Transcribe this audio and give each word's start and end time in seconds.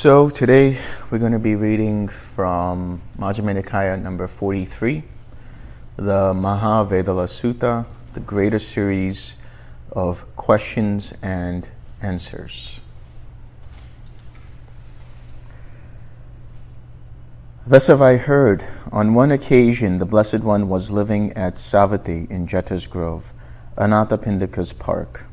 So 0.00 0.30
today 0.30 0.78
we're 1.10 1.18
going 1.18 1.32
to 1.32 1.38
be 1.38 1.56
reading 1.56 2.08
from 2.08 3.02
Majjhima 3.18 3.62
Nikaya 3.62 4.00
number 4.00 4.26
43, 4.26 5.04
the 5.96 6.32
Mahavedalla 6.32 7.28
Sutta, 7.28 7.84
the 8.14 8.20
greater 8.20 8.58
series 8.58 9.34
of 9.92 10.24
questions 10.36 11.12
and 11.20 11.68
answers. 12.00 12.80
Thus 17.66 17.88
have 17.88 18.00
I 18.00 18.16
heard, 18.16 18.64
on 18.90 19.12
one 19.12 19.30
occasion 19.30 19.98
the 19.98 20.06
Blessed 20.06 20.40
One 20.40 20.70
was 20.70 20.90
living 20.90 21.34
at 21.34 21.56
Savatthi 21.56 22.30
in 22.30 22.46
Jeta's 22.46 22.86
Grove, 22.86 23.34
Anathapindika's 23.76 24.72
park. 24.72 25.24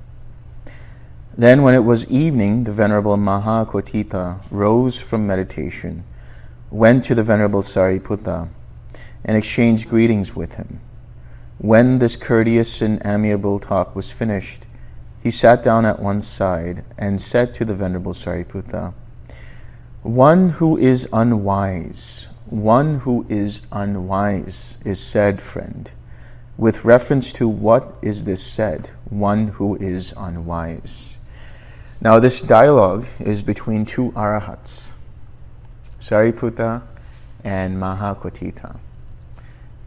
Then, 1.40 1.62
when 1.62 1.76
it 1.76 1.84
was 1.84 2.08
evening, 2.08 2.64
the 2.64 2.72
Venerable 2.72 3.16
Mahakotthita 3.16 4.42
rose 4.50 5.00
from 5.00 5.28
meditation, 5.28 6.04
went 6.72 7.06
to 7.06 7.14
the 7.14 7.22
Venerable 7.22 7.62
Sariputta, 7.62 8.50
and 9.24 9.38
exchanged 9.38 9.88
greetings 9.88 10.36
with 10.36 10.56
him. 10.56 10.80
When 11.60 12.00
this 12.00 12.16
courteous 12.16 12.82
and 12.82 13.00
amiable 13.06 13.60
talk 13.60 13.96
was 13.96 14.10
finished, 14.10 14.64
he 15.22 15.30
sat 15.30 15.64
down 15.64 15.86
at 15.86 16.00
one 16.00 16.24
side 16.24 16.84
and 16.98 17.22
said 17.22 17.54
to 17.56 17.66
the 17.66 17.76
Venerable 17.76 18.14
Sariputta, 18.14 18.96
One 20.02 20.50
who 20.50 20.76
is 20.76 21.08
unwise, 21.14 22.30
one 22.48 23.02
who 23.02 23.28
is 23.30 23.62
unwise 23.72 24.80
is 24.84 25.00
said, 25.00 25.40
friend. 25.40 25.92
With 26.58 26.84
reference 26.84 27.32
to 27.34 27.48
what 27.48 27.96
is 28.02 28.24
this 28.24 28.42
said, 28.42 28.90
one 29.12 29.50
who 29.50 29.76
is 29.76 30.16
unwise? 30.18 31.17
Now, 32.00 32.20
this 32.20 32.42
dialogue 32.42 33.08
is 33.20 33.42
between 33.42 33.84
two 33.84 34.12
arahats, 34.12 34.90
Sariputta 36.00 36.84
and 37.44 37.78
Mahakotthita. 37.78 38.78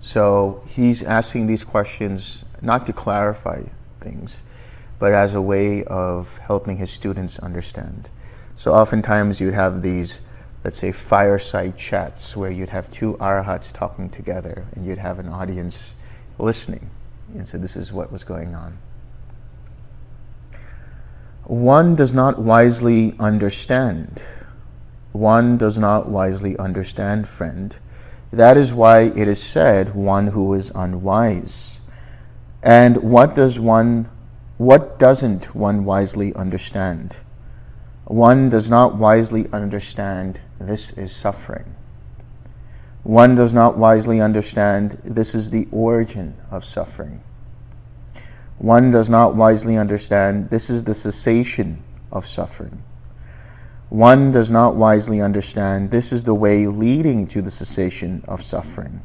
So 0.00 0.64
he's 0.66 1.04
asking 1.04 1.46
these 1.46 1.62
questions 1.62 2.44
not 2.60 2.84
to 2.88 2.92
clarify 2.92 3.62
things, 4.00 4.38
but 4.98 5.12
as 5.12 5.36
a 5.36 5.40
way 5.40 5.84
of 5.84 6.36
helping 6.38 6.78
his 6.78 6.90
students 6.90 7.38
understand. 7.38 8.08
So 8.56 8.72
oftentimes 8.72 9.40
you'd 9.40 9.54
have 9.54 9.82
these, 9.82 10.18
let's 10.64 10.78
say, 10.78 10.90
fireside 10.90 11.78
chats 11.78 12.36
where 12.36 12.50
you'd 12.50 12.70
have 12.70 12.90
two 12.90 13.16
arahats 13.20 13.72
talking 13.72 14.10
together 14.10 14.66
and 14.74 14.84
you'd 14.84 14.98
have 14.98 15.20
an 15.20 15.28
audience 15.28 15.94
listening. 16.40 16.90
And 17.34 17.46
so 17.46 17.56
this 17.56 17.76
is 17.76 17.92
what 17.92 18.10
was 18.10 18.24
going 18.24 18.56
on 18.56 18.78
one 21.50 21.96
does 21.96 22.12
not 22.12 22.38
wisely 22.38 23.12
understand. 23.18 24.22
One 25.10 25.58
does 25.58 25.78
not 25.78 26.08
wisely 26.08 26.56
understand, 26.56 27.28
friend. 27.28 27.76
That 28.32 28.56
is 28.56 28.72
why 28.72 29.00
it 29.00 29.26
is 29.26 29.42
said, 29.42 29.96
one 29.96 30.28
who 30.28 30.54
is 30.54 30.70
unwise. 30.76 31.80
And 32.62 32.98
what 32.98 33.34
does 33.34 33.58
one, 33.58 34.08
what 34.58 35.00
doesn't 35.00 35.52
one 35.52 35.84
wisely 35.84 36.32
understand? 36.36 37.16
One 38.04 38.48
does 38.48 38.70
not 38.70 38.96
wisely 38.96 39.48
understand 39.52 40.38
this 40.60 40.92
is 40.92 41.10
suffering. 41.10 41.74
One 43.02 43.34
does 43.34 43.52
not 43.52 43.76
wisely 43.76 44.20
understand 44.20 45.00
this 45.02 45.34
is 45.34 45.50
the 45.50 45.66
origin 45.72 46.36
of 46.52 46.64
suffering 46.64 47.24
one 48.60 48.90
does 48.90 49.08
not 49.08 49.34
wisely 49.34 49.78
understand 49.78 50.50
this 50.50 50.68
is 50.68 50.84
the 50.84 50.92
cessation 50.92 51.82
of 52.12 52.26
suffering. 52.26 52.82
One 53.88 54.32
does 54.32 54.50
not 54.50 54.76
wisely 54.76 55.18
understand 55.18 55.90
this 55.90 56.12
is 56.12 56.24
the 56.24 56.34
way 56.34 56.66
leading 56.66 57.26
to 57.28 57.40
the 57.40 57.50
cessation 57.50 58.22
of 58.28 58.44
suffering. 58.44 59.00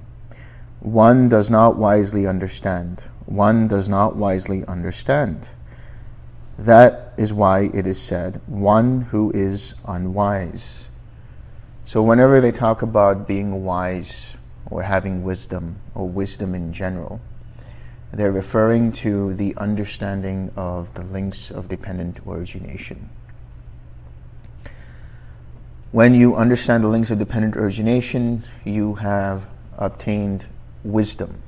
One 0.81 1.29
does 1.29 1.49
not 1.49 1.77
wisely 1.77 2.27
understand. 2.27 3.05
One 3.27 3.69
does 3.69 3.87
not 3.87 4.17
wisely 4.17 4.65
understand. 4.65 5.47
That 6.59 7.13
is 7.15 7.31
why 7.31 7.69
it 7.73 7.87
is 7.87 8.01
said, 8.01 8.41
one 8.47 9.03
who 9.03 9.31
is 9.33 9.73
unwise. 9.85 10.83
So, 11.85 12.03
whenever 12.03 12.41
they 12.41 12.51
talk 12.51 12.81
about 12.81 13.25
being 13.25 13.63
wise 13.63 14.33
or 14.69 14.83
having 14.83 15.23
wisdom 15.23 15.77
or 15.93 16.09
wisdom 16.09 16.53
in 16.53 16.73
general, 16.73 17.21
they're 18.15 18.31
referring 18.31 18.93
to 18.93 19.33
the 19.33 19.53
understanding 19.57 20.49
of 20.55 20.93
the 20.93 21.03
links 21.03 21.51
of 21.51 21.67
dependent 21.67 22.17
origination. 22.25 23.09
When 25.91 26.13
you 26.13 26.35
understand 26.35 26.85
the 26.85 26.87
links 26.87 27.11
of 27.11 27.19
dependent 27.19 27.57
origination, 27.57 28.45
you 28.63 28.95
have 28.95 29.43
obtained 29.77 30.45
wisdom. 30.83 31.41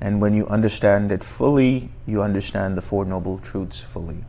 And 0.00 0.20
when 0.20 0.34
you 0.34 0.46
understand 0.46 1.10
it 1.10 1.24
fully, 1.24 1.90
you 2.06 2.22
understand 2.22 2.76
the 2.76 2.82
Four 2.82 3.04
Noble 3.04 3.38
Truths 3.38 3.80
fully. 3.80 4.24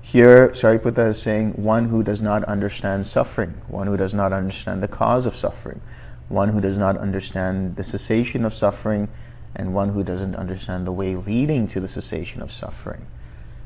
Here, 0.00 0.50
Sariputta 0.50 1.08
is 1.08 1.20
saying 1.20 1.52
one 1.52 1.88
who 1.88 2.04
does 2.04 2.22
not 2.22 2.44
understand 2.44 3.04
suffering, 3.06 3.60
one 3.66 3.88
who 3.88 3.96
does 3.96 4.14
not 4.14 4.32
understand 4.32 4.80
the 4.80 4.88
cause 4.88 5.26
of 5.26 5.36
suffering, 5.36 5.80
one 6.28 6.50
who 6.50 6.60
does 6.60 6.78
not 6.78 6.96
understand 6.96 7.74
the 7.74 7.84
cessation 7.84 8.44
of 8.44 8.54
suffering, 8.54 9.08
and 9.54 9.74
one 9.74 9.90
who 9.90 10.04
doesn't 10.04 10.36
understand 10.36 10.86
the 10.86 10.92
way 10.92 11.16
leading 11.16 11.66
to 11.68 11.80
the 11.80 11.88
cessation 11.88 12.42
of 12.42 12.52
suffering. 12.52 13.06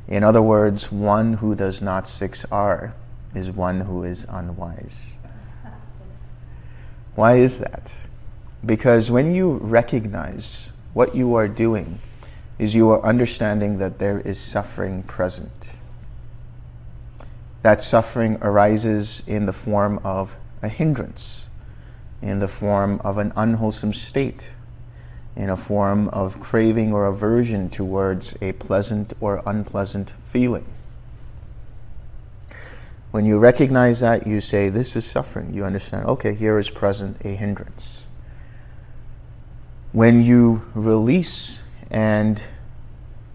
In 0.09 0.22
other 0.22 0.43
words, 0.43 0.91
one 0.93 1.34
who 1.34 1.55
does 1.55 1.81
not 1.81 2.05
6R 2.05 2.93
is 3.34 3.50
one 3.50 3.81
who 3.81 4.05
is 4.05 4.27
unwise. 4.28 5.15
Why 7.15 7.37
is 7.37 7.59
that? 7.59 7.91
Because 8.65 9.11
when 9.11 9.34
you 9.34 9.59
recognize 9.59 10.71
what 10.93 11.15
you 11.15 11.34
are 11.34 11.49
doing, 11.49 12.01
is 12.59 12.75
you 12.75 12.89
are 12.91 13.05
understanding 13.05 13.78
that 13.78 13.99
there 13.99 14.21
is 14.21 14.39
suffering 14.39 15.03
present. 15.03 15.71
That 17.62 17.83
suffering 17.83 18.39
arises 18.41 19.22
in 19.27 19.47
the 19.47 19.53
form 19.53 19.99
of 20.05 20.34
a 20.62 20.69
hindrance, 20.69 21.47
in 22.22 22.39
the 22.39 22.49
form 22.49 23.01
of 23.03 23.19
an 23.19 23.33
unwholesome 23.37 23.95
state, 23.95 24.51
in 25.37 25.50
a 25.50 25.56
form 25.56 26.09
of 26.09 26.41
craving 26.41 26.93
or 26.93 27.06
aversion 27.06 27.69
towards 27.69 28.34
a 28.41 28.53
pleasant 28.53 29.12
or 29.21 29.43
unpleasant 29.47 30.11
feeling. 30.31 30.65
When 33.11 33.25
you 33.25 33.39
recognize 33.39 34.00
that, 34.00 34.27
you 34.27 34.41
say, 34.41 34.69
This 34.69 34.97
is 34.97 35.05
suffering. 35.05 35.55
You 35.55 35.65
understand, 35.65 36.06
okay, 36.06 36.34
here 36.34 36.59
is 36.59 36.71
present 36.71 37.17
a 37.25 37.34
hindrance. 37.34 38.05
When 39.93 40.22
you 40.22 40.62
release 40.75 41.61
and 41.91 42.43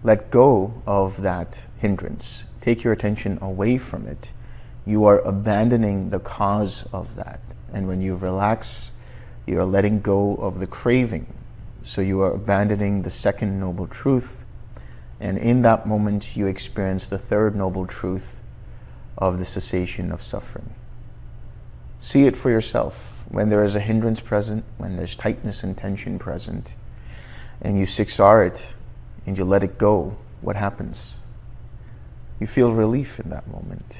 let 0.02 0.30
go 0.30 0.82
of 0.86 1.22
that 1.22 1.60
hindrance, 1.78 2.44
take 2.60 2.82
your 2.82 2.92
attention 2.92 3.38
away 3.40 3.78
from 3.78 4.06
it, 4.06 4.30
you 4.84 5.04
are 5.04 5.18
abandoning 5.20 6.10
the 6.10 6.20
cause 6.20 6.84
of 6.92 7.16
that. 7.16 7.40
And 7.72 7.88
when 7.88 8.02
you 8.02 8.16
relax, 8.16 8.90
you 9.46 9.58
are 9.60 9.64
letting 9.64 10.00
go 10.00 10.36
of 10.36 10.60
the 10.60 10.66
craving 10.66 11.26
so 11.84 12.00
you 12.00 12.20
are 12.20 12.32
abandoning 12.32 13.02
the 13.02 13.10
second 13.10 13.58
noble 13.60 13.86
truth, 13.86 14.44
and 15.18 15.38
in 15.38 15.62
that 15.62 15.86
moment 15.86 16.36
you 16.36 16.46
experience 16.46 17.06
the 17.06 17.18
third 17.18 17.54
noble 17.54 17.86
truth 17.86 18.40
of 19.18 19.38
the 19.38 19.44
cessation 19.44 20.12
of 20.12 20.22
suffering. 20.22 20.74
See 22.00 22.26
it 22.26 22.36
for 22.36 22.50
yourself. 22.50 23.24
When 23.28 23.48
there 23.48 23.64
is 23.64 23.74
a 23.74 23.80
hindrance 23.80 24.20
present, 24.20 24.64
when 24.78 24.96
there's 24.96 25.14
tightness 25.14 25.62
and 25.62 25.76
tension 25.76 26.18
present, 26.18 26.72
and 27.60 27.78
you 27.78 27.86
6R 27.86 28.46
it 28.46 28.62
and 29.26 29.36
you 29.36 29.44
let 29.44 29.62
it 29.62 29.78
go, 29.78 30.16
what 30.40 30.56
happens? 30.56 31.16
You 32.40 32.46
feel 32.46 32.72
relief 32.72 33.20
in 33.20 33.28
that 33.30 33.46
moment. 33.46 33.96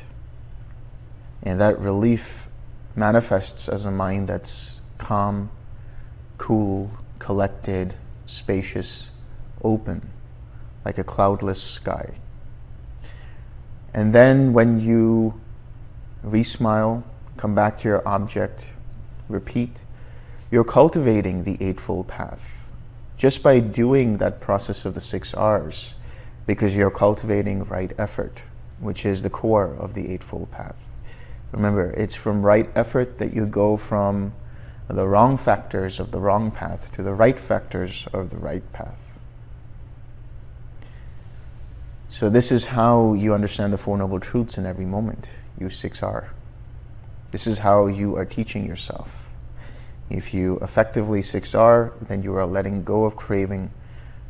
And 1.42 1.60
that 1.60 1.78
relief 1.78 2.48
manifests 2.96 3.68
as 3.68 3.84
a 3.84 3.90
mind 3.90 4.28
that's 4.28 4.80
calm, 4.98 5.50
cool, 6.38 6.90
collected, 7.30 7.94
spacious, 8.26 9.08
open, 9.62 10.10
like 10.84 10.98
a 10.98 11.04
cloudless 11.04 11.62
sky. 11.62 12.14
And 13.94 14.12
then 14.12 14.52
when 14.52 14.80
you 14.80 15.40
re-smile, 16.24 17.04
come 17.36 17.54
back 17.54 17.78
to 17.78 17.88
your 17.88 18.02
object, 18.08 18.64
repeat, 19.28 19.76
you're 20.50 20.64
cultivating 20.64 21.44
the 21.44 21.56
Eightfold 21.64 22.08
Path. 22.08 22.66
Just 23.16 23.44
by 23.44 23.60
doing 23.60 24.16
that 24.16 24.40
process 24.40 24.84
of 24.84 24.94
the 24.94 25.00
six 25.00 25.32
R's, 25.32 25.94
because 26.48 26.74
you're 26.74 26.90
cultivating 26.90 27.62
right 27.62 27.92
effort, 27.96 28.42
which 28.80 29.06
is 29.06 29.22
the 29.22 29.30
core 29.30 29.72
of 29.78 29.94
the 29.94 30.10
Eightfold 30.10 30.50
Path. 30.50 30.74
Remember, 31.52 31.92
it's 31.92 32.16
from 32.16 32.42
right 32.42 32.68
effort 32.74 33.18
that 33.18 33.32
you 33.32 33.46
go 33.46 33.76
from 33.76 34.32
the 34.92 35.06
wrong 35.06 35.36
factors 35.36 36.00
of 36.00 36.10
the 36.10 36.20
wrong 36.20 36.50
path 36.50 36.90
to 36.94 37.02
the 37.02 37.14
right 37.14 37.38
factors 37.38 38.06
of 38.12 38.30
the 38.30 38.36
right 38.36 38.72
path. 38.72 39.18
So, 42.10 42.28
this 42.28 42.50
is 42.50 42.66
how 42.66 43.14
you 43.14 43.32
understand 43.34 43.72
the 43.72 43.78
Four 43.78 43.96
Noble 43.96 44.20
Truths 44.20 44.58
in 44.58 44.66
every 44.66 44.84
moment. 44.84 45.28
You 45.58 45.66
6R. 45.66 46.28
This 47.30 47.46
is 47.46 47.58
how 47.58 47.86
you 47.86 48.16
are 48.16 48.24
teaching 48.24 48.66
yourself. 48.66 49.10
If 50.10 50.34
you 50.34 50.58
effectively 50.58 51.22
6R, 51.22 51.92
then 52.08 52.22
you 52.22 52.34
are 52.34 52.46
letting 52.46 52.82
go 52.82 53.04
of 53.04 53.14
craving, 53.14 53.70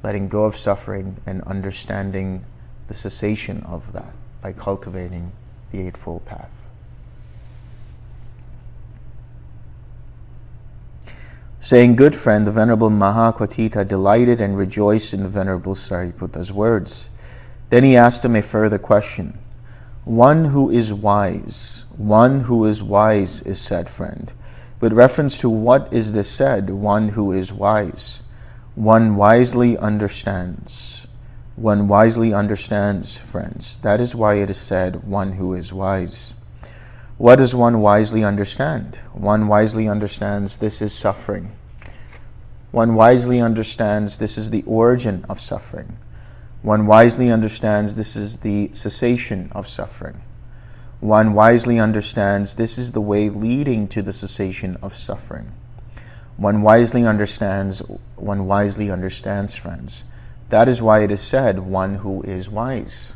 letting 0.02 0.28
go 0.28 0.44
of 0.44 0.56
suffering, 0.56 1.16
and 1.24 1.42
understanding 1.42 2.44
the 2.88 2.94
cessation 2.94 3.62
of 3.62 3.92
that 3.94 4.12
by 4.42 4.52
cultivating 4.52 5.32
the 5.72 5.80
Eightfold 5.86 6.26
Path. 6.26 6.59
Saying, 11.62 11.96
Good 11.96 12.14
friend, 12.14 12.46
the 12.46 12.52
Venerable 12.52 12.90
Mahakotthita 12.90 13.86
delighted 13.86 14.40
and 14.40 14.56
rejoiced 14.56 15.12
in 15.12 15.22
the 15.22 15.28
Venerable 15.28 15.74
Sariputta's 15.74 16.50
words. 16.50 17.10
Then 17.68 17.84
he 17.84 17.96
asked 17.96 18.24
him 18.24 18.34
a 18.34 18.42
further 18.42 18.78
question. 18.78 19.38
One 20.04 20.46
who 20.46 20.70
is 20.70 20.92
wise, 20.92 21.84
one 21.96 22.40
who 22.44 22.64
is 22.64 22.82
wise 22.82 23.42
is 23.42 23.60
said, 23.60 23.90
friend. 23.90 24.32
With 24.80 24.94
reference 24.94 25.36
to 25.38 25.50
what 25.50 25.92
is 25.92 26.12
this 26.12 26.30
said, 26.30 26.70
one 26.70 27.10
who 27.10 27.30
is 27.30 27.52
wise, 27.52 28.22
one 28.74 29.16
wisely 29.16 29.76
understands. 29.76 31.06
One 31.56 31.86
wisely 31.88 32.32
understands, 32.32 33.18
friends. 33.18 33.76
That 33.82 34.00
is 34.00 34.14
why 34.14 34.36
it 34.36 34.48
is 34.48 34.56
said, 34.56 35.04
one 35.04 35.32
who 35.32 35.52
is 35.52 35.74
wise. 35.74 36.32
What 37.20 37.36
does 37.36 37.54
one 37.54 37.82
wisely 37.82 38.24
understand? 38.24 38.98
One 39.12 39.46
wisely 39.46 39.86
understands 39.86 40.56
this 40.56 40.80
is 40.80 40.94
suffering. 40.94 41.52
One 42.70 42.94
wisely 42.94 43.42
understands 43.42 44.16
this 44.16 44.38
is 44.38 44.48
the 44.48 44.62
origin 44.62 45.26
of 45.28 45.38
suffering. 45.38 45.98
One 46.62 46.86
wisely 46.86 47.30
understands 47.30 47.94
this 47.94 48.16
is 48.16 48.38
the 48.38 48.70
cessation 48.72 49.52
of 49.54 49.68
suffering. 49.68 50.22
One 51.00 51.34
wisely 51.34 51.78
understands 51.78 52.54
this 52.54 52.78
is 52.78 52.92
the 52.92 53.02
way 53.02 53.28
leading 53.28 53.86
to 53.88 54.00
the 54.00 54.14
cessation 54.14 54.78
of 54.80 54.96
suffering. 54.96 55.52
One 56.38 56.62
wisely 56.62 57.04
understands, 57.04 57.82
one 58.16 58.46
wisely 58.46 58.90
understands, 58.90 59.54
friends. 59.54 60.04
That 60.48 60.68
is 60.68 60.80
why 60.80 61.00
it 61.04 61.10
is 61.10 61.20
said, 61.20 61.58
one 61.58 61.96
who 61.96 62.22
is 62.22 62.48
wise. 62.48 63.12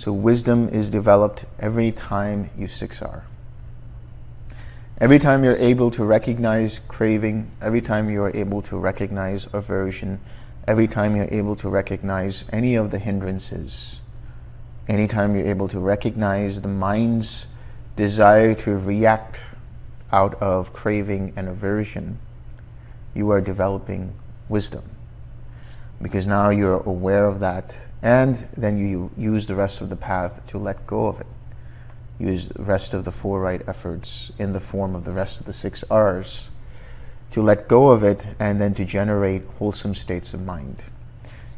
So 0.00 0.14
wisdom 0.14 0.70
is 0.70 0.90
developed 0.90 1.44
every 1.58 1.92
time 1.92 2.48
you 2.56 2.68
6R. 2.68 3.20
Every 4.98 5.18
time 5.18 5.44
you're 5.44 5.58
able 5.58 5.90
to 5.90 6.04
recognize 6.04 6.80
craving, 6.88 7.50
every 7.60 7.82
time 7.82 8.08
you 8.08 8.22
are 8.22 8.34
able 8.34 8.62
to 8.62 8.78
recognize 8.78 9.46
aversion, 9.52 10.18
every 10.66 10.88
time 10.88 11.16
you're 11.16 11.28
able 11.30 11.54
to 11.56 11.68
recognize 11.68 12.46
any 12.50 12.76
of 12.76 12.92
the 12.92 12.98
hindrances, 12.98 14.00
anytime 14.88 15.36
you're 15.36 15.46
able 15.46 15.68
to 15.68 15.78
recognize 15.78 16.62
the 16.62 16.68
mind's 16.68 17.44
desire 17.94 18.54
to 18.54 18.78
react 18.78 19.40
out 20.10 20.32
of 20.40 20.72
craving 20.72 21.34
and 21.36 21.46
aversion, 21.46 22.18
you 23.14 23.28
are 23.28 23.42
developing 23.42 24.14
wisdom. 24.48 24.96
Because 26.00 26.26
now 26.26 26.48
you're 26.48 26.80
aware 26.84 27.26
of 27.26 27.40
that 27.40 27.74
and 28.02 28.48
then 28.56 28.78
you 28.78 29.10
use 29.16 29.46
the 29.46 29.54
rest 29.54 29.80
of 29.80 29.88
the 29.88 29.96
path 29.96 30.40
to 30.48 30.58
let 30.58 30.86
go 30.86 31.06
of 31.06 31.20
it. 31.20 31.26
Use 32.18 32.48
the 32.48 32.62
rest 32.62 32.94
of 32.94 33.04
the 33.04 33.12
four 33.12 33.40
right 33.40 33.62
efforts 33.66 34.30
in 34.38 34.52
the 34.52 34.60
form 34.60 34.94
of 34.94 35.04
the 35.04 35.12
rest 35.12 35.40
of 35.40 35.46
the 35.46 35.52
six 35.52 35.84
R's 35.90 36.48
to 37.32 37.42
let 37.42 37.68
go 37.68 37.90
of 37.90 38.02
it 38.02 38.24
and 38.38 38.60
then 38.60 38.74
to 38.74 38.84
generate 38.84 39.42
wholesome 39.58 39.94
states 39.94 40.34
of 40.34 40.42
mind. 40.42 40.82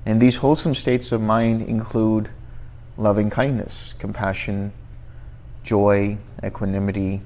And 0.04 0.20
these 0.20 0.36
wholesome 0.36 0.74
states 0.74 1.12
of 1.12 1.20
mind 1.20 1.62
include 1.62 2.28
loving 2.96 3.30
kindness, 3.30 3.94
compassion, 3.98 4.72
joy, 5.64 6.18
equanimity, 6.44 7.22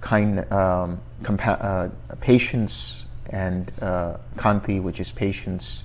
kind, 0.00 0.40
um, 0.52 1.00
compa- 1.22 1.62
uh, 1.62 1.88
patience, 2.20 3.04
and 3.28 3.70
uh, 3.80 4.16
khanti, 4.36 4.82
which 4.82 4.98
is 4.98 5.12
patience, 5.12 5.84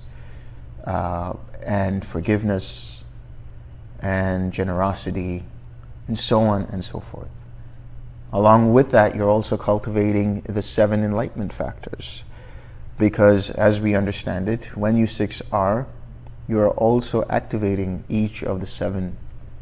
uh, 0.86 1.34
and 1.62 2.06
forgiveness 2.06 3.02
and 4.00 4.52
generosity 4.52 5.44
and 6.06 6.18
so 6.18 6.42
on 6.42 6.62
and 6.64 6.84
so 6.84 7.00
forth. 7.00 7.28
Along 8.32 8.72
with 8.72 8.90
that, 8.90 9.14
you're 9.14 9.30
also 9.30 9.56
cultivating 9.56 10.42
the 10.42 10.62
seven 10.62 11.02
enlightenment 11.02 11.52
factors. 11.52 12.22
Because 12.98 13.50
as 13.50 13.80
we 13.80 13.94
understand 13.94 14.48
it, 14.48 14.76
when 14.76 14.96
you 14.96 15.06
6R, 15.06 15.86
you 16.48 16.58
are 16.58 16.70
also 16.70 17.24
activating 17.28 18.04
each 18.08 18.42
of 18.42 18.60
the 18.60 18.66
seven 18.66 19.16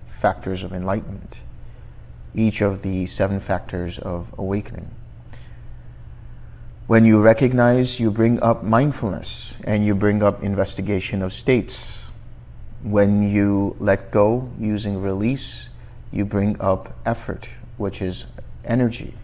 factors 0.09 0.63
of 0.63 0.73
enlightenment, 0.73 1.41
each 2.35 2.61
of 2.61 2.83
the 2.83 3.07
seven 3.07 3.41
factors 3.41 3.99
of 3.99 4.35
awakening. 4.39 4.91
When 6.87 7.07
you 7.07 7.23
recognize, 7.23 7.99
you 7.99 8.11
bring 8.11 8.43
up 8.43 8.63
mindfulness 8.63 9.55
and 9.65 9.87
you 9.87 9.95
bring 9.95 10.23
up 10.23 10.43
investigation 10.43 11.23
of 11.23 11.33
states. 11.33 11.99
When 12.83 13.23
you 13.23 13.75
let 13.81 14.11
go 14.11 14.51
using 14.61 15.01
release, 15.01 15.71
you 16.13 16.27
bring 16.27 16.61
up 16.61 16.95
effort, 17.07 17.49
which 17.79 18.03
is 18.03 18.27
energy. 18.67 19.15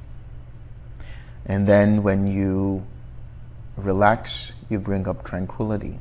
And 1.45 1.67
then 1.67 2.03
when 2.03 2.27
you 2.27 2.87
relax, 3.77 4.53
you 4.71 4.79
bring 4.79 5.07
up 5.07 5.23
tranquility. 5.23 5.99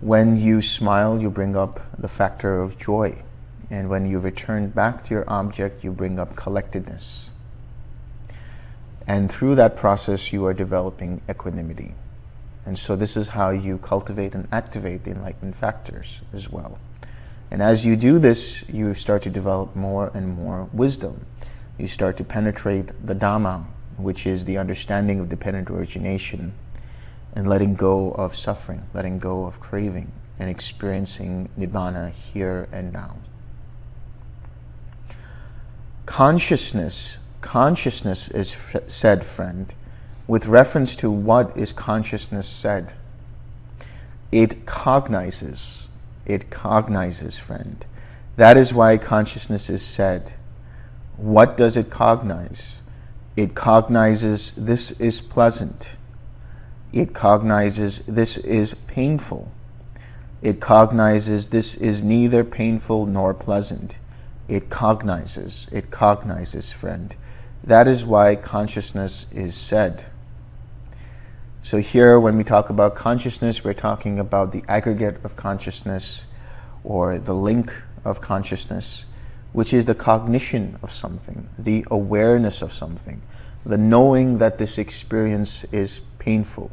When 0.00 0.36
you 0.36 0.62
smile, 0.62 1.20
you 1.20 1.30
bring 1.30 1.54
up 1.54 1.78
the 1.96 2.08
factor 2.08 2.60
of 2.60 2.76
joy. 2.76 3.22
And 3.70 3.88
when 3.88 4.10
you 4.10 4.18
return 4.18 4.70
back 4.70 5.04
to 5.04 5.14
your 5.14 5.30
object, 5.30 5.84
you 5.84 5.92
bring 5.92 6.18
up 6.18 6.34
collectedness. 6.34 7.30
And 9.10 9.28
through 9.28 9.56
that 9.56 9.74
process, 9.74 10.32
you 10.32 10.46
are 10.46 10.54
developing 10.54 11.20
equanimity. 11.28 11.96
And 12.64 12.78
so, 12.78 12.94
this 12.94 13.16
is 13.16 13.30
how 13.30 13.50
you 13.50 13.78
cultivate 13.78 14.36
and 14.36 14.46
activate 14.52 15.02
the 15.02 15.10
enlightenment 15.10 15.56
factors 15.56 16.20
as 16.32 16.48
well. 16.48 16.78
And 17.50 17.60
as 17.60 17.84
you 17.84 17.96
do 17.96 18.20
this, 18.20 18.62
you 18.68 18.94
start 18.94 19.24
to 19.24 19.28
develop 19.28 19.74
more 19.74 20.12
and 20.14 20.36
more 20.36 20.68
wisdom. 20.72 21.26
You 21.76 21.88
start 21.88 22.18
to 22.18 22.24
penetrate 22.24 23.04
the 23.04 23.16
Dhamma, 23.16 23.64
which 23.96 24.28
is 24.28 24.44
the 24.44 24.58
understanding 24.58 25.18
of 25.18 25.28
dependent 25.28 25.70
origination, 25.70 26.52
and 27.34 27.48
letting 27.48 27.74
go 27.74 28.12
of 28.12 28.36
suffering, 28.36 28.86
letting 28.94 29.18
go 29.18 29.44
of 29.44 29.58
craving, 29.58 30.12
and 30.38 30.48
experiencing 30.48 31.48
Nibbana 31.58 32.12
here 32.12 32.68
and 32.70 32.92
now. 32.92 33.16
Consciousness 36.06 37.16
consciousness 37.40 38.28
is 38.28 38.52
f- 38.52 38.82
said, 38.88 39.24
friend, 39.24 39.72
with 40.26 40.46
reference 40.46 40.94
to 40.96 41.10
what 41.10 41.56
is 41.56 41.72
consciousness 41.72 42.48
said. 42.48 42.92
It 44.30 44.66
cognizes. 44.66 45.88
It 46.26 46.50
cognizes, 46.50 47.36
friend. 47.36 47.84
That 48.36 48.56
is 48.56 48.72
why 48.72 48.96
consciousness 48.96 49.68
is 49.68 49.82
said. 49.82 50.34
What 51.16 51.56
does 51.56 51.76
it 51.76 51.90
cognize? 51.90 52.76
It 53.36 53.54
cognizes 53.54 54.52
this 54.56 54.92
is 54.92 55.20
pleasant. 55.20 55.90
It 56.92 57.14
cognizes 57.14 58.02
this 58.06 58.36
is 58.36 58.74
painful. 58.86 59.50
It 60.42 60.60
cognizes 60.60 61.48
this 61.48 61.74
is 61.74 62.02
neither 62.02 62.44
painful 62.44 63.06
nor 63.06 63.34
pleasant. 63.34 63.96
It 64.48 64.70
cognizes. 64.70 65.68
It 65.70 65.90
cognizes, 65.90 66.72
friend. 66.72 67.14
That 67.62 67.86
is 67.86 68.04
why 68.04 68.36
consciousness 68.36 69.26
is 69.32 69.54
said. 69.54 70.06
So, 71.62 71.78
here, 71.78 72.18
when 72.18 72.38
we 72.38 72.44
talk 72.44 72.70
about 72.70 72.94
consciousness, 72.94 73.62
we're 73.62 73.74
talking 73.74 74.18
about 74.18 74.50
the 74.52 74.64
aggregate 74.66 75.22
of 75.22 75.36
consciousness 75.36 76.22
or 76.82 77.18
the 77.18 77.34
link 77.34 77.70
of 78.02 78.22
consciousness, 78.22 79.04
which 79.52 79.74
is 79.74 79.84
the 79.84 79.94
cognition 79.94 80.78
of 80.82 80.90
something, 80.90 81.50
the 81.58 81.84
awareness 81.90 82.62
of 82.62 82.72
something, 82.72 83.20
the 83.64 83.76
knowing 83.76 84.38
that 84.38 84.56
this 84.56 84.78
experience 84.78 85.64
is 85.70 86.00
painful, 86.18 86.70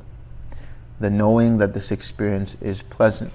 the 1.01 1.09
knowing 1.09 1.57
that 1.57 1.73
this 1.73 1.91
experience 1.91 2.55
is 2.61 2.81
pleasant, 2.81 3.33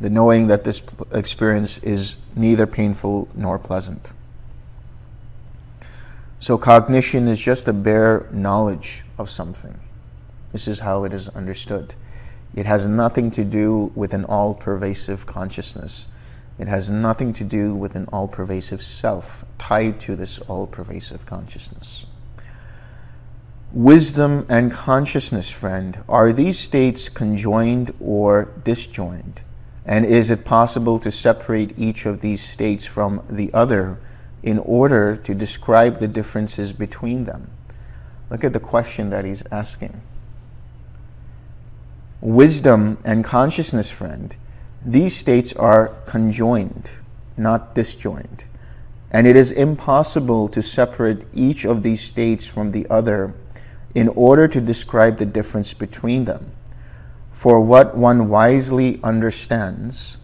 the 0.00 0.10
knowing 0.10 0.46
that 0.46 0.62
this 0.62 0.80
experience 1.10 1.78
is 1.78 2.14
neither 2.36 2.68
painful 2.68 3.28
nor 3.34 3.58
pleasant. 3.58 4.06
So 6.42 6.58
cognition 6.58 7.28
is 7.28 7.38
just 7.38 7.68
a 7.68 7.72
bare 7.72 8.26
knowledge 8.32 9.04
of 9.16 9.30
something. 9.30 9.78
This 10.50 10.66
is 10.66 10.80
how 10.80 11.04
it 11.04 11.12
is 11.12 11.28
understood. 11.28 11.94
It 12.56 12.66
has 12.66 12.84
nothing 12.84 13.30
to 13.30 13.44
do 13.44 13.92
with 13.94 14.12
an 14.12 14.24
all 14.24 14.52
pervasive 14.52 15.24
consciousness. 15.24 16.08
It 16.58 16.66
has 16.66 16.90
nothing 16.90 17.32
to 17.34 17.44
do 17.44 17.76
with 17.76 17.94
an 17.94 18.08
all 18.12 18.26
pervasive 18.26 18.82
self 18.82 19.44
tied 19.56 20.00
to 20.00 20.16
this 20.16 20.40
all 20.48 20.66
pervasive 20.66 21.26
consciousness. 21.26 22.06
Wisdom 23.70 24.44
and 24.48 24.72
consciousness, 24.72 25.48
friend, 25.48 26.02
are 26.08 26.32
these 26.32 26.58
states 26.58 27.08
conjoined 27.08 27.94
or 28.00 28.48
disjoined? 28.64 29.42
And 29.86 30.04
is 30.04 30.28
it 30.28 30.44
possible 30.44 30.98
to 30.98 31.12
separate 31.12 31.78
each 31.78 32.04
of 32.04 32.20
these 32.20 32.42
states 32.42 32.84
from 32.84 33.24
the 33.30 33.54
other 33.54 34.00
in 34.42 34.58
order 34.58 35.16
to 35.16 35.34
describe 35.34 35.98
the 36.00 36.08
differences 36.08 36.72
between 36.72 37.24
them. 37.24 37.50
Look 38.30 38.44
at 38.44 38.52
the 38.52 38.60
question 38.60 39.10
that 39.10 39.24
he's 39.24 39.42
asking. 39.50 40.00
Wisdom 42.20 42.98
and 43.04 43.24
consciousness, 43.24 43.90
friend, 43.90 44.34
these 44.84 45.14
states 45.14 45.52
are 45.52 45.88
conjoined, 46.06 46.90
not 47.36 47.74
disjoined. 47.74 48.44
And 49.10 49.26
it 49.26 49.36
is 49.36 49.50
impossible 49.50 50.48
to 50.48 50.62
separate 50.62 51.26
each 51.34 51.64
of 51.64 51.82
these 51.82 52.00
states 52.00 52.46
from 52.46 52.72
the 52.72 52.86
other 52.88 53.34
in 53.94 54.08
order 54.08 54.48
to 54.48 54.60
describe 54.60 55.18
the 55.18 55.26
difference 55.26 55.74
between 55.74 56.24
them. 56.24 56.52
For 57.30 57.60
what 57.60 57.96
one 57.96 58.28
wisely 58.28 58.98
understands, 59.02 60.16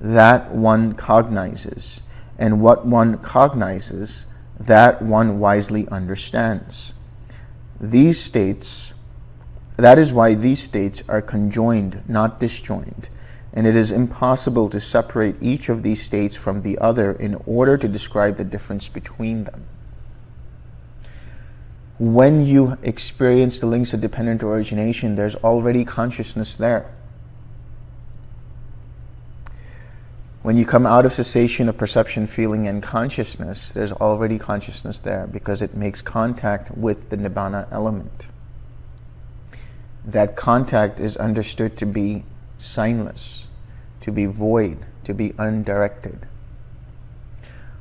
that 0.00 0.52
one 0.52 0.94
cognizes, 0.94 2.00
and 2.38 2.60
what 2.60 2.86
one 2.86 3.18
cognizes, 3.18 4.26
that 4.58 5.02
one 5.02 5.38
wisely 5.38 5.86
understands. 5.88 6.92
These 7.80 8.22
states, 8.22 8.94
that 9.76 9.98
is 9.98 10.12
why 10.12 10.34
these 10.34 10.62
states 10.62 11.02
are 11.08 11.22
conjoined, 11.22 12.02
not 12.08 12.40
disjoined 12.40 13.08
and 13.56 13.66
it 13.66 13.74
is 13.74 13.90
impossible 13.90 14.68
to 14.68 14.78
separate 14.78 15.34
each 15.40 15.70
of 15.70 15.82
these 15.82 16.02
states 16.02 16.36
from 16.36 16.60
the 16.60 16.78
other 16.78 17.12
in 17.12 17.34
order 17.46 17.78
to 17.78 17.88
describe 17.88 18.36
the 18.36 18.44
difference 18.44 18.86
between 18.86 19.44
them. 19.44 19.64
When 21.98 22.44
you 22.44 22.76
experience 22.82 23.58
the 23.58 23.66
links 23.66 23.94
of 23.94 24.02
dependent 24.02 24.42
origination, 24.42 25.16
there's 25.16 25.36
already 25.36 25.86
consciousness 25.86 26.54
there. 26.54 26.94
When 30.46 30.56
you 30.56 30.64
come 30.64 30.86
out 30.86 31.04
of 31.04 31.12
cessation 31.12 31.68
of 31.68 31.76
perception, 31.76 32.28
feeling, 32.28 32.68
and 32.68 32.80
consciousness, 32.80 33.72
there's 33.72 33.90
already 33.90 34.38
consciousness 34.38 34.96
there 35.00 35.26
because 35.26 35.60
it 35.60 35.74
makes 35.74 36.02
contact 36.02 36.70
with 36.76 37.10
the 37.10 37.16
Nibbana 37.16 37.66
element. 37.72 38.26
That 40.04 40.36
contact 40.36 41.00
is 41.00 41.16
understood 41.16 41.76
to 41.78 41.84
be 41.84 42.22
signless 42.60 43.46
to 44.02 44.12
be 44.12 44.26
void, 44.26 44.86
to 45.02 45.12
be 45.12 45.34
undirected. 45.36 46.28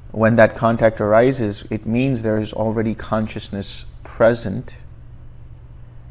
When 0.10 0.36
that 0.38 0.55
contact 0.57 1.00
arises, 1.00 1.65
it 1.69 1.86
means 1.86 2.24
there 2.24 2.39
is 2.39 2.51
already 2.51 2.95
consciousness 2.95 3.86
present, 4.03 4.77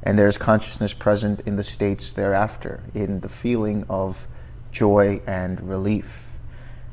and 0.05 0.17
there's 0.17 0.39
consciousness 0.39 0.93
present 0.93 1.41
in 1.41 1.57
the 1.57 1.65
states 1.65 2.13
thereafter, 2.13 2.85
in 2.95 3.19
the 3.23 3.29
feeling 3.29 3.85
of 3.89 4.29
joy 4.71 5.21
and 5.27 5.69
relief. 5.69 6.31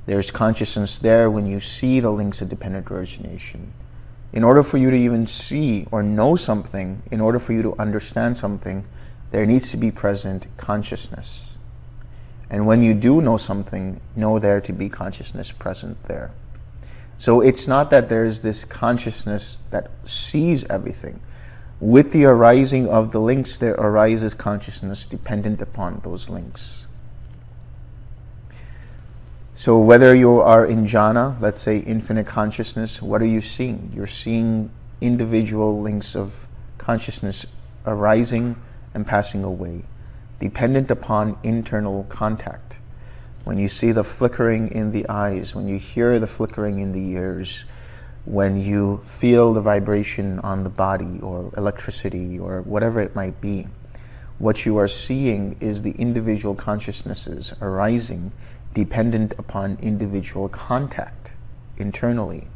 There's 0.06 0.32
consciousness 0.32 0.98
there 0.98 1.30
when 1.30 1.46
you 1.46 1.60
see 1.60 2.00
the 2.00 2.10
links 2.10 2.42
of 2.42 2.50
dependent 2.50 2.90
origination. 2.90 3.74
In 4.34 4.44
order 4.44 4.64
for 4.64 4.78
you 4.78 4.90
to 4.90 4.98
even 4.98 5.28
see 5.28 5.88
or 5.92 6.02
know 6.02 6.36
something, 6.36 7.04
in 7.12 7.22
order 7.22 7.38
for 7.38 7.54
you 7.54 7.62
to 7.62 7.76
understand 7.78 8.38
something, 8.38 8.86
there 9.32 9.46
needs 9.46 9.72
to 9.72 9.78
be 9.78 9.92
present 9.92 10.48
consciousness. 10.58 11.52
And 12.50 12.66
when 12.66 12.82
you 12.82 12.94
do 12.94 13.22
know 13.22 13.38
something, 13.38 14.02
know 14.16 14.40
there 14.40 14.60
to 14.62 14.74
be 14.74 14.90
consciousness 14.90 15.52
present 15.52 16.04
there. 16.08 16.32
So 17.18 17.40
it's 17.40 17.68
not 17.68 17.92
that 17.92 18.10
there's 18.10 18.42
this 18.42 18.64
consciousness 18.64 19.60
that 19.70 19.92
sees 20.06 20.66
everything. 20.66 21.22
With 21.80 22.12
the 22.12 22.26
arising 22.26 22.90
of 22.90 23.12
the 23.12 23.22
links, 23.22 23.58
there 23.58 23.74
arises 23.74 24.34
consciousness 24.34 25.06
dependent 25.06 25.62
upon 25.62 26.02
those 26.04 26.30
links. 26.30 26.86
So 29.62 29.78
whether 29.78 30.16
you 30.16 30.40
are 30.40 30.66
in 30.66 30.88
jhana, 30.88 31.40
let's 31.40 31.62
say 31.62 31.78
infinite 31.78 32.26
consciousness, 32.26 33.00
what 33.00 33.22
are 33.22 33.28
you 33.28 33.42
seeing? 33.42 33.92
You're 33.96 34.08
seeing 34.08 34.72
individual 35.02 35.80
links 35.80 36.16
of 36.16 36.48
consciousness 36.80 37.46
arising 37.86 38.56
and 38.96 39.06
passing 39.06 39.44
away 39.44 39.84
dependent 40.40 40.90
upon 40.90 41.38
internal 41.44 42.06
contact. 42.10 42.78
When 43.44 43.60
you 43.60 43.68
see 43.68 43.92
the 43.92 44.04
flickering 44.04 44.72
in 44.72 44.92
the 44.92 45.08
eyes, 45.08 45.54
when 45.54 45.68
you 45.68 45.78
hear 45.78 46.20
the 46.20 46.26
flickering 46.26 46.80
in 46.80 46.92
the 46.92 47.16
ears, 47.16 47.64
when 48.26 48.60
you 48.60 49.04
feel 49.06 49.54
the 49.54 49.62
vibration 49.62 50.40
on 50.40 50.64
the 50.64 50.70
body 50.70 51.20
or 51.22 51.52
electricity 51.56 52.40
or 52.40 52.64
whatever 52.64 53.00
it 53.00 53.16
might 53.16 53.40
be, 53.40 53.68
what 54.40 54.66
you 54.66 54.80
are 54.80 54.88
seeing 54.88 55.56
is 55.60 55.84
the 55.84 55.92
individual 55.92 56.56
consciousnesses 56.56 57.54
arising 57.62 58.32
dependent 58.74 59.34
upon 59.38 59.78
individual 59.82 60.50
contact 60.50 61.32
internally. 61.78 62.48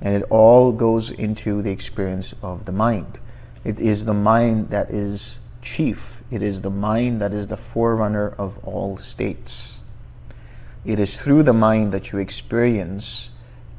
And 0.00 0.14
it 0.14 0.24
all 0.30 0.72
goes 0.72 1.10
into 1.10 1.62
the 1.62 1.70
experience 1.70 2.34
of 2.42 2.64
the 2.64 2.72
mind. 2.72 3.18
It 3.64 3.78
is 3.78 4.04
the 4.04 4.14
mind 4.14 4.70
that 4.70 4.90
is 4.90 5.38
chief 5.62 6.22
it 6.32 6.42
is 6.42 6.62
the 6.62 6.70
mind 6.70 7.20
that 7.20 7.34
is 7.34 7.48
the 7.48 7.58
forerunner 7.58 8.34
of 8.38 8.56
all 8.64 8.96
states. 8.96 9.76
It 10.82 10.98
is 10.98 11.14
through 11.14 11.42
the 11.42 11.52
mind 11.52 11.92
that 11.92 12.10
you 12.10 12.18
experience, 12.18 13.28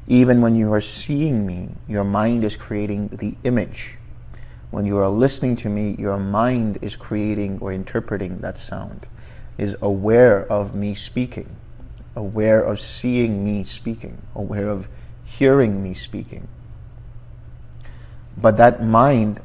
even 0.06 0.40
when 0.40 0.54
you 0.54 0.72
are 0.72 0.80
seeing 0.80 1.44
me, 1.44 1.70
your 1.88 2.04
mind 2.04 2.44
is 2.44 2.54
creating 2.54 3.08
the 3.08 3.34
image. 3.42 3.98
When 4.70 4.86
you 4.86 4.98
are 4.98 5.08
listening 5.08 5.56
to 5.56 5.68
me, 5.68 5.96
your 5.98 6.16
mind 6.16 6.78
is 6.80 6.94
creating 6.94 7.58
or 7.60 7.72
interpreting 7.72 8.38
that 8.38 8.56
sound, 8.56 9.08
is 9.58 9.76
aware 9.82 10.46
of 10.46 10.76
me 10.76 10.94
speaking, 10.94 11.56
aware 12.16 12.60
of 12.60 12.80
seeing 12.80 13.44
me 13.44 13.64
speaking, 13.64 14.22
aware 14.34 14.68
of 14.68 14.88
hearing 15.24 15.82
me 15.82 15.94
speaking. 15.94 16.48
But 18.36 18.56
that 18.56 18.82
mind 18.82 19.40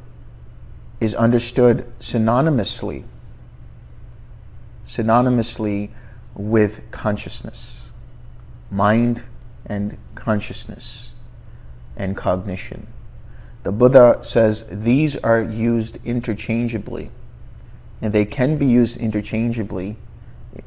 is 0.99 1.15
understood 1.15 1.85
synonymously, 1.99 3.03
synonymously 4.87 5.89
with 6.35 6.81
consciousness, 6.91 7.89
mind 8.69 9.23
and 9.65 9.97
consciousness 10.15 11.11
and 11.95 12.15
cognition. 12.15 12.87
The 13.63 13.71
Buddha 13.71 14.19
says 14.21 14.65
these 14.69 15.15
are 15.17 15.41
used 15.41 15.97
interchangeably, 16.05 17.11
and 18.01 18.13
they 18.13 18.25
can 18.25 18.57
be 18.57 18.65
used 18.65 18.97
interchangeably 18.97 19.97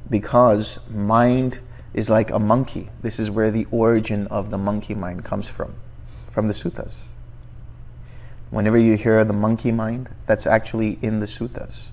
because 0.09 0.79
mind 0.89 1.59
is 1.95 2.09
like 2.09 2.31
a 2.31 2.39
monkey. 2.39 2.91
This 3.03 3.19
is 3.19 3.31
where 3.31 3.51
the 3.51 3.67
origin 3.71 4.27
of 4.29 4.51
the 4.51 4.59
monkey 4.59 4.95
mind 4.95 5.25
comes 5.25 5.49
from, 5.49 5.75
from 6.31 6.49
the 6.49 6.55
suttas. 6.55 7.05
Whenever 8.51 8.79
you 8.79 8.97
hear 8.97 9.25
the 9.25 9.33
monkey 9.33 9.73
mind, 9.73 10.09
that's 10.27 10.47
actually 10.47 10.99
in 11.03 11.21
the 11.21 11.27
suttas, 11.27 11.87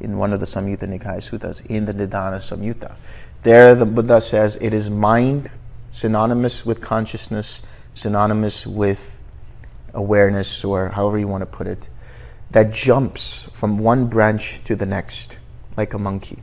in 0.00 0.18
one 0.18 0.32
of 0.32 0.40
the 0.40 0.46
Samyutta 0.46 0.84
Nikaya 0.84 1.18
suttas, 1.18 1.64
in 1.66 1.84
the 1.84 1.92
Nidana 1.92 2.38
Samyutta. 2.38 2.94
There, 3.42 3.74
the 3.74 3.86
Buddha 3.86 4.20
says 4.20 4.56
it 4.60 4.72
is 4.72 4.90
mind 4.90 5.50
synonymous 5.90 6.66
with 6.66 6.80
consciousness, 6.80 7.62
synonymous 7.94 8.66
with 8.66 9.18
awareness, 9.94 10.64
or 10.64 10.88
however 10.90 11.18
you 11.18 11.28
want 11.28 11.42
to 11.42 11.46
put 11.46 11.66
it, 11.66 11.88
that 12.50 12.72
jumps 12.72 13.48
from 13.52 13.78
one 13.78 14.06
branch 14.06 14.60
to 14.64 14.76
the 14.76 14.86
next 14.86 15.38
like 15.76 15.94
a 15.94 15.98
monkey. 15.98 16.42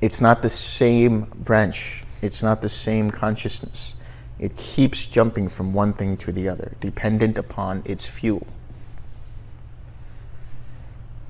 It's 0.00 0.20
not 0.20 0.42
the 0.42 0.48
same 0.48 1.22
branch, 1.34 2.04
it's 2.22 2.42
not 2.42 2.62
the 2.62 2.68
same 2.68 3.10
consciousness. 3.10 3.94
It 4.38 4.56
keeps 4.56 5.04
jumping 5.04 5.50
from 5.50 5.74
one 5.74 5.92
thing 5.92 6.16
to 6.18 6.32
the 6.32 6.48
other, 6.48 6.74
dependent 6.80 7.36
upon 7.36 7.82
its 7.84 8.06
fuel. 8.06 8.46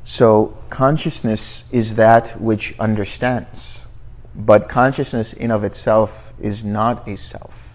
So, 0.05 0.57
consciousness 0.71 1.65
is 1.73 1.97
that 1.97 2.41
which 2.41 2.75
understands, 2.79 3.87
but 4.35 4.69
consciousness 4.69 5.33
in 5.33 5.50
of 5.50 5.65
itself 5.65 6.33
is 6.41 6.65
not 6.65 7.07
a 7.09 7.17
self. 7.17 7.71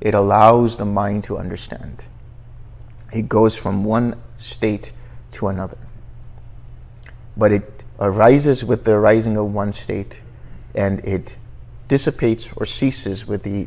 It 0.00 0.14
allows 0.14 0.76
the 0.76 0.84
mind 0.84 1.24
to 1.24 1.38
understand. 1.38 2.04
It 3.12 3.28
goes 3.28 3.54
from 3.54 3.84
one 3.84 4.20
state 4.36 4.92
to 5.32 5.48
another. 5.48 5.78
But 7.36 7.52
it 7.52 7.82
arises 8.00 8.64
with 8.64 8.84
the 8.84 8.92
arising 8.92 9.36
of 9.36 9.52
one 9.52 9.72
state 9.72 10.18
and 10.74 11.00
it 11.00 11.36
dissipates 11.88 12.48
or 12.56 12.66
ceases 12.66 13.26
with 13.26 13.42
the 13.42 13.66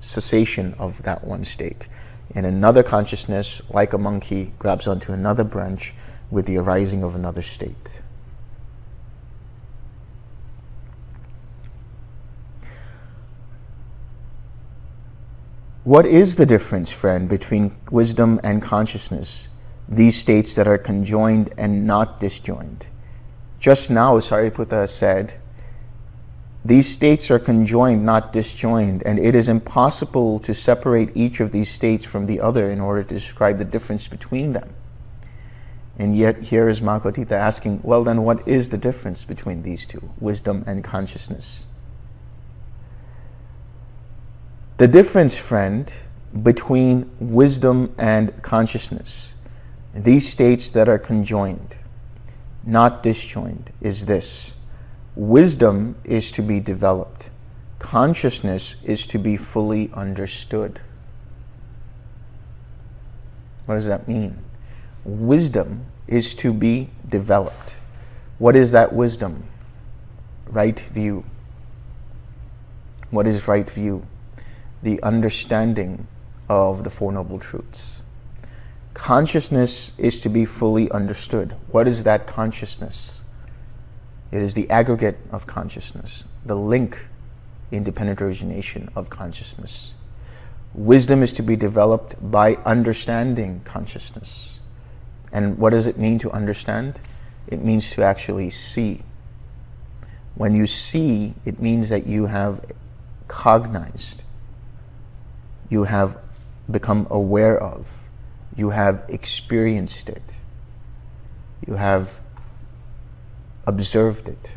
cessation 0.00 0.74
of 0.78 1.02
that 1.02 1.24
one 1.24 1.44
state. 1.44 1.88
And 2.34 2.46
another 2.46 2.82
consciousness, 2.82 3.62
like 3.70 3.92
a 3.92 3.98
monkey, 3.98 4.52
grabs 4.58 4.86
onto 4.86 5.12
another 5.12 5.44
branch 5.44 5.94
with 6.30 6.46
the 6.46 6.56
arising 6.58 7.02
of 7.02 7.14
another 7.14 7.42
state. 7.42 8.02
What 15.84 16.06
is 16.06 16.36
the 16.36 16.46
difference, 16.46 16.90
friend, 16.90 17.28
between 17.28 17.76
wisdom 17.90 18.40
and 18.42 18.62
consciousness, 18.62 19.48
these 19.86 20.16
states 20.16 20.54
that 20.54 20.66
are 20.66 20.78
conjoined 20.78 21.52
and 21.58 21.86
not 21.86 22.20
disjoined? 22.20 22.86
Just 23.60 23.90
now, 23.90 24.18
Sariputta 24.18 24.88
said, 24.88 25.34
These 26.64 26.88
states 26.88 27.30
are 27.30 27.38
conjoined, 27.38 28.06
not 28.06 28.32
disjoined, 28.32 29.02
and 29.02 29.18
it 29.18 29.34
is 29.34 29.50
impossible 29.50 30.40
to 30.40 30.54
separate 30.54 31.10
each 31.14 31.40
of 31.40 31.52
these 31.52 31.70
states 31.70 32.04
from 32.06 32.24
the 32.24 32.40
other 32.40 32.70
in 32.70 32.80
order 32.80 33.02
to 33.02 33.14
describe 33.14 33.58
the 33.58 33.66
difference 33.66 34.06
between 34.06 34.54
them. 34.54 34.74
And 35.98 36.16
yet, 36.16 36.44
here 36.44 36.68
is 36.68 36.80
Mahakotthita 36.80 37.32
asking, 37.32 37.80
well, 37.82 38.02
then, 38.02 38.22
what 38.22 38.48
is 38.48 38.70
the 38.70 38.78
difference 38.78 39.24
between 39.24 39.62
these 39.62 39.84
two, 39.84 40.10
wisdom 40.18 40.64
and 40.66 40.82
consciousness? 40.82 41.66
The 44.78 44.88
difference, 44.88 45.36
friend, 45.36 45.92
between 46.42 47.10
wisdom 47.20 47.94
and 47.98 48.42
consciousness, 48.42 49.34
these 49.94 50.28
states 50.28 50.70
that 50.70 50.88
are 50.88 50.98
conjoined, 50.98 51.76
not 52.64 53.02
disjoined, 53.02 53.70
is 53.80 54.06
this 54.06 54.54
wisdom 55.16 55.96
is 56.04 56.30
to 56.32 56.42
be 56.42 56.60
developed, 56.60 57.30
consciousness 57.78 58.76
is 58.82 59.06
to 59.06 59.18
be 59.18 59.36
fully 59.36 59.90
understood. 59.92 60.80
What 63.66 63.76
does 63.76 63.86
that 63.86 64.08
mean? 64.08 64.38
Wisdom 65.04 65.86
is 66.06 66.34
to 66.36 66.52
be 66.52 66.90
developed. 67.08 67.74
What 68.38 68.56
is 68.56 68.72
that 68.72 68.92
wisdom? 68.92 69.44
Right 70.46 70.78
view. 70.80 71.24
What 73.10 73.26
is 73.26 73.46
right 73.46 73.68
view? 73.68 74.06
The 74.82 75.02
understanding 75.02 76.06
of 76.48 76.84
the 76.84 76.90
Four 76.90 77.12
Noble 77.12 77.38
Truths. 77.38 78.00
Consciousness 78.92 79.92
is 79.98 80.20
to 80.20 80.28
be 80.28 80.44
fully 80.44 80.90
understood. 80.90 81.54
What 81.68 81.88
is 81.88 82.04
that 82.04 82.26
consciousness? 82.26 83.20
It 84.34 84.42
is 84.42 84.54
the 84.54 84.68
aggregate 84.68 85.16
of 85.30 85.46
consciousness, 85.46 86.24
the 86.44 86.56
link, 86.56 86.98
independent 87.70 88.20
origination 88.20 88.90
of 88.96 89.08
consciousness. 89.08 89.94
Wisdom 90.74 91.22
is 91.22 91.32
to 91.34 91.42
be 91.44 91.54
developed 91.54 92.16
by 92.32 92.56
understanding 92.66 93.60
consciousness. 93.64 94.58
And 95.30 95.56
what 95.56 95.70
does 95.70 95.86
it 95.86 95.98
mean 95.98 96.18
to 96.18 96.32
understand? 96.32 96.98
It 97.46 97.62
means 97.62 97.88
to 97.92 98.02
actually 98.02 98.50
see. 98.50 99.04
When 100.34 100.56
you 100.56 100.66
see, 100.66 101.34
it 101.44 101.62
means 101.62 101.88
that 101.90 102.04
you 102.08 102.26
have 102.26 102.60
cognized, 103.28 104.24
you 105.68 105.84
have 105.84 106.18
become 106.68 107.06
aware 107.08 107.56
of, 107.56 107.86
you 108.56 108.70
have 108.70 109.04
experienced 109.06 110.08
it, 110.08 110.24
you 111.64 111.74
have 111.74 112.18
observed 113.66 114.28
it. 114.28 114.50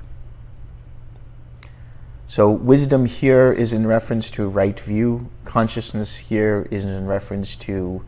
So, 2.28 2.52
wisdom 2.52 3.06
here 3.06 3.54
is 3.54 3.74
in 3.74 3.88
reference 3.88 4.30
to 4.32 4.48
right 4.48 4.80
view, 4.80 5.30
consciousness 5.46 6.18
here 6.18 6.68
is 6.70 6.84
in 6.84 7.08
reference 7.08 7.56
to 7.58 8.04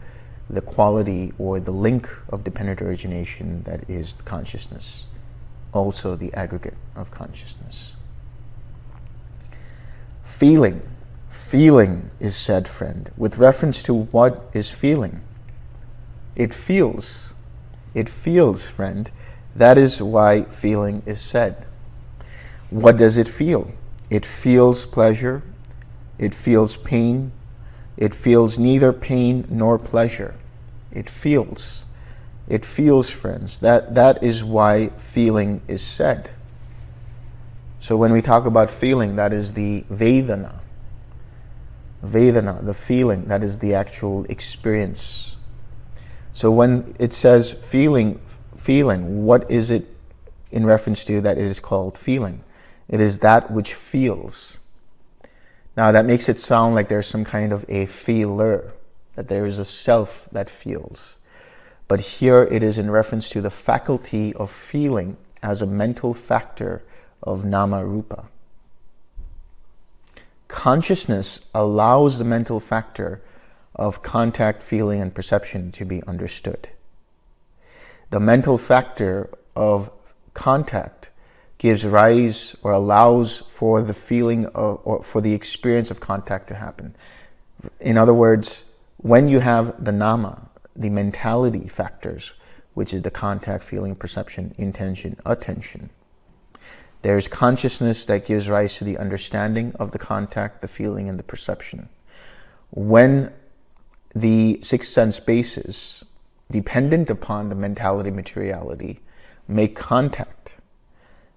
the 0.50 0.62
quality 0.62 1.32
or 1.38 1.60
the 1.60 1.72
link 1.72 2.10
of 2.30 2.44
dependent 2.44 2.82
origination 2.82 3.64
that 3.64 3.90
is 3.90 4.14
consciousness, 4.26 5.06
also 5.74 6.16
the 6.16 6.34
aggregate 6.34 6.78
of 6.96 7.12
consciousness. 7.12 7.94
Feeling 10.24 10.82
feeling 11.50 12.12
is 12.20 12.36
said, 12.36 12.68
friend, 12.68 13.10
with 13.18 13.40
reference 13.40 13.82
to 13.82 13.92
what 13.92 14.48
is 14.54 14.70
feeling. 14.70 15.20
It 16.36 16.54
feels. 16.54 17.34
It 17.96 18.08
feels, 18.08 18.68
friend. 18.68 19.10
That 19.56 19.78
is 19.78 20.02
why 20.02 20.44
feeling 20.44 21.04
is 21.06 21.22
said. 21.22 21.66
What 22.70 22.98
does 22.98 23.18
it 23.18 23.28
feel? 23.28 23.72
It 24.10 24.26
feels 24.26 24.86
pleasure. 24.86 25.44
It 26.18 26.34
feels 26.34 26.78
pain. 26.78 27.32
It 27.98 28.16
feels 28.16 28.58
neither 28.58 28.94
pain 28.94 29.46
nor 29.50 29.78
pleasure. 29.78 30.36
It 30.92 31.10
feels. 31.10 31.84
It 32.48 32.66
feels, 32.66 33.10
friends. 33.10 33.60
That, 33.60 33.96
that 33.96 34.24
is 34.24 34.44
why 34.44 34.90
feeling 34.98 35.62
is 35.68 35.82
said. 35.82 36.32
So 37.80 37.96
when 37.96 38.12
we 38.12 38.22
talk 38.22 38.46
about 38.46 38.72
feeling, 38.72 39.16
that 39.18 39.32
is 39.34 39.54
the 39.54 39.84
Vedana. 39.92 40.60
Vedana, 42.04 42.66
the 42.66 42.74
feeling, 42.74 43.26
that 43.26 43.44
is 43.44 43.60
the 43.60 43.74
actual 43.74 44.26
experience. 44.30 45.36
So 46.34 46.50
when 46.52 46.96
it 47.00 47.14
says 47.14 47.52
feeling, 47.52 48.20
feeling, 48.60 49.26
what 49.26 49.50
is 49.50 49.70
it 49.70 49.88
in 50.52 50.66
reference 50.66 51.04
to 51.06 51.22
that 51.22 51.38
it 51.38 51.46
is 51.46 51.60
called 51.60 51.98
feeling? 51.98 52.44
It 52.88 53.02
is 53.02 53.20
that 53.20 53.52
which 53.52 53.74
feels. 53.74 54.58
Now 55.78 55.92
that 55.92 56.06
makes 56.06 56.28
it 56.30 56.40
sound 56.40 56.76
like 56.76 56.90
there's 56.90 57.08
some 57.08 57.26
kind 57.26 57.54
of 57.54 57.66
a 57.70 57.86
feeler, 57.86 58.74
that 59.16 59.28
there 59.28 59.46
is 59.46 59.60
a 59.60 59.66
self 59.66 60.28
that 60.32 60.50
feels. 60.50 61.16
But 61.88 62.00
here 62.00 62.44
it 62.44 62.64
is 62.64 62.78
in 62.78 62.92
reference 62.92 63.30
to 63.30 63.42
the 63.42 63.50
faculty 63.50 64.34
of 64.34 64.52
feeling 64.52 65.18
as 65.42 65.62
a 65.62 65.66
mental 65.66 66.14
factor 66.14 66.84
of 67.24 67.46
nama 67.46 67.86
rupa 67.86 68.26
consciousness 70.50 71.40
allows 71.54 72.18
the 72.18 72.26
mental 72.26 72.60
factor 72.60 73.22
of 73.76 74.04
contact, 74.04 74.62
feeling, 74.62 75.00
and 75.00 75.16
perception 75.16 75.72
to 75.72 75.86
be 75.86 76.04
understood. 76.04 76.68
The 78.12 78.20
mental 78.20 78.58
factor 78.58 79.30
of 79.56 79.92
contact 80.34 81.10
gives 81.60 81.86
rise 81.86 82.56
or 82.64 82.72
allows 82.72 83.44
for 83.54 83.82
the 83.82 83.94
feeling 83.94 84.46
of, 84.48 84.80
or 84.84 85.04
for 85.04 85.22
the 85.22 85.34
experience 85.34 85.92
of 85.92 86.00
contact 86.00 86.48
to 86.48 86.56
happen. 86.56 86.96
In 87.80 87.98
other 87.98 88.14
words, 88.14 88.64
when 88.98 89.28
you 89.28 89.42
have 89.42 89.84
the 89.84 89.92
nama, 89.92 90.50
the 90.76 90.90
mentality 90.90 91.68
factors, 91.68 92.32
which 92.74 92.94
is 92.94 93.02
the 93.02 93.12
contact, 93.12 93.64
feeling, 93.64 93.96
perception, 93.96 94.56
intention, 94.58 95.18
attention, 95.26 95.90
there's 97.02 97.28
consciousness 97.28 98.06
that 98.06 98.26
gives 98.26 98.50
rise 98.50 98.76
to 98.76 98.84
the 98.84 98.98
understanding 98.98 99.74
of 99.80 99.92
the 99.92 100.00
contact, 100.00 100.62
the 100.62 100.68
feeling, 100.68 101.08
and 101.08 101.20
the 101.20 101.24
perception. 101.24 101.90
When 102.72 103.32
the 104.16 104.60
six 104.64 104.90
sense 104.90 105.20
bases, 105.20 106.04
dependent 106.52 107.10
upon 107.10 107.50
the 107.50 107.56
mentality 107.56 108.12
materiality, 108.12 109.02
make 109.48 109.76
contact, 109.76 110.56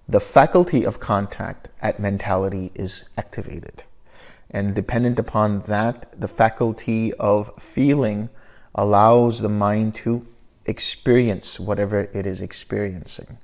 the 0.07 0.19
faculty 0.19 0.83
of 0.83 0.99
contact 0.99 1.69
at 1.81 1.99
mentality 1.99 2.71
is 2.75 3.05
activated. 3.17 3.83
And 4.49 4.75
dependent 4.75 5.17
upon 5.19 5.61
that, 5.61 6.19
the 6.19 6.27
faculty 6.27 7.13
of 7.13 7.51
feeling 7.59 8.29
allows 8.75 9.39
the 9.39 9.49
mind 9.49 9.95
to 9.95 10.27
experience 10.65 11.59
whatever 11.59 12.01
it 12.13 12.25
is 12.25 12.41
experiencing. 12.41 13.37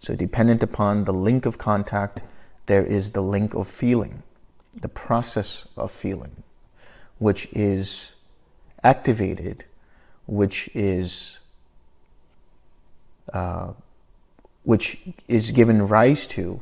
So, 0.00 0.14
dependent 0.14 0.62
upon 0.62 1.04
the 1.04 1.12
link 1.12 1.46
of 1.46 1.58
contact, 1.58 2.20
there 2.66 2.84
is 2.84 3.12
the 3.12 3.22
link 3.22 3.54
of 3.54 3.68
feeling, 3.68 4.22
the 4.80 4.88
process 4.88 5.66
of 5.76 5.92
feeling, 5.92 6.42
which 7.18 7.48
is 7.52 8.14
activated, 8.82 9.64
which 10.26 10.70
is 10.74 11.38
uh, 13.32 13.72
which 14.64 14.98
is 15.28 15.50
given 15.50 15.88
rise 15.88 16.26
to 16.26 16.60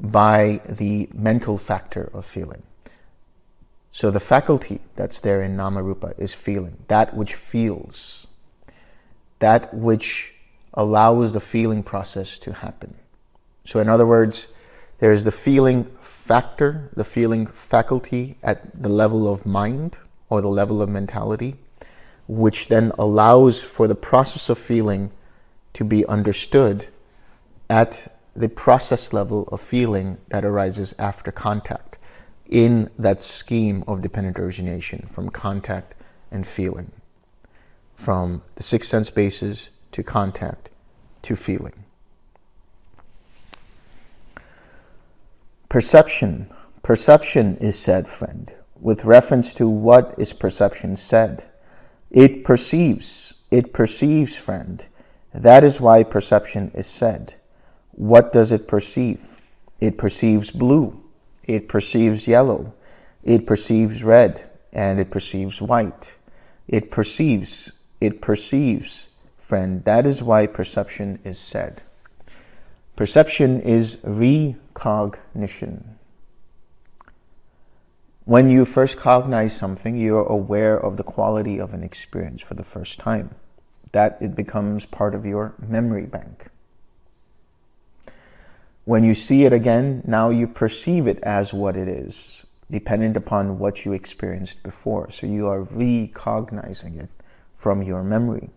by 0.00 0.60
the 0.68 1.08
mental 1.12 1.58
factor 1.58 2.10
of 2.12 2.24
feeling. 2.24 2.62
So 3.92 4.10
the 4.10 4.20
faculty 4.20 4.80
that's 4.94 5.20
there 5.20 5.42
in 5.42 5.56
Namarupa 5.56 6.18
is 6.18 6.34
feeling, 6.34 6.76
that 6.88 7.14
which 7.14 7.34
feels, 7.34 8.26
that 9.38 9.72
which 9.72 10.34
allows 10.74 11.32
the 11.32 11.40
feeling 11.40 11.82
process 11.82 12.38
to 12.40 12.52
happen. 12.52 12.94
So, 13.64 13.80
in 13.80 13.88
other 13.88 14.06
words, 14.06 14.48
there's 14.98 15.24
the 15.24 15.32
feeling 15.32 15.86
factor, 16.02 16.90
the 16.94 17.04
feeling 17.04 17.46
faculty 17.46 18.36
at 18.42 18.82
the 18.82 18.88
level 18.88 19.32
of 19.32 19.46
mind 19.46 19.96
or 20.28 20.40
the 20.40 20.48
level 20.48 20.82
of 20.82 20.88
mentality, 20.88 21.56
which 22.28 22.68
then 22.68 22.92
allows 22.98 23.62
for 23.62 23.86
the 23.86 23.94
process 23.94 24.48
of 24.48 24.58
feeling 24.58 25.10
to 25.74 25.84
be 25.84 26.04
understood 26.06 26.88
at 27.68 28.12
the 28.34 28.48
process 28.48 29.12
level 29.12 29.48
of 29.52 29.60
feeling 29.60 30.18
that 30.28 30.44
arises 30.44 30.94
after 30.98 31.32
contact 31.32 31.98
in 32.48 32.90
that 32.98 33.22
scheme 33.22 33.82
of 33.86 34.02
dependent 34.02 34.38
origination 34.38 35.08
from 35.12 35.30
contact 35.30 35.94
and 36.30 36.46
feeling, 36.46 36.92
from 37.96 38.42
the 38.56 38.62
six 38.62 38.88
sense 38.88 39.10
bases 39.10 39.70
to 39.92 40.02
contact 40.02 40.68
to 41.22 41.34
feeling. 41.34 41.84
Perception. 45.68 46.48
Perception 46.82 47.56
is 47.56 47.76
said, 47.76 48.06
friend, 48.06 48.52
with 48.80 49.04
reference 49.04 49.52
to 49.54 49.68
what 49.68 50.14
is 50.16 50.32
perception 50.32 50.94
said. 50.94 51.44
It 52.10 52.44
perceives, 52.44 53.34
it 53.50 53.72
perceives, 53.72 54.36
friend. 54.36 54.86
That 55.34 55.64
is 55.64 55.80
why 55.80 56.02
perception 56.02 56.70
is 56.74 56.86
said. 56.86 57.34
What 57.92 58.32
does 58.32 58.52
it 58.52 58.68
perceive? 58.68 59.40
It 59.80 59.98
perceives 59.98 60.50
blue. 60.50 61.02
it 61.44 61.68
perceives 61.68 62.26
yellow, 62.26 62.74
it 63.22 63.46
perceives 63.46 64.02
red, 64.02 64.50
and 64.72 64.98
it 64.98 65.10
perceives 65.10 65.62
white. 65.62 66.14
It 66.68 66.90
perceives, 66.90 67.72
it 68.00 68.20
perceives, 68.20 69.06
friend. 69.38 69.84
That 69.84 70.06
is 70.06 70.22
why 70.22 70.46
perception 70.46 71.20
is 71.24 71.38
said. 71.38 71.82
Perception 72.96 73.60
is 73.60 73.98
recognition. 74.02 75.95
When 78.26 78.50
you 78.50 78.64
first 78.64 78.96
cognize 78.96 79.56
something, 79.56 79.96
you're 79.96 80.26
aware 80.26 80.76
of 80.76 80.96
the 80.96 81.04
quality 81.04 81.60
of 81.60 81.72
an 81.72 81.84
experience 81.84 82.42
for 82.42 82.54
the 82.54 82.64
first 82.64 82.98
time. 82.98 83.36
That 83.92 84.18
it 84.20 84.34
becomes 84.34 84.84
part 84.84 85.14
of 85.14 85.24
your 85.24 85.54
memory 85.64 86.06
bank. 86.06 86.48
When 88.84 89.04
you 89.04 89.14
see 89.14 89.44
it 89.44 89.52
again, 89.52 90.02
now 90.04 90.30
you 90.30 90.48
perceive 90.48 91.06
it 91.06 91.20
as 91.22 91.54
what 91.54 91.76
it 91.76 91.86
is, 91.86 92.44
dependent 92.68 93.16
upon 93.16 93.60
what 93.60 93.84
you 93.84 93.92
experienced 93.92 94.60
before. 94.64 95.12
So 95.12 95.28
you 95.28 95.46
are 95.46 95.62
recognizing 95.62 96.96
it 96.98 97.10
from 97.56 97.80
your 97.80 98.02
memory. 98.02 98.50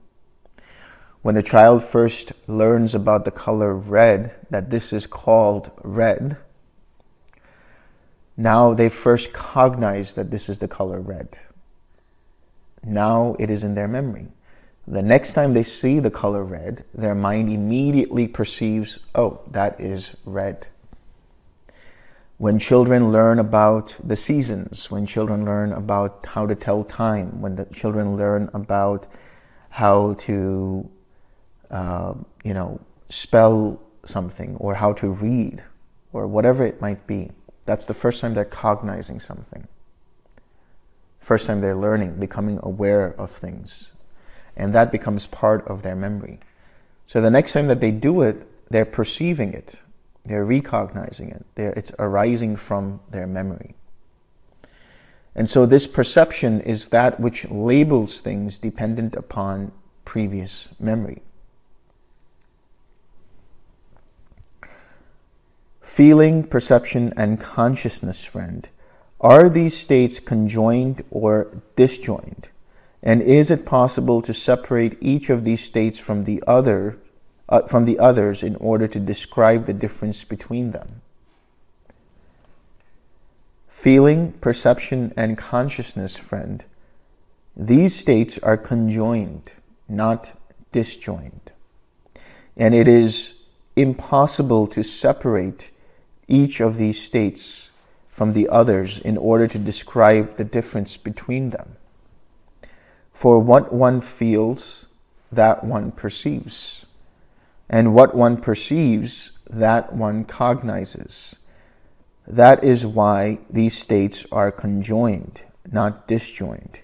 When 1.22 1.38
a 1.38 1.44
child 1.44 1.84
first 1.84 2.32
learns 2.48 2.96
about 2.96 3.24
the 3.24 3.30
color 3.30 3.76
red, 3.76 4.32
that 4.50 4.72
this 4.72 4.92
is 4.92 5.06
called 5.06 5.70
red, 5.84 6.38
now 8.40 8.74
they 8.74 8.88
first 8.88 9.34
cognize 9.34 10.14
that 10.14 10.32
this 10.32 10.48
is 10.48 10.60
the 10.60 10.68
color 10.70 11.02
red. 11.02 11.28
Now 12.82 13.36
it 13.38 13.50
is 13.50 13.66
in 13.66 13.76
their 13.76 13.90
memory. 13.90 14.28
The 14.88 15.02
next 15.02 15.34
time 15.34 15.54
they 15.54 15.64
see 15.64 16.00
the 16.00 16.10
color 16.10 16.46
red, 16.46 16.86
their 16.94 17.14
mind 17.14 17.52
immediately 17.52 18.30
perceives, 18.30 19.00
oh, 19.14 19.42
that 19.52 19.78
is 19.82 20.16
red. 20.24 20.68
When 22.38 22.58
children 22.60 23.12
learn 23.12 23.40
about 23.40 23.94
the 24.02 24.16
seasons, 24.16 24.90
when 24.90 25.06
children 25.06 25.44
learn 25.44 25.74
about 25.74 26.26
how 26.30 26.48
to 26.48 26.56
tell 26.56 26.86
time, 26.86 27.42
when 27.42 27.58
the 27.58 27.66
children 27.66 28.16
learn 28.16 28.50
about 28.54 29.06
how 29.70 30.14
to 30.20 30.90
uh, 31.70 32.14
you 32.46 32.54
know, 32.54 32.80
spell 33.10 33.82
something 34.06 34.56
or 34.62 34.76
how 34.76 34.94
to 34.94 35.10
read 35.10 35.62
or 36.14 36.26
whatever 36.26 36.66
it 36.66 36.80
might 36.80 37.06
be. 37.06 37.30
That's 37.70 37.86
the 37.86 37.94
first 37.94 38.20
time 38.20 38.34
they're 38.34 38.46
cognizing 38.46 39.20
something. 39.20 39.68
First 41.20 41.46
time 41.46 41.62
they're 41.62 41.76
learning, 41.76 42.16
becoming 42.16 42.60
aware 42.64 43.14
of 43.16 43.30
things. 43.30 43.92
And 44.58 44.74
that 44.74 44.92
becomes 44.92 45.28
part 45.28 45.68
of 45.68 45.84
their 45.84 45.96
memory. 45.96 46.40
So 47.06 47.22
the 47.22 47.30
next 47.30 47.54
time 47.54 47.68
that 47.68 47.80
they 47.80 47.92
do 47.92 48.24
it, 48.24 48.48
they're 48.72 48.86
perceiving 48.86 49.54
it. 49.54 49.76
They're 50.26 50.44
recognizing 50.44 51.30
it. 51.30 51.46
They're, 51.54 51.74
it's 51.74 51.92
arising 52.00 52.56
from 52.56 53.02
their 53.12 53.28
memory. 53.28 53.76
And 55.36 55.48
so 55.48 55.68
this 55.68 55.86
perception 55.86 56.62
is 56.62 56.88
that 56.88 57.20
which 57.20 57.48
labels 57.52 58.20
things 58.20 58.58
dependent 58.58 59.14
upon 59.14 59.74
previous 60.06 60.70
memory. 60.80 61.22
Feeling, 65.90 66.44
perception, 66.44 67.12
and 67.18 67.42
consciousness, 67.42 68.24
friend. 68.24 68.70
Are 69.20 69.50
these 69.50 69.76
states 69.76 70.20
conjoined 70.20 71.04
or 71.10 71.48
disjoined? 71.76 72.48
And 73.02 73.24
is 73.24 73.50
it 73.50 73.66
possible 73.66 74.22
to 74.22 74.34
separate 74.34 74.98
each 75.02 75.32
of 75.32 75.44
these 75.44 75.66
states 75.66 75.98
from 75.98 76.26
the 76.26 76.44
other 76.46 76.98
uh, 77.50 77.64
from 77.64 77.86
the 77.86 77.98
others 77.98 78.44
in 78.44 78.56
order 78.58 78.88
to 78.88 79.00
describe 79.00 79.66
the 79.66 79.74
difference 79.74 80.24
between 80.24 80.72
them? 80.72 81.02
Feeling, 83.68 84.34
perception, 84.34 85.12
and 85.18 85.40
consciousness, 85.40 86.16
friend. 86.16 86.64
These 87.58 87.96
states 87.96 88.38
are 88.38 88.58
conjoined, 88.58 89.50
not 89.88 90.30
disjoined. 90.72 91.52
And 92.56 92.76
it 92.76 92.88
is 92.88 93.34
impossible 93.76 94.68
to 94.68 94.84
separate 94.84 95.72
each 96.30 96.62
of 96.62 96.78
these 96.78 97.02
states 97.02 97.70
from 98.10 98.34
the 98.34 98.48
others 98.50 99.00
in 99.00 99.18
order 99.18 99.48
to 99.48 99.58
describe 99.58 100.38
the 100.38 100.44
difference 100.44 100.98
between 100.98 101.50
them. 101.50 101.76
For 103.14 103.40
what 103.40 103.74
one 103.74 104.02
feels, 104.02 104.86
that 105.32 105.64
one 105.64 105.92
perceives. 105.92 106.86
And 107.70 107.94
what 107.94 108.16
one 108.16 108.38
perceives, 108.38 109.32
that 109.50 109.94
one 109.94 110.26
cognizes. 110.26 111.36
That 112.28 112.64
is 112.64 112.86
why 112.86 113.40
these 113.50 113.78
states 113.78 114.26
are 114.32 114.52
conjoined, 114.52 115.44
not 115.72 116.08
disjoined. 116.08 116.80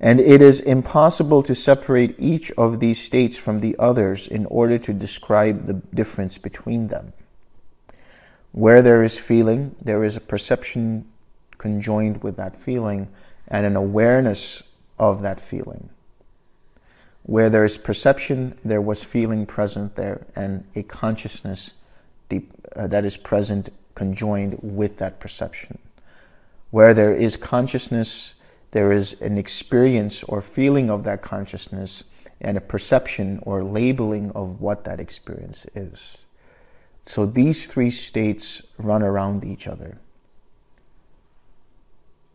And 0.00 0.20
it 0.20 0.42
is 0.42 0.60
impossible 0.60 1.42
to 1.44 1.54
separate 1.54 2.16
each 2.18 2.50
of 2.52 2.80
these 2.80 3.02
states 3.02 3.36
from 3.36 3.60
the 3.60 3.76
others 3.78 4.26
in 4.26 4.46
order 4.46 4.78
to 4.78 4.92
describe 4.92 5.66
the 5.66 5.74
difference 5.94 6.36
between 6.38 6.88
them. 6.88 7.12
Where 8.54 8.82
there 8.82 9.02
is 9.02 9.18
feeling, 9.18 9.74
there 9.82 10.04
is 10.04 10.16
a 10.16 10.20
perception 10.20 11.06
conjoined 11.58 12.22
with 12.22 12.36
that 12.36 12.56
feeling 12.56 13.08
and 13.48 13.66
an 13.66 13.74
awareness 13.74 14.62
of 14.96 15.22
that 15.22 15.40
feeling. 15.40 15.88
Where 17.24 17.50
there 17.50 17.64
is 17.64 17.76
perception, 17.76 18.56
there 18.64 18.80
was 18.80 19.02
feeling 19.02 19.44
present 19.44 19.96
there 19.96 20.24
and 20.36 20.64
a 20.76 20.84
consciousness 20.84 21.72
deep, 22.28 22.52
uh, 22.76 22.86
that 22.86 23.04
is 23.04 23.16
present 23.16 23.70
conjoined 23.96 24.60
with 24.62 24.98
that 24.98 25.18
perception. 25.18 25.78
Where 26.70 26.94
there 26.94 27.12
is 27.12 27.36
consciousness, 27.36 28.34
there 28.70 28.92
is 28.92 29.20
an 29.20 29.36
experience 29.36 30.22
or 30.22 30.40
feeling 30.40 30.90
of 30.90 31.02
that 31.02 31.22
consciousness 31.22 32.04
and 32.40 32.56
a 32.56 32.60
perception 32.60 33.40
or 33.42 33.64
labeling 33.64 34.30
of 34.30 34.60
what 34.60 34.84
that 34.84 35.00
experience 35.00 35.66
is. 35.74 36.18
So 37.06 37.26
these 37.26 37.66
three 37.66 37.90
states 37.90 38.62
run 38.78 39.02
around 39.02 39.44
each 39.44 39.66
other. 39.66 39.98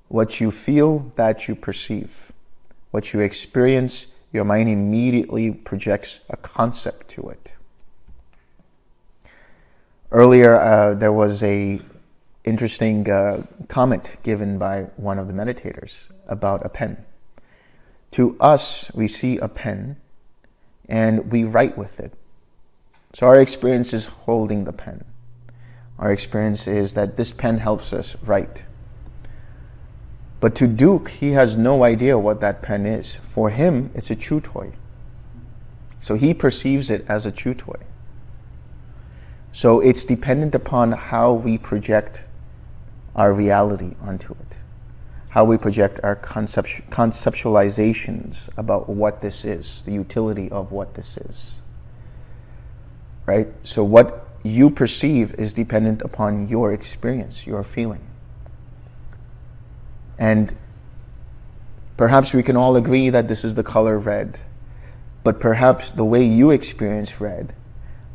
What 0.08 0.40
you 0.40 0.52
feel, 0.52 1.12
that 1.16 1.48
you 1.48 1.56
perceive. 1.56 2.32
What 2.92 3.14
you 3.14 3.20
experience, 3.20 4.08
your 4.32 4.44
mind 4.44 4.70
immediately 4.70 5.52
projects 5.52 6.20
a 6.30 6.38
concept 6.38 7.10
to 7.10 7.30
it. 7.30 7.52
Earlier, 10.12 10.60
uh, 10.60 10.96
there 10.96 11.14
was 11.14 11.44
a 11.44 11.82
interesting 12.44 13.10
uh, 13.10 13.44
comment 13.68 14.18
given 14.24 14.58
by 14.58 14.84
one 14.98 15.20
of 15.20 15.28
the 15.28 15.34
meditators 15.34 16.06
about 16.28 16.66
a 16.66 16.70
pen. 16.70 17.06
To 18.12 18.36
us, 18.40 18.92
we 18.96 19.08
see 19.08 19.38
a 19.38 19.48
pen 19.48 19.98
and 20.88 21.32
we 21.32 21.44
write 21.44 21.78
with 21.78 22.00
it. 22.00 22.14
So 23.14 23.26
our 23.26 23.42
experience 23.42 23.92
is 23.92 24.06
holding 24.06 24.66
the 24.66 24.72
pen. 24.72 25.04
Our 25.98 26.12
experience 26.12 26.68
is 26.68 26.94
that 26.94 27.18
this 27.18 27.32
pen 27.32 27.58
helps 27.58 27.92
us 27.92 28.16
write. 28.22 28.64
But 30.40 30.56
to 30.56 30.68
Duke, 30.68 31.10
he 31.10 31.32
has 31.32 31.58
no 31.58 31.84
idea 31.84 32.20
what 32.20 32.40
that 32.42 32.62
pen 32.62 32.86
is. 32.86 33.18
For 33.34 33.50
him, 33.50 33.90
it's 33.96 34.12
a 34.12 34.16
chew 34.16 34.40
toy. 34.40 34.74
So 36.00 36.16
he 36.16 36.34
perceives 36.34 36.90
it 36.90 37.04
as 37.10 37.26
a 37.26 37.32
chew 37.32 37.56
toy. 37.56 37.82
So 39.52 39.80
it's 39.82 40.06
dependent 40.06 40.54
upon 40.54 40.92
how 40.92 41.34
we 41.34 41.58
project 41.58 42.22
our 43.16 43.34
reality 43.34 43.96
onto 44.02 44.34
it, 44.34 44.56
how 45.30 45.44
we 45.44 45.58
project 45.58 46.00
our 46.04 46.16
concept- 46.16 46.90
conceptualizations 46.92 48.50
about 48.56 48.88
what 48.88 49.22
this 49.22 49.44
is, 49.44 49.82
the 49.86 49.92
utility 49.92 50.50
of 50.52 50.72
what 50.72 50.94
this 50.94 51.18
is 51.18 51.59
right? 53.30 53.48
So 53.64 53.84
what 53.84 54.28
you 54.42 54.72
perceive 54.72 55.36
is 55.36 55.54
dependent 55.54 56.02
upon 56.02 56.48
your 56.48 56.74
experience, 56.74 57.46
your 57.46 57.64
feeling. 57.64 58.02
And 60.18 60.56
perhaps 61.96 62.34
we 62.34 62.42
can 62.42 62.58
all 62.58 62.76
agree 62.76 63.12
that 63.12 63.28
this 63.28 63.46
is 63.46 63.54
the 63.54 63.64
color 63.64 64.00
red, 64.00 64.40
but 65.24 65.40
perhaps 65.40 65.92
the 65.92 66.04
way 66.04 66.26
you 66.26 66.50
experience 66.50 67.22
red 67.22 67.54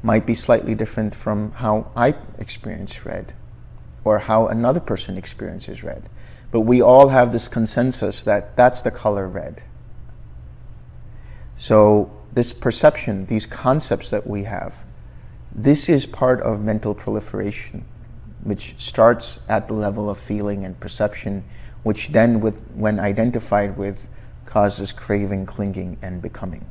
might 0.03 0.27
be 0.27 0.35
slightly 0.35 0.75
different 0.75 1.15
from 1.15 1.53
how 1.53 1.93
I 1.95 2.17
experience 2.39 3.07
red 3.07 3.35
or 4.05 4.19
how 4.19 4.49
another 4.49 4.81
person 4.81 5.17
experiences 5.17 5.85
red. 5.85 6.03
But 6.51 6.63
we 6.63 6.83
all 6.83 7.09
have 7.11 7.33
this 7.33 7.47
consensus 7.47 8.21
that 8.23 8.57
that's 8.57 8.83
the 8.83 8.91
color 8.91 9.29
red. 9.29 9.63
So, 11.57 12.11
this 12.33 12.53
perception, 12.53 13.27
these 13.27 13.47
concepts 13.47 14.11
that 14.11 14.27
we 14.27 14.43
have, 14.43 14.75
this 15.55 15.89
is 15.89 16.07
part 16.07 16.41
of 16.41 16.61
mental 16.61 16.95
proliferation, 16.95 17.85
which 18.43 18.75
starts 18.79 19.39
at 19.49 19.69
the 19.69 19.75
level 19.75 20.11
of 20.11 20.19
feeling 20.19 20.65
and 20.65 20.79
perception, 20.81 21.45
which 21.83 22.09
then, 22.09 22.41
with, 22.41 22.63
when 22.75 22.99
identified 22.99 23.77
with, 23.77 24.09
causes 24.47 24.93
craving, 24.93 25.47
clinging, 25.47 25.99
and 26.03 26.21
becoming. 26.21 26.67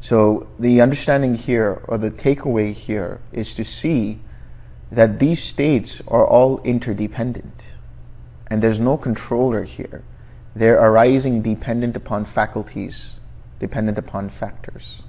So, 0.00 0.46
the 0.58 0.80
understanding 0.80 1.34
here, 1.34 1.82
or 1.88 1.98
the 1.98 2.10
takeaway 2.10 2.72
here, 2.72 3.20
is 3.32 3.54
to 3.54 3.64
see 3.64 4.20
that 4.92 5.18
these 5.18 5.42
states 5.42 6.00
are 6.06 6.26
all 6.26 6.60
interdependent 6.62 7.64
and 8.48 8.62
there's 8.62 8.80
no 8.80 8.96
controller 8.96 9.64
here. 9.64 10.02
They're 10.56 10.80
arising 10.80 11.42
dependent 11.42 11.94
upon 11.96 12.24
faculties, 12.24 13.16
dependent 13.60 13.98
upon 13.98 14.30
factors. 14.30 15.02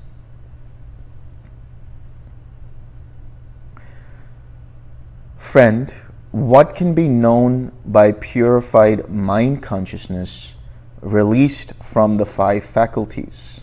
Friend, 5.49 5.91
what 6.29 6.75
can 6.75 6.93
be 6.93 7.07
known 7.07 7.71
by 7.83 8.11
purified 8.11 9.09
mind 9.09 9.63
consciousness 9.63 10.53
released 11.01 11.73
from 11.81 12.17
the 12.17 12.25
five 12.27 12.63
faculties? 12.63 13.61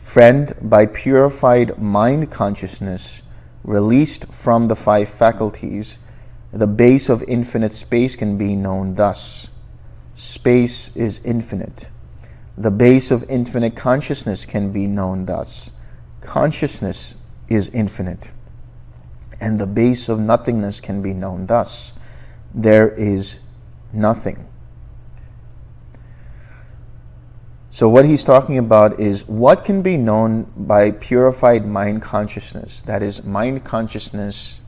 Friend, 0.00 0.52
by 0.60 0.86
purified 0.86 1.78
mind 1.78 2.32
consciousness 2.32 3.22
released 3.62 4.24
from 4.32 4.66
the 4.66 4.74
five 4.74 5.08
faculties, 5.08 6.00
the 6.52 6.66
base 6.66 7.08
of 7.08 7.22
infinite 7.28 7.72
space 7.72 8.16
can 8.16 8.36
be 8.36 8.56
known 8.56 8.96
thus 8.96 9.46
space 10.16 10.90
is 10.96 11.20
infinite. 11.24 11.90
The 12.58 12.72
base 12.72 13.12
of 13.12 13.22
infinite 13.30 13.76
consciousness 13.76 14.46
can 14.46 14.72
be 14.72 14.88
known 14.88 15.26
thus 15.26 15.70
consciousness 16.22 17.14
is 17.48 17.68
infinite 17.68 18.32
and 19.40 19.58
the 19.58 19.66
base 19.66 20.08
of 20.08 20.20
nothingness 20.20 20.80
can 20.80 21.00
be 21.00 21.14
known 21.14 21.46
thus 21.46 21.92
there 22.54 22.88
is 22.88 23.38
nothing. 23.92 24.46
So, 27.70 27.88
what 27.88 28.04
he's 28.04 28.24
talking 28.24 28.58
about 28.58 28.98
is 28.98 29.26
what 29.28 29.64
can 29.64 29.80
be 29.82 29.96
known 29.96 30.52
by 30.56 30.90
purified 30.90 31.64
mind 31.64 32.02
consciousness, 32.02 32.80
that 32.80 33.02
is, 33.02 33.24
mind 33.24 33.64
consciousness 33.64 34.60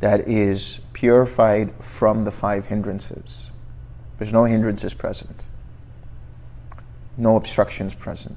that 0.00 0.28
is 0.28 0.80
purified 0.92 1.72
from 1.80 2.24
the 2.24 2.32
five 2.32 2.66
hindrances. 2.66 3.52
There's 4.18 4.32
no 4.32 4.44
hindrances 4.44 4.92
present, 4.92 5.44
no 7.16 7.36
obstructions 7.36 7.94
present 7.94 8.36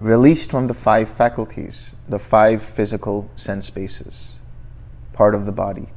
released 0.00 0.50
from 0.50 0.68
the 0.68 0.74
five 0.74 1.08
faculties, 1.08 1.90
the 2.08 2.18
five 2.18 2.62
physical 2.62 3.30
sense 3.34 3.68
bases, 3.70 4.36
part 5.12 5.34
of 5.34 5.44
the 5.44 5.52
body. 5.52 5.88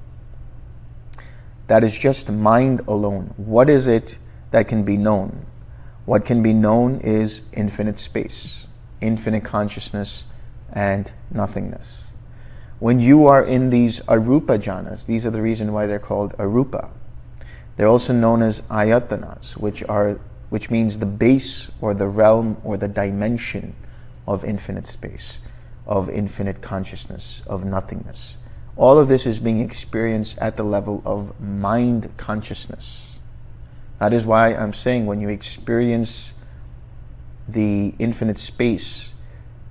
That 1.67 1.83
is 1.83 1.97
just 1.97 2.29
mind 2.29 2.81
alone. 2.87 3.33
What 3.37 3.69
is 3.69 3.87
it 3.87 4.17
that 4.49 4.67
can 4.67 4.83
be 4.83 4.97
known? 4.97 5.45
What 6.05 6.25
can 6.25 6.41
be 6.41 6.53
known 6.53 6.99
is 7.01 7.43
infinite 7.53 7.99
space, 7.99 8.65
infinite 9.01 9.43
consciousness, 9.43 10.25
and 10.73 11.11
nothingness. 11.29 12.05
When 12.79 12.99
you 12.99 13.27
are 13.27 13.43
in 13.43 13.69
these 13.69 13.99
arupa 14.01 14.57
jhanas, 14.59 15.05
these 15.05 15.25
are 15.27 15.29
the 15.29 15.41
reason 15.41 15.71
why 15.71 15.85
they're 15.85 15.99
called 15.99 16.33
arupa. 16.37 16.89
They're 17.77 17.87
also 17.87 18.13
known 18.13 18.41
as 18.41 18.61
ayatanas, 18.61 19.57
which 19.57 19.83
are 19.83 20.19
which 20.49 20.69
means 20.69 20.97
the 20.97 21.05
base 21.05 21.71
or 21.79 21.93
the 21.93 22.07
realm 22.07 22.57
or 22.65 22.75
the 22.75 22.87
dimension 22.87 23.73
of 24.27 24.43
infinite 24.43 24.87
space, 24.87 25.39
of 25.85 26.09
infinite 26.09 26.61
consciousness, 26.61 27.41
of 27.47 27.65
nothingness. 27.65 28.37
All 28.75 28.97
of 28.97 29.07
this 29.07 29.25
is 29.25 29.39
being 29.39 29.59
experienced 29.59 30.37
at 30.37 30.57
the 30.57 30.63
level 30.63 31.01
of 31.05 31.39
mind 31.39 32.11
consciousness. 32.17 33.15
That 33.99 34.13
is 34.13 34.25
why 34.25 34.53
I'm 34.53 34.73
saying 34.73 35.05
when 35.05 35.21
you 35.21 35.29
experience 35.29 36.33
the 37.47 37.93
infinite 37.99 38.39
space, 38.39 39.09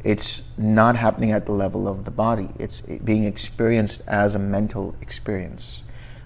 it's 0.04 0.42
not 0.56 0.96
happening 0.96 1.30
at 1.30 1.46
the 1.46 1.52
level 1.52 1.88
of 1.88 2.04
the 2.04 2.10
body. 2.10 2.50
It's 2.58 2.80
being 2.80 3.24
experienced 3.24 4.02
as 4.06 4.34
a 4.34 4.38
mental 4.38 4.94
experience. 5.00 5.82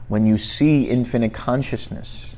When 0.09 0.27
you 0.27 0.37
see 0.37 0.85
infinite 0.85 1.33
consciousness, 1.33 2.37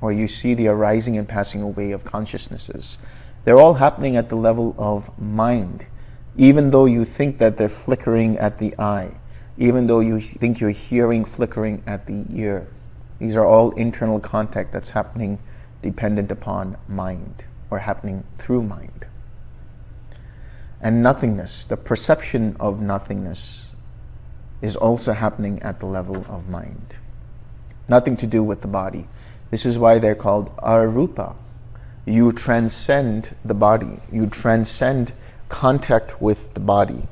or 0.00 0.12
you 0.12 0.26
see 0.26 0.54
the 0.54 0.68
arising 0.68 1.18
and 1.18 1.28
passing 1.28 1.60
away 1.60 1.92
of 1.92 2.04
consciousnesses, 2.04 2.98
they're 3.44 3.58
all 3.58 3.74
happening 3.74 4.16
at 4.16 4.28
the 4.28 4.36
level 4.36 4.74
of 4.78 5.18
mind. 5.18 5.86
Even 6.36 6.70
though 6.70 6.84
you 6.84 7.04
think 7.04 7.38
that 7.38 7.58
they're 7.58 7.68
flickering 7.68 8.38
at 8.38 8.58
the 8.58 8.78
eye, 8.78 9.12
even 9.58 9.86
though 9.86 10.00
you 10.00 10.20
think 10.20 10.60
you're 10.60 10.70
hearing 10.70 11.24
flickering 11.24 11.82
at 11.86 12.06
the 12.06 12.24
ear, 12.32 12.68
these 13.18 13.36
are 13.36 13.44
all 13.44 13.72
internal 13.72 14.20
contact 14.20 14.72
that's 14.72 14.90
happening 14.90 15.38
dependent 15.82 16.30
upon 16.30 16.76
mind 16.88 17.44
or 17.70 17.80
happening 17.80 18.24
through 18.38 18.62
mind. 18.62 19.06
And 20.80 21.02
nothingness, 21.02 21.64
the 21.64 21.76
perception 21.76 22.56
of 22.58 22.80
nothingness, 22.80 23.66
is 24.62 24.76
also 24.76 25.12
happening 25.12 25.60
at 25.62 25.78
the 25.80 25.86
level 25.86 26.24
of 26.28 26.48
mind. 26.48 26.94
Nothing 27.88 28.16
to 28.18 28.26
do 28.26 28.42
with 28.42 28.62
the 28.62 28.68
body. 28.68 29.08
This 29.50 29.66
is 29.66 29.78
why 29.78 29.98
they're 29.98 30.14
called 30.14 30.54
arupa, 30.56 31.34
you 32.12 32.32
transcend 32.32 33.34
the 33.44 33.54
body. 33.54 34.00
You 34.12 34.26
transcend 34.26 35.12
contact 35.48 36.20
with 36.20 36.54
the 36.54 36.60
body. 36.60 37.02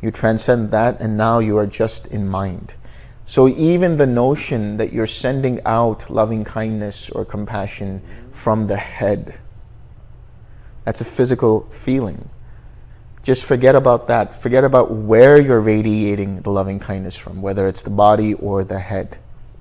You 0.00 0.10
transcend 0.10 0.70
that, 0.72 1.00
and 1.00 1.16
now 1.16 1.38
you 1.38 1.56
are 1.58 1.66
just 1.66 2.06
in 2.06 2.28
mind. 2.28 2.74
So, 3.24 3.48
even 3.48 3.96
the 3.96 4.06
notion 4.06 4.76
that 4.78 4.92
you're 4.92 5.06
sending 5.06 5.60
out 5.64 6.10
loving 6.10 6.44
kindness 6.44 7.08
or 7.08 7.24
compassion 7.24 8.02
from 8.32 8.66
the 8.66 8.76
head, 8.76 9.38
that's 10.84 11.00
a 11.00 11.04
physical 11.04 11.68
feeling. 11.70 12.28
Just 13.22 13.44
forget 13.44 13.76
about 13.76 14.08
that. 14.08 14.42
Forget 14.42 14.64
about 14.64 14.90
where 14.90 15.40
you're 15.40 15.60
radiating 15.60 16.40
the 16.42 16.50
loving 16.50 16.80
kindness 16.80 17.16
from, 17.16 17.40
whether 17.40 17.68
it's 17.68 17.82
the 17.82 17.90
body 17.90 18.34
or 18.34 18.64
the 18.64 18.80
head. 18.80 19.18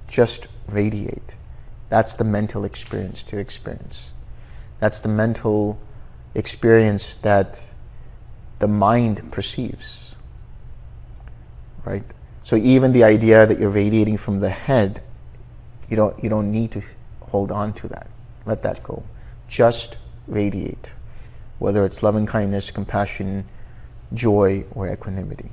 Just 0.08 0.48
radiate. 0.68 1.36
That's 1.92 2.16
the 2.16 2.24
mental 2.24 2.64
experience 2.64 3.22
to 3.24 3.38
experience. 3.38 4.06
That's 4.80 5.00
the 5.00 5.10
mental 5.10 5.78
experience 6.34 7.16
that 7.16 7.62
the 8.60 8.68
mind 8.70 9.30
perceives. 9.30 10.16
Right? 11.84 12.06
So 12.46 12.56
even 12.56 12.94
the 12.94 13.04
idea 13.04 13.46
that 13.46 13.60
you're 13.60 13.70
radiating 13.70 14.16
from 14.16 14.40
the 14.40 14.50
head, 14.50 15.04
you 15.90 15.98
don't 15.98 16.16
you 16.24 16.30
don't 16.30 16.50
need 16.50 16.72
to 16.72 16.82
hold 17.20 17.52
on 17.52 17.74
to 17.74 17.90
that. 17.90 18.08
Let 18.46 18.64
that 18.64 18.84
go. 18.84 19.04
Just 19.50 19.98
radiate. 20.28 20.92
Whether 21.60 21.84
it's 21.84 22.02
loving 22.02 22.26
kindness, 22.26 22.72
compassion, 22.72 23.44
joy, 24.14 24.64
or 24.72 24.88
equanimity. 24.88 25.52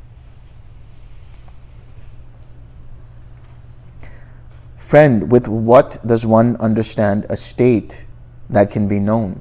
Friend, 4.88 5.31
with 5.31 5.46
what 5.46 6.01
does 6.07 6.24
one 6.24 6.57
understand 6.57 7.27
a 7.29 7.37
state 7.37 8.07
that 8.48 8.70
can 8.70 8.88
be 8.88 8.98
known? 8.98 9.38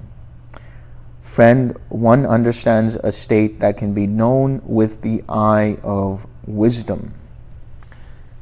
Friend, 1.21 1.73
one 1.87 2.25
understands 2.25 2.97
a 2.97 3.13
state 3.13 3.61
that 3.61 3.77
can 3.77 3.93
be 3.93 4.07
known 4.07 4.61
with 4.65 5.03
the 5.03 5.23
eye 5.29 5.77
of 5.83 6.27
wisdom. 6.45 7.13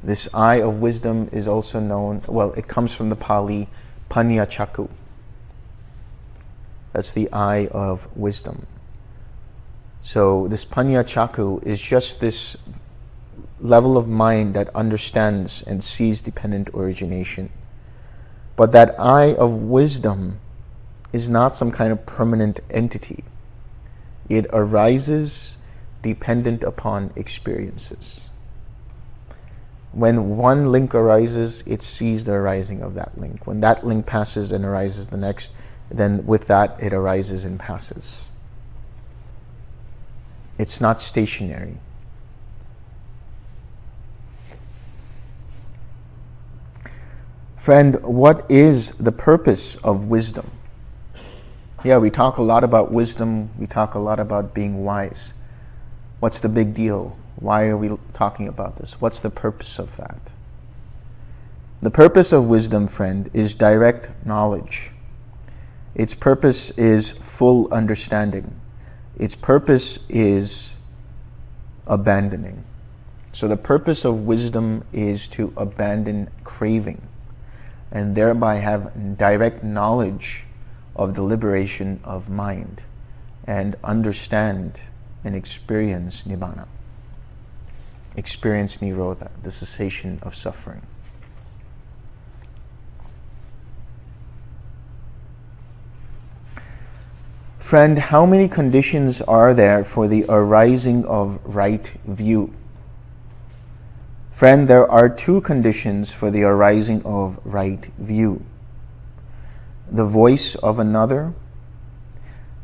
This 0.04 0.28
eye 0.34 0.62
of 0.62 0.82
wisdom 0.82 1.30
is 1.32 1.48
also 1.48 1.80
known, 1.80 2.24
well, 2.26 2.54
it 2.54 2.68
comes 2.68 2.92
from 2.92 3.10
the 3.10 3.16
Pali 3.16 3.70
Paññā 4.10 4.48
Cakkhu. 4.48 4.90
That's 6.92 7.12
the 7.12 7.32
eye 7.32 7.68
of 7.68 8.08
wisdom. 8.18 8.66
So, 10.02 10.48
this 10.48 10.66
Paññā 10.66 11.04
Cakkhu 11.04 11.62
is 11.64 11.80
just 11.80 12.20
this 12.20 12.58
level 13.60 13.98
of 13.98 14.08
mind 14.08 14.54
that 14.54 14.74
understands 14.76 15.64
and 15.64 15.84
sees 15.84 16.22
dependent 16.22 16.70
origination. 16.74 17.50
But 18.56 18.72
that 18.72 19.00
eye 19.00 19.34
of 19.34 19.54
wisdom 19.54 20.40
is 21.12 21.30
not 21.30 21.56
some 21.56 21.72
kind 21.72 21.92
of 21.92 22.06
permanent 22.06 22.60
entity. 22.70 23.24
It 24.30 24.48
arises 24.52 25.58
dependent 26.02 26.64
upon 26.64 27.12
experiences. 27.16 28.30
When 29.92 30.36
one 30.36 30.72
link 30.72 30.94
arises, 30.94 31.64
it 31.66 31.82
sees 31.82 32.26
the 32.26 32.34
arising 32.34 32.82
of 32.82 32.96
that 32.96 33.18
link. 33.18 33.48
When 33.48 33.62
that 33.62 33.86
link 33.86 34.06
passes 34.06 34.52
and 34.52 34.66
arises 34.66 35.08
the 35.08 35.18
next, 35.18 35.52
then 35.90 36.26
with 36.26 36.48
that 36.48 36.78
it 36.82 36.94
arises 36.94 37.46
and 37.46 37.60
passes. 37.60 38.28
It's 40.58 40.82
not 40.82 41.02
stationary. 41.02 41.78
Friend, 47.66 48.00
what 48.04 48.46
is 48.48 48.92
the 49.00 49.12
purpose 49.12 49.76
of 49.78 50.04
wisdom? 50.04 50.52
Yeah, 51.84 51.98
we 51.98 52.12
talk 52.12 52.38
a 52.38 52.44
lot 52.44 52.64
about 52.64 52.92
wisdom, 52.92 53.50
we 53.58 53.66
talk 53.66 53.96
a 53.96 54.00
lot 54.00 54.20
about 54.20 54.54
being 54.54 54.84
wise. 54.84 55.34
What's 56.20 56.40
the 56.40 56.48
big 56.48 56.76
deal? 56.76 57.18
Why 57.38 57.66
are 57.66 57.76
we 57.76 57.98
talking 58.14 58.48
about 58.48 58.78
this? 58.78 59.02
What's 59.02 59.20
the 59.20 59.32
purpose 59.32 59.80
of 59.80 59.98
that? 59.98 60.20
The 61.82 61.90
purpose 61.90 62.32
of 62.32 62.46
wisdom, 62.46 62.88
friend, 62.88 63.32
is 63.34 63.56
direct 63.56 64.24
knowledge. 64.24 64.92
Its 65.96 66.14
purpose 66.14 66.70
is 66.78 67.14
full 67.14 67.74
understanding. 67.74 68.62
Its 69.18 69.36
purpose 69.36 69.98
is 70.08 70.74
abandoning. 71.88 72.64
So 73.34 73.48
the 73.48 73.58
purpose 73.58 74.06
of 74.06 74.28
wisdom 74.28 74.84
is 74.94 75.28
to 75.30 75.52
abandon 75.58 76.30
craving 76.44 77.02
and 77.96 78.14
thereby 78.14 78.56
have 78.56 79.18
direct 79.18 79.64
knowledge 79.64 80.44
of 80.98 81.16
the 81.16 81.22
liberation 81.22 81.98
of 82.04 82.30
mind 82.30 82.82
and 83.48 83.78
understand 83.86 84.82
and 85.24 85.34
experience 85.34 86.24
nibbana, 86.24 86.68
experience 88.18 88.80
nirodha, 88.80 89.30
the 89.44 89.50
cessation 89.50 90.20
of 90.24 90.36
suffering. 90.36 90.82
Friend, 97.60 97.98
how 97.98 98.26
many 98.26 98.50
conditions 98.50 99.22
are 99.22 99.54
there 99.54 99.86
for 99.86 100.10
the 100.10 100.26
arising 100.28 101.06
of 101.06 101.40
right 101.46 101.88
view? 102.06 102.54
Friend, 104.36 104.68
there 104.68 104.92
are 104.92 105.08
two 105.08 105.40
conditions 105.40 106.12
for 106.12 106.30
the 106.30 106.44
arising 106.44 107.02
of 107.06 107.40
right 107.46 107.86
view 107.98 108.44
the 109.90 110.04
voice 110.06 110.56
of 110.56 110.78
another 110.78 111.34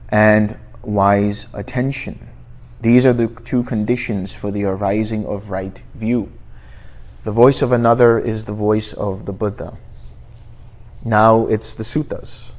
and 0.10 0.58
wise 0.82 1.48
attention. 1.54 2.28
These 2.82 3.06
are 3.06 3.14
the 3.14 3.28
two 3.46 3.64
conditions 3.64 4.34
for 4.34 4.52
the 4.52 4.66
arising 4.66 5.26
of 5.26 5.50
right 5.50 5.80
view. 5.96 6.34
The 7.24 7.32
voice 7.32 7.62
of 7.62 7.72
another 7.72 8.20
is 8.20 8.44
the 8.44 8.54
voice 8.54 8.92
of 8.92 9.26
the 9.26 9.32
Buddha. 9.32 9.78
Now 11.06 11.48
it's 11.48 11.74
the 11.74 11.84
suttas. 11.84 12.52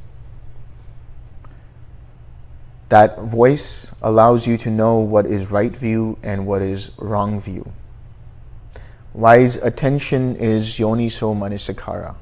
That 2.89 3.19
voice 3.19 3.93
allows 4.01 4.47
you 4.47 4.57
to 4.57 4.71
know 4.71 5.01
what 5.01 5.27
is 5.27 5.51
right 5.51 5.77
view 5.77 6.17
and 6.23 6.47
what 6.47 6.63
is 6.63 6.93
wrong 6.97 7.43
view. 7.43 7.75
Wise 9.15 9.57
attention 9.57 10.37
is 10.37 10.79
yoniso 10.79 11.37
manasikara. 11.37 12.15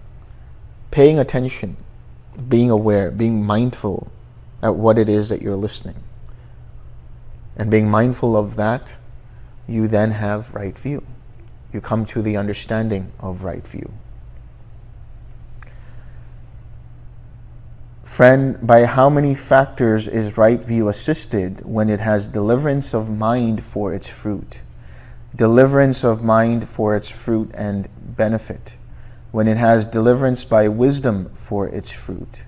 Paying 0.90 1.18
attention, 1.20 1.76
being 2.48 2.70
aware, 2.70 3.11
being 3.11 3.44
mindful 3.44 4.11
at 4.62 4.74
what 4.74 4.98
it 4.98 5.09
is 5.09 5.29
that 5.29 5.40
you're 5.40 5.57
listening. 5.57 5.96
And 7.57 7.70
being 7.70 7.88
mindful 7.88 8.37
of 8.37 8.57
that, 8.57 8.94
you 9.68 9.87
then 9.87 10.12
have 10.12 10.53
right 10.53 10.76
view. 10.76 11.05
You 11.72 11.81
come 11.81 12.05
to 12.07 12.22
the 12.22 12.37
understanding 12.37 13.12
of 13.20 13.44
right 13.44 13.66
view. 13.66 13.92
Friend, 18.05 18.59
by 18.66 18.87
how 18.87 19.09
many 19.09 19.37
factors 19.37 20.09
is 20.09 20.37
right 20.37 20.62
view 20.62 20.88
assisted 20.88 21.64
when 21.64 21.88
it 21.88 22.00
has 22.00 22.26
deliverance 22.26 22.92
of 22.92 23.09
mind 23.09 23.62
for 23.62 23.94
its 23.94 24.09
fruit? 24.09 24.59
Deliverance 25.35 26.05
of 26.05 26.23
mind 26.23 26.69
for 26.69 26.95
its 26.95 27.09
fruit 27.09 27.51
and 27.55 27.88
benefit, 28.16 28.75
when 29.31 29.47
it 29.47 29.57
has 29.57 29.87
deliverance 29.87 30.45
by 30.45 30.69
wisdom 30.69 31.31
for 31.35 31.69
its 31.69 31.90
fruit, 31.90 32.43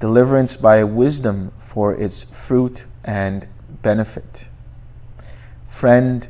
deliverance 0.00 0.56
by 0.56 0.82
wisdom 0.82 1.52
for 1.58 1.94
its 1.94 2.24
fruit 2.24 2.84
and 3.04 3.46
benefit. 3.82 4.46
Friend, 5.68 6.26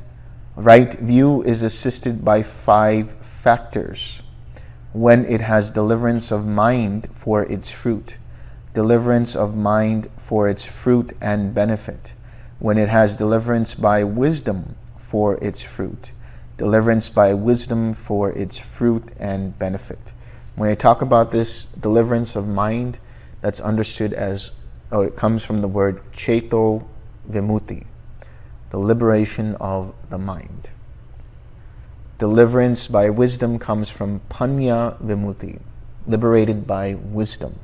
right 0.54 0.94
view 0.94 1.42
is 1.42 1.62
assisted 1.62 2.24
by 2.24 2.42
five 2.42 3.12
factors. 3.12 4.20
When 4.92 5.24
it 5.24 5.40
has 5.40 5.70
deliverance 5.70 6.30
of 6.30 6.46
mind 6.46 7.08
for 7.14 7.42
its 7.42 7.70
fruit, 7.70 8.16
deliverance 8.74 9.34
of 9.34 9.56
mind 9.56 10.10
for 10.16 10.48
its 10.48 10.64
fruit 10.64 11.16
and 11.20 11.54
benefit, 11.54 12.12
when 12.58 12.78
it 12.78 12.88
has 12.88 13.14
deliverance 13.14 13.74
by 13.74 14.04
wisdom 14.04 14.75
for 15.06 15.36
its 15.36 15.62
fruit, 15.62 16.10
deliverance 16.56 17.08
by 17.08 17.32
wisdom 17.32 17.94
for 17.94 18.30
its 18.32 18.58
fruit 18.58 19.04
and 19.18 19.56
benefit. 19.58 20.00
When 20.56 20.68
I 20.68 20.74
talk 20.74 21.00
about 21.00 21.30
this 21.30 21.66
deliverance 21.78 22.34
of 22.34 22.48
mind, 22.48 22.98
that's 23.40 23.60
understood 23.60 24.12
as, 24.12 24.50
or 24.90 25.04
it 25.04 25.16
comes 25.16 25.44
from 25.44 25.60
the 25.60 25.68
word 25.68 26.00
cheto 26.12 26.84
vimutti, 27.30 27.84
the 28.70 28.78
liberation 28.78 29.54
of 29.56 29.94
the 30.10 30.18
mind. 30.18 30.70
Deliverance 32.18 32.88
by 32.88 33.10
wisdom 33.10 33.58
comes 33.58 33.90
from 33.90 34.22
panya 34.30 35.00
vimutti, 35.00 35.60
liberated 36.06 36.66
by 36.66 36.94
wisdom. 36.94 37.58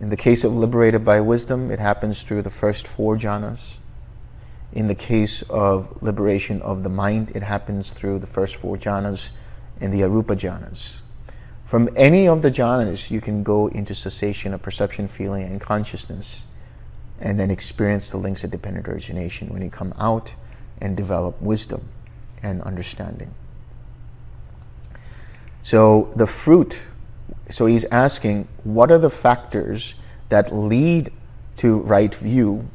In 0.00 0.08
the 0.08 0.16
case 0.16 0.44
of 0.44 0.54
liberated 0.54 1.04
by 1.04 1.20
wisdom, 1.20 1.70
it 1.70 1.78
happens 1.78 2.22
through 2.22 2.42
the 2.42 2.50
first 2.50 2.86
four 2.86 3.16
jhanas. 3.16 3.78
In 4.74 4.88
the 4.88 4.94
case 4.96 5.42
of 5.42 6.02
liberation 6.02 6.60
of 6.62 6.82
the 6.82 6.88
mind, 6.88 7.30
it 7.32 7.44
happens 7.44 7.90
through 7.90 8.18
the 8.18 8.26
first 8.26 8.56
four 8.56 8.76
jhanas 8.76 9.30
and 9.80 9.94
the 9.94 10.00
arupa 10.00 10.36
jhanas. 10.36 10.96
From 11.64 11.88
any 11.94 12.26
of 12.26 12.42
the 12.42 12.50
jhanas, 12.50 13.08
you 13.08 13.20
can 13.20 13.44
go 13.44 13.68
into 13.68 13.94
cessation 13.94 14.52
of 14.52 14.62
perception, 14.62 15.06
feeling, 15.06 15.44
and 15.44 15.60
consciousness, 15.60 16.42
and 17.20 17.38
then 17.38 17.52
experience 17.52 18.10
the 18.10 18.16
links 18.16 18.42
of 18.42 18.50
dependent 18.50 18.88
origination 18.88 19.48
when 19.50 19.62
you 19.62 19.70
come 19.70 19.94
out 19.96 20.34
and 20.80 20.96
develop 20.96 21.40
wisdom 21.40 21.88
and 22.42 22.60
understanding. 22.62 23.32
So, 25.62 26.12
the 26.16 26.26
fruit, 26.26 26.80
so 27.48 27.66
he's 27.66 27.84
asking, 27.86 28.48
what 28.64 28.90
are 28.90 28.98
the 28.98 29.08
factors 29.08 29.94
that 30.30 30.52
lead 30.52 31.12
to 31.58 31.78
right 31.78 32.12
view 32.12 32.68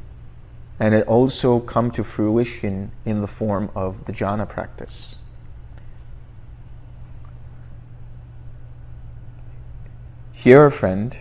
and 0.80 0.94
it 0.94 1.06
also 1.06 1.60
come 1.60 1.90
to 1.90 2.02
fruition 2.02 2.90
in 3.04 3.20
the 3.20 3.26
form 3.26 3.70
of 3.74 4.06
the 4.06 4.12
jhana 4.12 4.48
practice. 4.48 5.16
Here, 10.32 10.70
friend, 10.70 11.14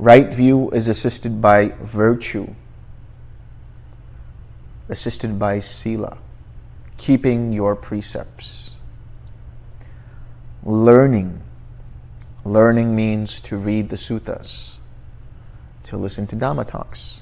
right 0.00 0.34
view 0.34 0.68
is 0.72 0.88
assisted 0.88 1.40
by 1.40 1.68
virtue, 1.80 2.54
assisted 4.88 5.38
by 5.38 5.60
sila, 5.60 6.18
keeping 6.96 7.52
your 7.52 7.76
precepts. 7.76 8.70
Learning. 10.64 11.40
Learning 12.44 12.96
means 12.96 13.38
to 13.42 13.56
read 13.56 13.90
the 13.90 13.96
suttas, 13.96 14.72
to 15.84 15.96
listen 15.96 16.26
to 16.26 16.34
Dhamma 16.34 16.68
talks 16.68 17.20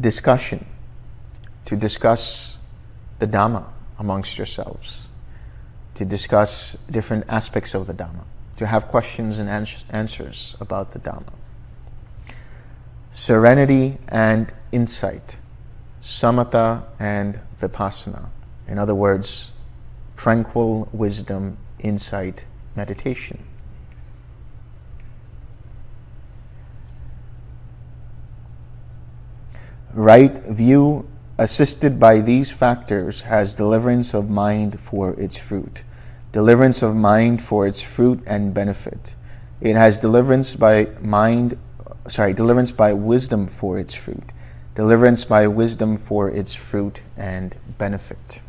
discussion, 0.00 0.66
to 1.66 1.76
discuss 1.76 2.56
the 3.18 3.26
Dhamma 3.26 3.64
amongst 3.98 4.36
yourselves, 4.36 5.02
to 5.94 6.04
discuss 6.04 6.76
different 6.90 7.24
aspects 7.28 7.74
of 7.74 7.86
the 7.86 7.94
Dhamma, 7.94 8.24
to 8.56 8.66
have 8.66 8.88
questions 8.88 9.38
and 9.38 9.48
answers 9.48 10.56
about 10.60 10.92
the 10.92 10.98
Dhamma. 10.98 11.32
Serenity 13.12 13.98
and 14.08 14.52
insight, 14.72 15.36
samatha 16.02 16.84
and 16.98 17.38
vipassana. 17.60 18.28
In 18.66 18.78
other 18.78 18.94
words, 18.94 19.50
tranquil 20.16 20.88
wisdom, 20.92 21.56
insight, 21.78 22.42
meditation. 22.74 23.44
Right 29.94 30.42
view, 30.46 31.08
assisted 31.38 32.00
by 32.00 32.20
these 32.20 32.50
factors, 32.50 33.22
has 33.22 33.54
deliverance 33.54 34.12
of 34.12 34.28
mind 34.28 34.80
for 34.80 35.12
its 35.12 35.38
fruit. 35.38 35.82
Deliverance 36.32 36.82
of 36.82 36.96
mind 36.96 37.44
for 37.44 37.64
its 37.64 37.80
fruit 37.80 38.20
and 38.26 38.52
benefit. 38.52 39.14
It 39.60 39.76
has 39.76 39.98
deliverance 39.98 40.56
by 40.56 40.88
mind, 41.00 41.56
sorry, 42.08 42.32
deliverance 42.32 42.72
by 42.72 42.92
wisdom 42.92 43.46
for 43.46 43.78
its 43.78 43.94
fruit. 43.94 44.30
Deliverance 44.74 45.24
by 45.24 45.46
wisdom 45.46 45.96
for 45.96 46.28
its 46.28 46.54
fruit 46.54 46.98
and 47.16 47.54
benefit. 47.78 48.40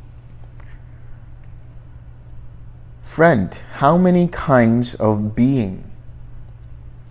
Friend, 3.03 3.53
how 3.75 3.99
many 3.99 4.27
kinds 4.27 4.95
of 4.95 5.35
being 5.35 5.91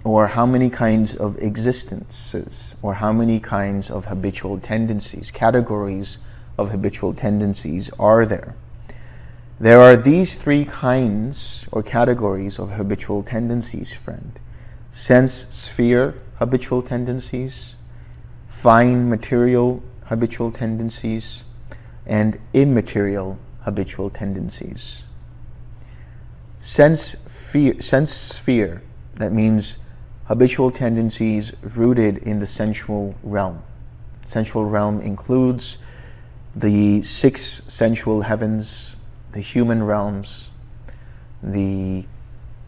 or 0.05 0.29
how 0.29 0.45
many 0.45 0.69
kinds 0.69 1.17
of 1.17 1.39
existences, 1.39 2.75
or 2.83 2.95
how 2.95 3.13
many 3.13 3.41
kinds 3.41 3.91
of 3.91 4.05
habitual 4.05 4.61
tendencies, 4.61 5.31
categories 5.31 6.19
of 6.59 6.71
habitual 6.71 7.15
tendencies 7.15 7.91
are 7.99 8.27
there? 8.27 8.55
There 9.59 9.81
are 9.81 9.97
these 9.97 10.35
three 10.35 10.67
kinds 10.67 11.65
or 11.73 11.83
categories 11.83 12.59
of 12.59 12.73
habitual 12.73 13.23
tendencies, 13.23 13.93
friend 13.93 14.39
sense 14.91 15.47
sphere 15.51 16.15
habitual 16.37 16.81
tendencies, 16.81 17.75
fine 18.49 19.09
material 19.09 19.83
habitual 20.07 20.53
tendencies, 20.53 21.45
and 22.07 22.39
immaterial 22.53 23.39
habitual 23.63 24.11
tendencies. 24.11 25.05
Sense, 26.61 27.17
sense 27.81 28.13
sphere, 28.13 28.83
that 29.17 29.33
means 29.33 29.79
habitual 30.27 30.71
tendencies 30.71 31.53
rooted 31.63 32.19
in 32.19 32.41
the 32.41 32.47
sensual 32.47 33.15
realm. 33.23 33.63
Sensual 34.25 34.65
realm 34.65 35.01
includes 35.01 35.79
the 36.57 37.03
six 37.03 37.63
sensual 37.69 38.23
heavens, 38.23 38.97
the 39.33 39.41
human 39.41 39.83
realms, 39.83 40.51
the 41.43 42.05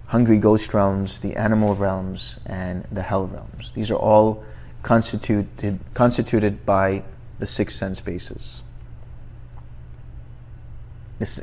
hungry 0.07 0.39
ghost 0.39 0.75
realms, 0.75 1.21
the 1.21 1.37
animal 1.37 1.75
realms, 1.75 2.39
and 2.47 2.85
the 2.93 3.03
hell 3.03 3.27
realms. 3.27 3.73
These 3.75 3.91
are 3.91 3.97
all 3.97 4.45
constituted, 4.83 5.81
constituted 5.95 6.67
by 6.67 7.03
the 7.39 7.47
six 7.47 7.75
sense 7.75 8.01
bases. 8.01 8.61
This, 11.19 11.41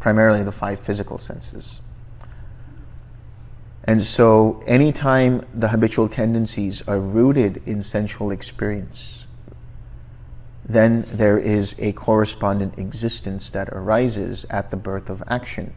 primarily 0.00 0.42
the 0.42 0.52
five 0.52 0.80
physical 0.80 1.18
senses. 1.18 1.80
And 3.86 4.02
so, 4.02 4.62
anytime 4.66 5.46
the 5.54 5.68
habitual 5.68 6.08
tendencies 6.08 6.82
are 6.88 6.98
rooted 6.98 7.62
in 7.66 7.82
sensual 7.82 8.30
experience, 8.30 9.24
then 10.66 11.06
there 11.12 11.38
is 11.38 11.74
a 11.78 11.92
correspondent 11.92 12.78
existence 12.78 13.50
that 13.50 13.68
arises 13.68 14.46
at 14.48 14.70
the 14.70 14.78
birth 14.78 15.10
of 15.10 15.22
action 15.26 15.74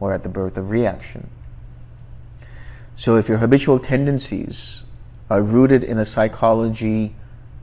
or 0.00 0.14
at 0.14 0.22
the 0.22 0.30
birth 0.30 0.56
of 0.56 0.70
reaction. 0.70 1.28
So, 2.96 3.16
if 3.16 3.28
your 3.28 3.38
habitual 3.38 3.78
tendencies 3.78 4.82
are 5.28 5.42
rooted 5.42 5.84
in 5.84 5.98
a 5.98 6.06
psychology 6.06 7.14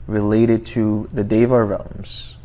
related 0.06 0.68
to 0.68 1.10
the 1.12 1.24
Deva 1.24 1.64
realms, 1.64 2.36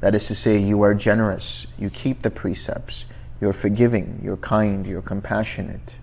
that 0.00 0.14
is 0.14 0.26
to 0.28 0.34
say, 0.34 0.56
you 0.56 0.80
are 0.82 0.94
generous, 0.94 1.66
you 1.78 1.90
keep 1.90 2.22
the 2.22 2.30
precepts, 2.30 3.04
you're 3.42 3.52
forgiving, 3.52 4.20
you're 4.22 4.36
kind, 4.36 4.86
you're 4.86 5.02
compassionate, 5.02 5.96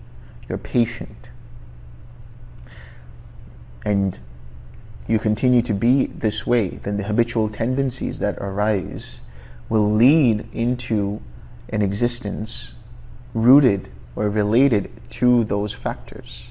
you're 0.49 0.57
patient, 0.57 1.29
and 3.85 4.19
you 5.07 5.17
continue 5.17 5.61
to 5.61 5.73
be 5.73 6.07
this 6.07 6.45
way, 6.45 6.67
then 6.67 6.97
the 6.97 7.03
habitual 7.03 7.47
tendencies 7.47 8.19
that 8.19 8.35
arise 8.39 9.21
will 9.69 9.89
lead 9.89 10.45
into 10.51 11.21
an 11.69 11.81
existence 11.81 12.73
rooted 13.33 13.89
or 14.17 14.29
related 14.29 14.91
to 15.09 15.45
those 15.45 15.71
factors. 15.71 16.43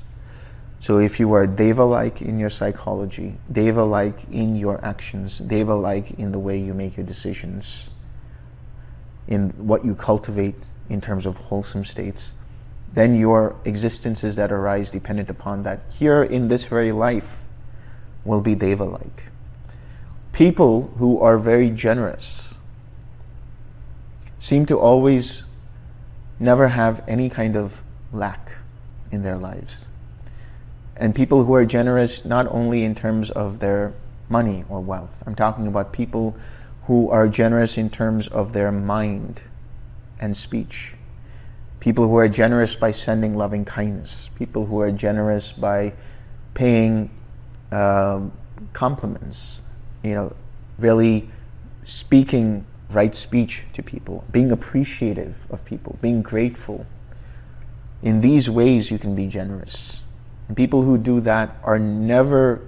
So 0.80 0.96
if 0.96 1.20
you 1.20 1.30
are 1.34 1.46
Deva 1.46 1.84
like 1.84 2.22
in 2.22 2.38
your 2.38 2.48
psychology, 2.48 3.36
Deva 3.52 3.84
like 3.84 4.24
in 4.32 4.56
your 4.56 4.82
actions, 4.82 5.36
Deva 5.36 5.74
like 5.74 6.12
in 6.12 6.32
the 6.32 6.38
way 6.38 6.58
you 6.58 6.72
make 6.72 6.96
your 6.96 7.04
decisions, 7.04 7.90
in 9.26 9.50
what 9.58 9.84
you 9.84 9.94
cultivate 9.94 10.54
in 10.88 11.00
terms 11.00 11.26
of 11.26 11.36
wholesome 11.36 11.84
states, 11.84 12.32
then 12.92 13.14
your 13.14 13.54
existences 13.64 14.36
that 14.36 14.50
arise 14.50 14.90
dependent 14.90 15.28
upon 15.28 15.62
that 15.62 15.80
here 15.98 16.22
in 16.22 16.48
this 16.48 16.64
very 16.64 16.92
life 16.92 17.42
will 18.24 18.40
be 18.40 18.54
Deva 18.54 18.84
like. 18.84 19.24
People 20.32 20.92
who 20.98 21.20
are 21.20 21.38
very 21.38 21.70
generous 21.70 22.54
seem 24.38 24.66
to 24.66 24.78
always 24.78 25.44
never 26.40 26.68
have 26.68 27.02
any 27.08 27.28
kind 27.28 27.56
of 27.56 27.80
lack 28.12 28.52
in 29.10 29.22
their 29.22 29.36
lives. 29.36 29.86
And 30.96 31.14
people 31.14 31.44
who 31.44 31.54
are 31.54 31.64
generous 31.64 32.24
not 32.24 32.46
only 32.48 32.84
in 32.84 32.94
terms 32.94 33.30
of 33.30 33.58
their 33.58 33.92
money 34.28 34.64
or 34.68 34.80
wealth, 34.80 35.22
I'm 35.26 35.34
talking 35.34 35.66
about 35.66 35.92
people 35.92 36.36
who 36.86 37.10
are 37.10 37.28
generous 37.28 37.76
in 37.76 37.90
terms 37.90 38.28
of 38.28 38.52
their 38.52 38.72
mind 38.72 39.40
and 40.20 40.36
speech. 40.36 40.94
People 41.80 42.08
who 42.08 42.16
are 42.16 42.28
generous 42.28 42.74
by 42.74 42.90
sending 42.90 43.36
loving 43.36 43.64
kindness. 43.64 44.30
People 44.34 44.66
who 44.66 44.80
are 44.80 44.90
generous 44.90 45.52
by 45.52 45.92
paying 46.54 47.10
uh, 47.70 48.20
compliments. 48.72 49.60
You 50.02 50.14
know, 50.14 50.36
really 50.78 51.30
speaking 51.84 52.64
right 52.90 53.14
speech 53.14 53.64
to 53.74 53.82
people, 53.82 54.24
being 54.30 54.50
appreciative 54.50 55.46
of 55.50 55.64
people, 55.64 55.98
being 56.00 56.22
grateful. 56.22 56.86
In 58.02 58.20
these 58.20 58.48
ways, 58.48 58.90
you 58.90 58.98
can 58.98 59.14
be 59.14 59.26
generous. 59.26 60.00
And 60.46 60.56
people 60.56 60.82
who 60.82 60.96
do 60.96 61.20
that 61.20 61.56
are 61.62 61.78
never 61.78 62.62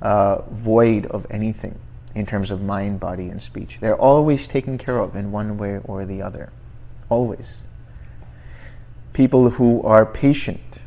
uh, 0.00 0.42
void 0.50 1.06
of 1.06 1.26
anything 1.30 1.78
in 2.14 2.26
terms 2.26 2.50
of 2.50 2.60
mind, 2.60 3.00
body, 3.00 3.28
and 3.28 3.40
speech. 3.40 3.78
They're 3.80 3.96
always 3.96 4.48
taken 4.48 4.78
care 4.78 4.98
of 4.98 5.14
in 5.14 5.30
one 5.30 5.58
way 5.58 5.78
or 5.84 6.04
the 6.04 6.22
other. 6.22 6.52
Always. 7.08 7.46
People 9.12 9.50
who 9.50 9.82
are 9.82 10.06
patient, 10.06 10.80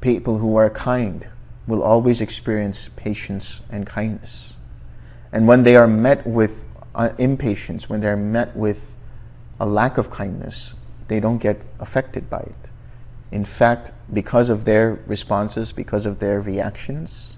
people 0.00 0.38
who 0.38 0.56
are 0.56 0.70
kind, 0.70 1.26
will 1.66 1.82
always 1.82 2.20
experience 2.20 2.88
patience 2.96 3.60
and 3.70 3.86
kindness. 3.86 4.52
And 5.32 5.46
when 5.46 5.62
they 5.62 5.76
are 5.76 5.86
met 5.86 6.26
with 6.26 6.64
uh, 6.94 7.10
impatience, 7.18 7.88
when 7.88 8.00
they're 8.00 8.16
met 8.16 8.56
with 8.56 8.92
a 9.60 9.66
lack 9.66 9.98
of 9.98 10.10
kindness, 10.10 10.74
they 11.08 11.20
don't 11.20 11.38
get 11.38 11.60
affected 11.78 12.28
by 12.28 12.40
it. 12.40 12.54
In 13.30 13.44
fact, 13.44 13.92
because 14.12 14.50
of 14.50 14.64
their 14.64 14.98
responses, 15.06 15.72
because 15.72 16.06
of 16.06 16.18
their 16.18 16.40
reactions, 16.40 17.36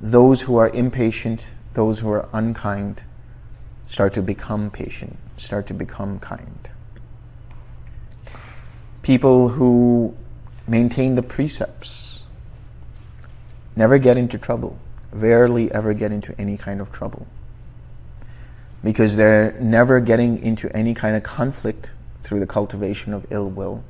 those 0.00 0.42
who 0.42 0.56
are 0.56 0.68
impatient, 0.68 1.42
those 1.74 2.00
who 2.00 2.10
are 2.10 2.28
unkind, 2.32 3.02
start 3.86 4.14
to 4.14 4.22
become 4.22 4.70
patient, 4.70 5.16
start 5.36 5.66
to 5.66 5.74
become 5.74 6.18
kind. 6.18 6.68
People 9.02 9.50
who 9.50 10.14
maintain 10.66 11.14
the 11.14 11.22
precepts 11.22 12.20
never 13.74 13.98
get 13.98 14.16
into 14.16 14.36
trouble 14.36 14.78
rarely 15.12 15.72
ever 15.72 15.94
get 15.94 16.12
into 16.12 16.38
any 16.38 16.56
kind 16.56 16.80
of 16.80 16.92
trouble 16.92 17.26
because 18.84 19.16
they're 19.16 19.52
never 19.60 20.00
getting 20.00 20.42
into 20.42 20.74
any 20.76 20.94
kind 20.94 21.16
of 21.16 21.22
conflict 21.22 21.90
through 22.22 22.40
the 22.40 22.46
cultivation 22.46 23.12
of 23.12 23.26
ill 23.30 23.48
will. 23.48 23.82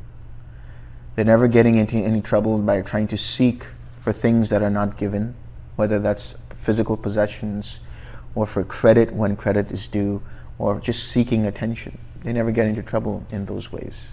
They're 1.14 1.24
never 1.24 1.48
getting 1.48 1.76
into 1.76 1.96
any 1.96 2.22
trouble 2.22 2.58
by 2.58 2.80
trying 2.82 3.08
to 3.08 3.16
seek 3.16 3.64
for 4.00 4.12
things 4.12 4.48
that 4.48 4.62
are 4.62 4.70
not 4.70 4.96
given, 4.96 5.34
whether 5.78 6.00
that's 6.00 6.34
physical 6.50 6.96
possessions 6.96 7.78
or 8.34 8.46
for 8.46 8.64
credit 8.64 9.12
when 9.12 9.36
credit 9.36 9.70
is 9.70 9.86
due 9.86 10.20
or 10.58 10.80
just 10.80 11.08
seeking 11.08 11.46
attention. 11.46 11.96
They 12.24 12.32
never 12.32 12.50
get 12.50 12.66
into 12.66 12.82
trouble 12.82 13.24
in 13.30 13.46
those 13.46 13.70
ways. 13.70 14.08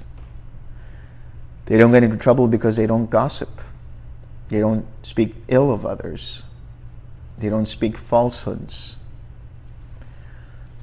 They 1.65 1.79
don't 1.79 1.91
get 1.91 2.03
into 2.03 2.17
trouble 2.17 2.47
because 2.47 2.75
they 2.75 2.85
don't 2.85 3.09
gossip. 3.09 3.49
They 4.49 4.59
don't 4.59 4.85
speak 5.01 5.33
ill 5.47 5.71
of 5.71 5.87
others. 5.87 6.43
They 7.39 7.49
don't 7.49 7.65
speak 7.65 7.97
falsehoods. 7.97 8.97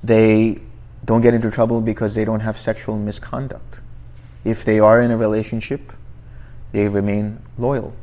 They 0.02 0.62
don't 1.04 1.20
get 1.20 1.32
into 1.32 1.52
trouble 1.52 1.80
because 1.80 2.16
they 2.16 2.24
don't 2.24 2.40
have 2.40 2.58
sexual 2.58 2.98
misconduct. 2.98 3.78
If 4.44 4.64
they 4.64 4.80
are 4.80 5.00
in 5.00 5.12
a 5.12 5.16
relationship, 5.16 5.92
they 6.72 6.88
remain 6.88 7.38
loyal. 7.56 7.94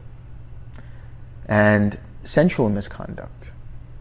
And 1.46 2.00
sensual 2.24 2.70
misconduct, 2.70 3.52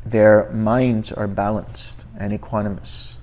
their 0.05 0.51
minds 0.51 1.13
are 1.13 1.27
balanced 1.27 1.97
and 2.19 2.39
equanimous. 2.39 3.15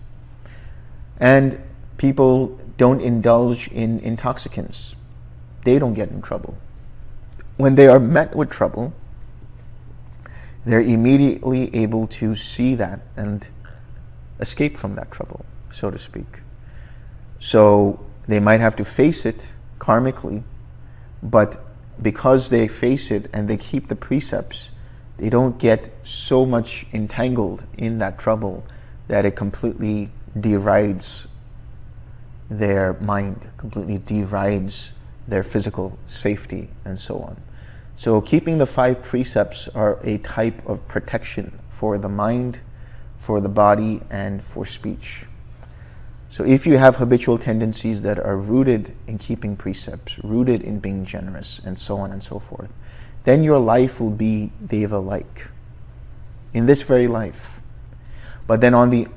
And 1.20 1.62
people 1.98 2.60
don't 2.78 3.02
indulge 3.02 3.68
in 3.70 4.00
intoxicants. 4.00 4.96
They 5.64 5.80
don't 5.80 5.94
get 5.94 6.10
in 6.10 6.22
trouble. 6.22 6.58
When 7.58 7.76
they 7.76 7.88
are 7.88 8.00
met 8.00 8.36
with 8.36 8.50
trouble, 8.50 8.94
they're 10.66 10.82
immediately 10.82 11.74
able 11.76 12.08
to 12.08 12.36
see 12.36 12.76
that 12.76 13.02
and 13.16 13.48
escape 14.40 14.78
from 14.78 14.96
that 14.96 15.12
trouble, 15.12 15.46
so 15.72 15.90
to 15.90 16.00
speak. 16.00 16.42
So 17.40 18.04
they 18.28 18.40
might 18.40 18.60
have 18.60 18.76
to 18.78 18.86
face 18.86 19.26
it 19.26 19.48
karmically, 19.80 20.44
but 21.22 21.64
because 22.02 22.50
they 22.50 22.68
face 22.68 23.12
it 23.12 23.30
and 23.32 23.48
they 23.48 23.58
keep 23.58 23.88
the 23.88 23.96
precepts, 23.96 24.72
they 25.18 25.30
don't 25.30 25.58
get 25.58 25.94
so 26.04 26.46
much 26.46 26.86
entangled 26.94 27.64
in 27.78 28.00
that 28.00 28.18
trouble 28.18 28.66
that 29.08 29.26
it 29.26 29.36
completely 29.36 30.10
derides 30.40 31.28
their 32.50 32.94
mind, 32.94 33.48
completely 33.58 33.98
derides 33.98 34.92
their 35.28 35.44
physical 35.44 35.98
safety, 36.06 36.70
and 36.84 37.00
so 37.00 37.20
on. 37.20 37.42
So, 37.98 38.20
keeping 38.20 38.58
the 38.58 38.66
five 38.66 39.02
precepts 39.02 39.70
are 39.70 40.00
a 40.04 40.18
type 40.18 40.68
of 40.68 40.86
protection 40.88 41.60
for 41.70 41.98
the 41.98 42.10
mind, 42.10 42.60
for 43.20 43.40
the 43.40 43.50
body, 43.50 44.02
and 44.10 44.44
for 44.44 44.66
speech. 44.66 45.26
So, 46.30 46.44
if 46.44 46.68
you 46.68 46.78
have 46.78 46.98
habitual 46.98 47.38
tendencies 47.38 48.02
that 48.02 48.20
are 48.20 48.38
rooted 48.38 48.94
in 49.08 49.18
keeping 49.18 49.56
precepts, 49.56 50.20
rooted 50.24 50.62
in 50.62 50.80
being 50.80 51.06
generous, 51.06 51.62
and 51.64 51.80
so 51.80 51.98
on 51.98 52.12
and 52.12 52.22
so 52.22 52.40
forth, 52.40 52.70
then 53.26 53.44
your 53.44 53.60
life 53.60 54.00
will 54.00 54.12
be 54.12 54.52
Deva 54.66 55.00
like 55.00 55.48
in 56.54 56.68
this 56.68 56.82
very 56.82 57.08
life. 57.08 57.60
But 58.48 58.62
then, 58.62 58.74
on 58.74 58.92
the 58.92 59.08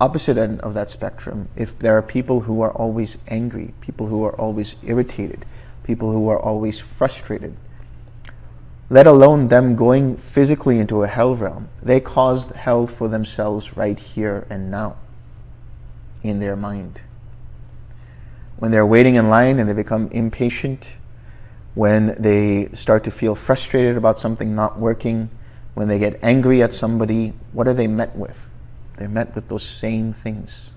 opposite 0.00 0.36
end 0.36 0.60
of 0.60 0.74
that 0.74 0.90
spectrum, 0.90 1.48
if 1.56 1.78
there 1.78 1.96
are 1.96 2.02
people 2.02 2.42
who 2.42 2.60
are 2.60 2.70
always 2.70 3.18
angry, 3.28 3.74
people 3.80 4.06
who 4.06 4.22
are 4.24 4.38
always 4.38 4.76
irritated, 4.82 5.44
people 5.82 6.12
who 6.12 6.28
are 6.28 6.38
always 6.38 6.78
frustrated, 6.78 7.56
let 8.88 9.06
alone 9.06 9.48
them 9.48 9.74
going 9.74 10.16
physically 10.16 10.78
into 10.78 11.02
a 11.02 11.08
hell 11.08 11.34
realm. 11.34 11.68
They 11.82 11.98
caused 11.98 12.52
hell 12.52 12.86
for 12.86 13.08
themselves 13.08 13.76
right 13.76 13.98
here 13.98 14.46
and 14.48 14.70
now 14.70 14.96
in 16.22 16.38
their 16.38 16.56
mind. 16.56 17.00
When 18.58 18.70
they're 18.70 18.86
waiting 18.86 19.16
in 19.16 19.28
line 19.28 19.58
and 19.58 19.68
they 19.68 19.74
become 19.74 20.08
impatient, 20.12 20.88
when 21.76 22.16
they 22.18 22.68
start 22.74 23.04
to 23.04 23.12
feel 23.12 23.36
frustrated 23.36 23.96
about 23.96 24.18
something 24.18 24.56
not 24.56 24.80
working, 24.80 25.30
when 25.74 25.86
they 25.86 26.00
get 26.00 26.18
angry 26.22 26.60
at 26.60 26.74
somebody, 26.74 27.32
what 27.52 27.68
are 27.68 27.74
they 27.74 27.86
met 27.86 28.16
with? 28.16 28.50
They're 28.96 29.08
met 29.08 29.36
with 29.36 29.48
those 29.48 29.62
same 29.62 30.12
things. 30.12 30.70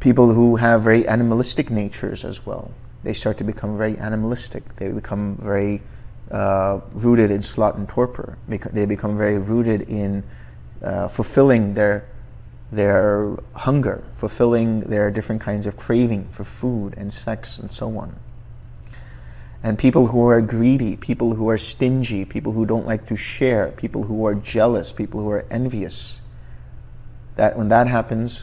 People 0.00 0.34
who 0.34 0.56
have 0.56 0.82
very 0.82 1.06
animalistic 1.06 1.70
natures 1.70 2.24
as 2.24 2.44
well 2.44 2.72
they 3.04 3.12
start 3.12 3.38
to 3.38 3.44
become 3.44 3.76
very 3.76 3.96
animalistic. 3.98 4.76
They 4.76 4.88
become 4.88 5.38
very 5.40 5.82
uh, 6.30 6.80
rooted 6.92 7.30
in 7.30 7.42
sloth 7.42 7.76
and 7.76 7.88
torpor. 7.88 8.38
They 8.48 8.86
become 8.86 9.16
very 9.16 9.38
rooted 9.38 9.82
in 9.82 10.24
uh, 10.82 11.08
fulfilling 11.08 11.74
their 11.74 12.08
their 12.72 13.36
hunger, 13.54 14.02
fulfilling 14.16 14.80
their 14.80 15.08
different 15.10 15.40
kinds 15.40 15.64
of 15.64 15.76
craving 15.76 16.26
for 16.32 16.42
food 16.42 16.94
and 16.96 17.12
sex 17.12 17.58
and 17.58 17.70
so 17.70 17.96
on. 17.96 18.16
And 19.64 19.78
people 19.78 20.08
who 20.08 20.28
are 20.28 20.42
greedy, 20.42 20.94
people 20.94 21.34
who 21.34 21.48
are 21.48 21.56
stingy, 21.56 22.26
people 22.26 22.52
who 22.52 22.66
don't 22.66 22.84
like 22.84 23.06
to 23.06 23.16
share, 23.16 23.68
people 23.70 24.02
who 24.02 24.26
are 24.26 24.34
jealous, 24.34 24.92
people 24.92 25.22
who 25.22 25.30
are 25.30 25.46
envious. 25.50 26.20
That 27.36 27.56
when 27.56 27.70
that 27.70 27.86
happens, 27.88 28.42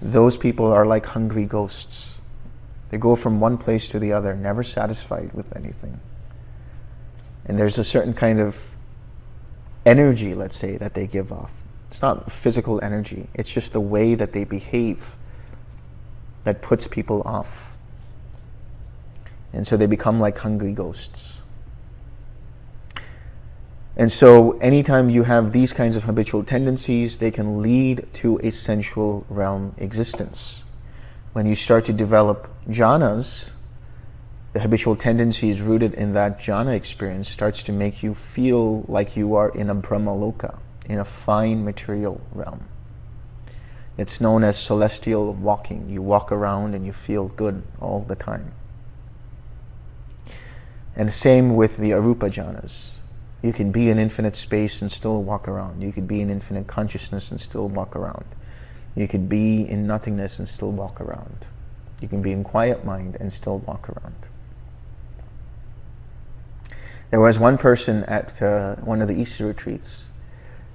those 0.00 0.36
people 0.36 0.66
are 0.66 0.86
like 0.86 1.06
hungry 1.06 1.44
ghosts. 1.44 2.14
They 2.90 2.98
go 2.98 3.16
from 3.16 3.40
one 3.40 3.58
place 3.58 3.88
to 3.88 3.98
the 3.98 4.12
other, 4.12 4.36
never 4.36 4.62
satisfied 4.62 5.32
with 5.32 5.54
anything. 5.56 5.98
And 7.46 7.58
there's 7.58 7.76
a 7.76 7.84
certain 7.84 8.14
kind 8.14 8.38
of 8.38 8.76
energy, 9.84 10.36
let's 10.36 10.56
say, 10.56 10.76
that 10.76 10.94
they 10.94 11.08
give 11.08 11.32
off. 11.32 11.50
It's 11.90 12.00
not 12.00 12.30
physical 12.30 12.80
energy, 12.80 13.26
it's 13.34 13.50
just 13.50 13.72
the 13.72 13.80
way 13.80 14.14
that 14.14 14.32
they 14.32 14.44
behave 14.44 15.16
that 16.44 16.62
puts 16.62 16.86
people 16.86 17.22
off. 17.22 17.73
And 19.54 19.66
so 19.66 19.78
they 19.78 19.86
become 19.86 20.20
like 20.20 20.36
hungry 20.36 20.72
ghosts. 20.72 21.38
And 23.96 24.10
so, 24.10 24.58
anytime 24.58 25.08
you 25.08 25.22
have 25.22 25.52
these 25.52 25.72
kinds 25.72 25.94
of 25.94 26.02
habitual 26.02 26.42
tendencies, 26.42 27.18
they 27.18 27.30
can 27.30 27.62
lead 27.62 28.08
to 28.14 28.38
a 28.42 28.50
sensual 28.50 29.24
realm 29.30 29.74
existence 29.78 30.64
when 31.34 31.46
you 31.46 31.56
start 31.56 31.84
to 31.84 31.92
develop 31.92 32.48
jhanas, 32.68 33.50
the 34.52 34.60
habitual 34.60 34.94
tendencies 34.94 35.60
rooted 35.60 35.92
in 35.94 36.12
that 36.12 36.38
jhana 36.38 36.72
experience 36.72 37.28
starts 37.28 37.64
to 37.64 37.72
make 37.72 38.04
you 38.04 38.14
feel 38.14 38.84
like 38.86 39.16
you 39.16 39.34
are 39.34 39.48
in 39.48 39.68
a 39.68 39.74
brahmaloka, 39.74 40.56
in 40.88 41.00
a 41.00 41.04
fine 41.04 41.64
material 41.64 42.20
realm. 42.32 42.68
It's 43.98 44.20
known 44.20 44.44
as 44.44 44.56
celestial 44.56 45.32
walking. 45.32 45.90
You 45.90 46.02
walk 46.02 46.30
around 46.30 46.74
and 46.74 46.86
you 46.86 46.92
feel 46.92 47.26
good 47.26 47.64
all 47.80 48.04
the 48.06 48.14
time. 48.14 48.52
And 50.96 51.12
same 51.12 51.56
with 51.56 51.76
the 51.76 51.90
arupa 51.90 52.30
jhanas. 52.30 52.90
You 53.42 53.52
can 53.52 53.72
be 53.72 53.90
in 53.90 53.98
infinite 53.98 54.36
space 54.36 54.80
and 54.80 54.90
still 54.90 55.22
walk 55.22 55.48
around. 55.48 55.82
You 55.82 55.92
can 55.92 56.06
be 56.06 56.20
in 56.20 56.30
infinite 56.30 56.66
consciousness 56.66 57.30
and 57.30 57.40
still 57.40 57.68
walk 57.68 57.94
around. 57.96 58.24
You 58.94 59.08
could 59.08 59.28
be 59.28 59.68
in 59.68 59.86
nothingness 59.86 60.38
and 60.38 60.48
still 60.48 60.70
walk 60.70 61.00
around. 61.00 61.44
You 62.00 62.08
can 62.08 62.22
be 62.22 62.32
in 62.32 62.44
quiet 62.44 62.84
mind 62.84 63.16
and 63.18 63.32
still 63.32 63.58
walk 63.58 63.88
around. 63.88 64.14
There 67.10 67.20
was 67.20 67.38
one 67.38 67.58
person 67.58 68.04
at 68.04 68.40
uh, 68.40 68.76
one 68.76 69.02
of 69.02 69.08
the 69.08 69.14
Easter 69.14 69.46
retreats. 69.46 70.04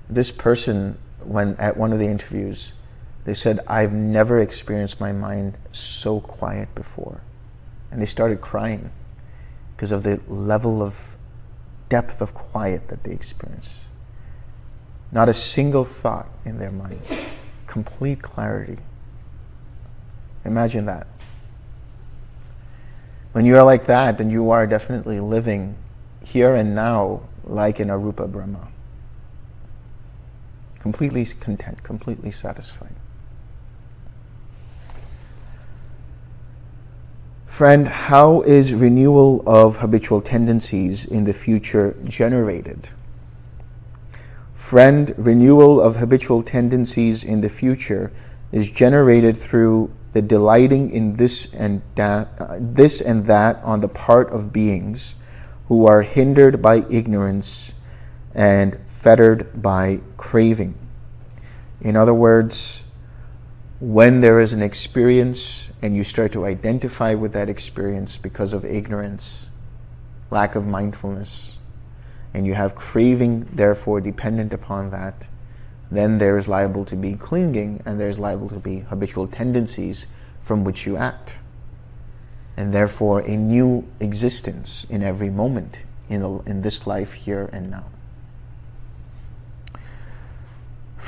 This 0.10 0.32
person, 0.32 0.98
when 1.24 1.56
at 1.56 1.76
one 1.76 1.92
of 1.92 2.00
the 2.00 2.06
interviews, 2.06 2.74
they 3.26 3.34
said, 3.34 3.60
I've 3.68 3.94
never 3.94 4.40
experienced 4.40 5.00
my 5.00 5.12
mind 5.12 5.58
so 5.72 6.20
quiet 6.20 6.74
before. 6.76 7.22
And 7.92 8.02
they 8.02 8.06
started 8.06 8.42
crying 8.42 8.92
because 9.80 9.94
of 9.94 10.04
the 10.04 10.20
level 10.28 10.82
of 10.82 11.16
depth 11.88 12.20
of 12.20 12.34
quiet 12.34 12.90
that 12.90 13.02
they 13.06 13.12
experience. 13.12 13.86
Not 15.10 15.30
a 15.30 15.34
single 15.34 15.86
thought 15.86 16.28
in 16.44 16.60
their 16.60 16.70
mind 16.70 17.02
complete 17.66 18.22
clarity. 18.22 18.80
Imagine 20.44 20.86
that. 20.88 21.08
When 23.32 23.46
you 23.46 23.56
are 23.56 23.64
like 23.64 23.86
that, 23.86 24.18
then 24.18 24.30
you 24.30 24.50
are 24.50 24.68
definitely 24.68 25.22
living 25.22 25.78
here 26.26 26.56
and 26.56 26.76
now 26.76 27.22
like 27.46 27.80
in 27.80 27.88
Arupa 27.88 28.30
Brahma. 28.30 28.68
Completely 30.82 31.26
content, 31.26 31.84
completely 31.84 32.32
satisfied. 32.32 32.96
Friend, 37.60 37.90
how 37.90 38.40
is 38.44 38.74
renewal 38.74 39.44
of 39.46 39.80
habitual 39.80 40.22
tendencies 40.22 41.04
in 41.04 41.26
the 41.26 41.34
future 41.34 41.94
generated? 42.06 42.88
friend, 44.54 45.14
renewal 45.18 45.82
of 45.82 45.98
habitual 45.98 46.42
tendencies 46.42 47.22
in 47.22 47.42
the 47.42 47.50
future 47.50 48.14
is 48.54 48.72
generated 48.72 49.36
through 49.36 49.92
the 50.14 50.22
delighting 50.22 50.90
in 50.92 51.18
this 51.18 51.50
and 51.52 51.82
that, 51.96 52.30
uh, 52.40 52.56
this 52.62 53.02
and 53.02 53.26
that 53.26 53.58
on 53.62 53.82
the 53.82 53.90
part 53.90 54.30
of 54.30 54.54
beings 54.54 55.16
who 55.68 55.86
are 55.86 56.04
hindered 56.04 56.62
by 56.62 56.86
ignorance 56.90 57.74
and 58.34 58.80
fettered 58.88 59.62
by 59.62 60.00
craving. 60.16 60.76
In 61.82 61.98
other 61.98 62.14
words, 62.14 62.84
when 63.82 64.22
there 64.22 64.40
is 64.40 64.54
an 64.54 64.62
experience 64.62 65.69
and 65.82 65.96
you 65.96 66.04
start 66.04 66.32
to 66.34 66.46
identify 66.46 67.14
with 67.14 67.34
that 67.34 67.50
experience 67.50 68.18
because 68.18 68.54
of 68.54 68.66
ignorance, 68.66 69.46
lack 70.30 70.56
of 70.56 70.66
mindfulness, 70.66 71.58
and 72.34 72.46
you 72.46 72.54
have 72.54 72.76
craving, 72.76 73.48
therefore, 73.54 74.02
dependent 74.02 74.54
upon 74.54 74.92
that, 74.92 75.28
then 75.92 76.20
there 76.20 76.38
is 76.38 76.48
liable 76.48 76.86
to 76.86 76.96
be 76.96 77.16
clinging 77.16 77.82
and 77.86 78.00
there's 78.00 78.20
liable 78.20 78.50
to 78.50 78.60
be 78.60 78.80
habitual 78.80 79.28
tendencies 79.28 80.06
from 80.42 80.64
which 80.64 80.86
you 80.86 80.98
act. 80.98 81.38
And 82.56 82.74
therefore, 82.74 83.22
a 83.22 83.36
new 83.36 83.88
existence 84.00 84.86
in 84.90 85.02
every 85.02 85.30
moment 85.30 85.80
in, 86.10 86.22
the, 86.22 86.30
in 86.40 86.62
this 86.62 86.86
life 86.86 87.14
here 87.14 87.50
and 87.52 87.72
now. 87.72 87.86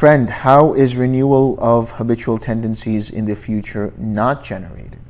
Friend, 0.01 0.31
how 0.31 0.73
is 0.73 0.95
renewal 0.95 1.59
of 1.59 1.91
habitual 1.91 2.39
tendencies 2.39 3.11
in 3.11 3.25
the 3.25 3.35
future 3.35 3.93
not 3.99 4.43
generated? 4.43 5.03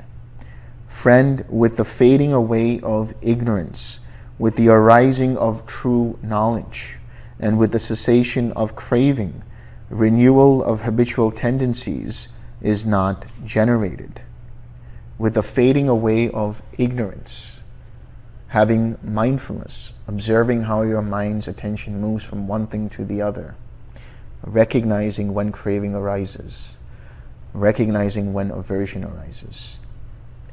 Friend, 0.89 1.45
with 1.47 1.77
the 1.77 1.85
fading 1.85 2.33
away 2.33 2.81
of 2.81 3.13
ignorance 3.21 4.01
with 4.37 4.57
the 4.57 4.67
arising 4.67 5.37
of 5.37 5.65
true 5.65 6.19
knowledge 6.21 6.97
and 7.39 7.57
with 7.57 7.71
the 7.71 7.79
cessation 7.79 8.51
of 8.51 8.75
craving, 8.75 9.43
renewal 9.89 10.61
of 10.61 10.81
habitual 10.81 11.31
tendencies 11.31 12.27
is 12.61 12.85
not 12.85 13.25
generated. 13.45 14.21
With 15.17 15.35
the 15.35 15.41
fading 15.41 15.87
away 15.87 16.29
of 16.29 16.61
ignorance, 16.77 17.61
having 18.47 18.97
mindfulness, 19.01 19.93
observing 20.05 20.63
how 20.63 20.81
your 20.81 21.01
mind's 21.01 21.47
attention 21.47 22.01
moves 22.01 22.25
from 22.25 22.45
one 22.45 22.67
thing 22.67 22.89
to 22.89 23.05
the 23.05 23.21
other, 23.21 23.55
recognizing 24.43 25.33
when 25.33 25.51
craving 25.51 25.95
arises, 25.95 26.75
recognizing 27.53 28.33
when 28.33 28.51
aversion 28.51 29.03
arises. 29.03 29.77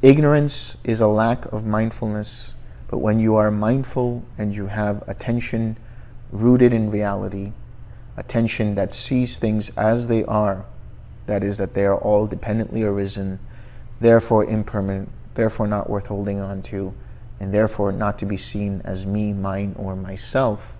Ignorance 0.02 0.76
is 0.84 1.00
a 1.00 1.08
lack 1.08 1.44
of 1.52 1.66
mindfulness 1.66 2.52
but 2.88 2.98
when 2.98 3.20
you 3.20 3.36
are 3.36 3.50
mindful 3.50 4.24
and 4.38 4.54
you 4.54 4.66
have 4.66 5.06
attention 5.06 5.76
rooted 6.32 6.72
in 6.72 6.90
reality, 6.90 7.52
attention 8.16 8.74
that 8.74 8.94
sees 8.94 9.36
things 9.36 9.70
as 9.76 10.06
they 10.06 10.24
are, 10.24 10.64
that 11.26 11.44
is, 11.44 11.58
that 11.58 11.74
they 11.74 11.84
are 11.84 11.98
all 11.98 12.26
dependently 12.26 12.82
arisen, 12.82 13.38
therefore 14.00 14.44
impermanent, 14.46 15.10
therefore 15.34 15.66
not 15.66 15.90
worth 15.90 16.06
holding 16.06 16.40
on 16.40 16.62
to, 16.62 16.94
and 17.38 17.52
therefore 17.52 17.92
not 17.92 18.18
to 18.18 18.26
be 18.26 18.38
seen 18.38 18.80
as 18.84 19.04
me, 19.04 19.34
mine, 19.34 19.74
or 19.78 19.94
myself, 19.94 20.74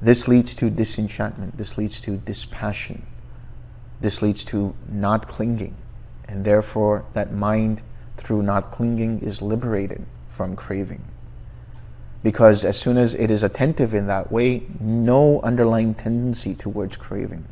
this 0.00 0.28
leads 0.28 0.54
to 0.54 0.70
disenchantment, 0.70 1.58
this 1.58 1.76
leads 1.76 2.00
to 2.02 2.16
dispassion, 2.18 3.06
this 4.00 4.22
leads 4.22 4.44
to 4.44 4.74
not 4.88 5.26
clinging, 5.26 5.74
and 6.26 6.44
therefore 6.44 7.04
that 7.14 7.32
mind, 7.32 7.80
through 8.16 8.42
not 8.42 8.70
clinging, 8.70 9.20
is 9.20 9.42
liberated 9.42 10.04
from 10.30 10.54
craving. 10.54 11.04
Because 12.22 12.64
as 12.64 12.78
soon 12.78 12.96
as 12.96 13.14
it 13.14 13.30
is 13.30 13.42
attentive 13.42 13.94
in 13.94 14.06
that 14.06 14.30
way, 14.30 14.64
no 14.80 15.40
underlying 15.42 15.94
tendency 15.94 16.54
towards 16.54 16.96
craving, 16.96 17.46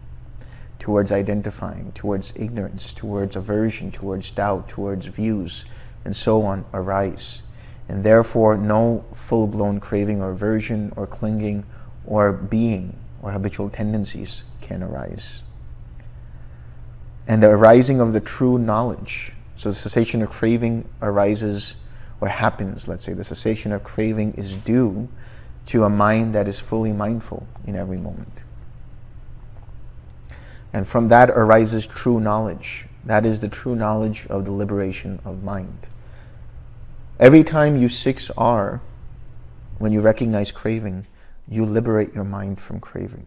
towards 0.78 1.10
identifying, 1.10 1.92
towards 1.92 2.32
ignorance, 2.36 2.92
towards 2.92 3.36
aversion, 3.36 3.90
towards 3.90 4.30
doubt, 4.30 4.68
towards 4.68 5.06
views, 5.06 5.64
and 6.04 6.16
so 6.16 6.42
on 6.42 6.64
arise. 6.72 7.42
And 7.88 8.02
therefore, 8.02 8.56
no 8.56 9.04
full 9.14 9.46
blown 9.46 9.78
craving 9.78 10.20
or 10.20 10.30
aversion 10.30 10.92
or 10.96 11.06
clinging 11.06 11.64
or 12.06 12.32
being 12.32 12.96
or 13.22 13.32
habitual 13.32 13.70
tendencies 13.70 14.42
can 14.60 14.82
arise. 14.82 15.42
And 17.26 17.42
the 17.42 17.48
arising 17.48 18.00
of 18.00 18.12
the 18.12 18.20
true 18.20 18.58
knowledge. 18.58 19.32
So 19.56 19.70
the 19.70 19.74
cessation 19.74 20.22
of 20.22 20.30
craving 20.30 20.88
arises 21.02 21.76
or 22.20 22.28
happens, 22.28 22.86
let's 22.88 23.04
say, 23.04 23.12
the 23.12 23.24
cessation 23.24 23.72
of 23.72 23.84
craving 23.84 24.34
is 24.34 24.54
due 24.54 25.08
to 25.66 25.84
a 25.84 25.90
mind 25.90 26.34
that 26.34 26.46
is 26.46 26.58
fully 26.58 26.92
mindful 26.92 27.46
in 27.66 27.74
every 27.74 27.98
moment. 27.98 28.32
And 30.72 30.86
from 30.86 31.08
that 31.08 31.30
arises 31.30 31.86
true 31.86 32.20
knowledge. 32.20 32.86
That 33.04 33.24
is 33.24 33.40
the 33.40 33.48
true 33.48 33.74
knowledge 33.74 34.26
of 34.28 34.44
the 34.44 34.52
liberation 34.52 35.20
of 35.24 35.42
mind. 35.42 35.86
Every 37.18 37.42
time 37.42 37.76
you 37.76 37.88
6R, 37.88 38.80
when 39.78 39.92
you 39.92 40.00
recognize 40.00 40.50
craving, 40.50 41.06
you 41.48 41.64
liberate 41.64 42.14
your 42.14 42.24
mind 42.24 42.60
from 42.60 42.80
craving. 42.80 43.26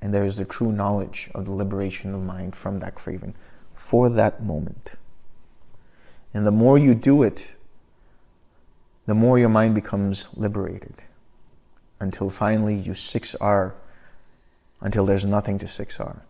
And 0.00 0.12
there 0.12 0.24
is 0.24 0.36
the 0.36 0.44
true 0.44 0.72
knowledge 0.72 1.30
of 1.34 1.44
the 1.44 1.52
liberation 1.52 2.14
of 2.14 2.22
mind 2.22 2.56
from 2.56 2.80
that 2.80 2.94
craving 2.94 3.34
for 3.76 4.08
that 4.08 4.42
moment. 4.42 4.94
And 6.34 6.46
the 6.46 6.50
more 6.50 6.78
you 6.78 6.94
do 6.94 7.22
it, 7.22 7.44
the 9.06 9.14
more 9.14 9.38
your 9.38 9.48
mind 9.48 9.74
becomes 9.74 10.28
liberated 10.34 10.94
until 12.00 12.30
finally 12.30 12.74
you 12.74 12.92
6R, 12.92 13.72
until 14.80 15.06
there's 15.06 15.24
nothing 15.24 15.58
to 15.58 15.66
6R. 15.66 16.20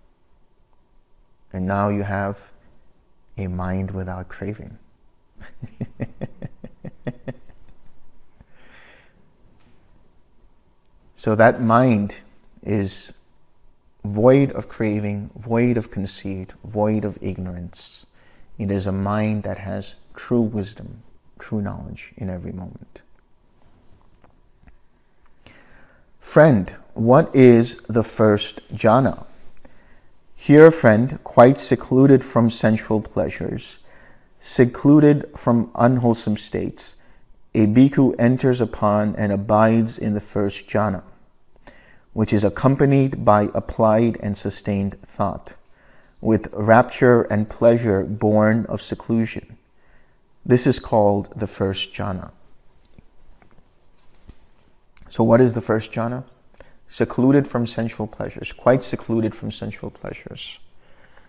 And 1.52 1.66
now 1.66 1.88
you 1.88 2.02
have 2.02 2.50
a 3.36 3.46
mind 3.46 3.90
without 3.92 4.28
craving. 4.28 4.78
so 11.22 11.36
that 11.36 11.62
mind 11.62 12.16
is 12.64 13.12
void 14.04 14.50
of 14.50 14.68
craving, 14.68 15.30
void 15.36 15.76
of 15.76 15.88
conceit, 15.88 16.50
void 16.64 17.04
of 17.04 17.16
ignorance. 17.20 18.06
It 18.58 18.72
is 18.72 18.88
a 18.88 18.90
mind 18.90 19.44
that 19.44 19.58
has 19.58 19.94
true 20.16 20.40
wisdom, 20.40 21.04
true 21.38 21.62
knowledge 21.62 22.10
in 22.16 22.28
every 22.28 22.50
moment. 22.50 23.02
Friend, 26.18 26.74
what 26.94 27.32
is 27.32 27.76
the 27.88 28.02
first 28.02 28.60
jhana? 28.74 29.24
Here, 30.34 30.72
friend, 30.72 31.20
quite 31.22 31.56
secluded 31.56 32.24
from 32.24 32.50
sensual 32.50 33.00
pleasures, 33.00 33.78
secluded 34.40 35.30
from 35.36 35.70
unwholesome 35.76 36.36
states, 36.36 36.96
a 37.54 37.68
bhikkhu 37.68 38.16
enters 38.18 38.60
upon 38.60 39.14
and 39.14 39.30
abides 39.30 39.98
in 39.98 40.14
the 40.14 40.20
first 40.20 40.66
jhana, 40.66 41.04
which 42.12 42.32
is 42.32 42.44
accompanied 42.44 43.24
by 43.24 43.50
applied 43.54 44.16
and 44.20 44.36
sustained 44.36 45.00
thought, 45.02 45.54
with 46.20 46.52
rapture 46.52 47.22
and 47.22 47.48
pleasure 47.48 48.02
born 48.02 48.66
of 48.68 48.82
seclusion. 48.82 49.56
This 50.44 50.66
is 50.66 50.78
called 50.78 51.32
the 51.34 51.46
first 51.46 51.94
jhana. 51.94 52.30
So, 55.08 55.24
what 55.24 55.40
is 55.40 55.54
the 55.54 55.60
first 55.60 55.92
jhana? 55.92 56.24
Secluded 56.88 57.48
from 57.48 57.66
sensual 57.66 58.06
pleasures, 58.06 58.52
quite 58.52 58.82
secluded 58.82 59.34
from 59.34 59.50
sensual 59.50 59.90
pleasures. 59.90 60.58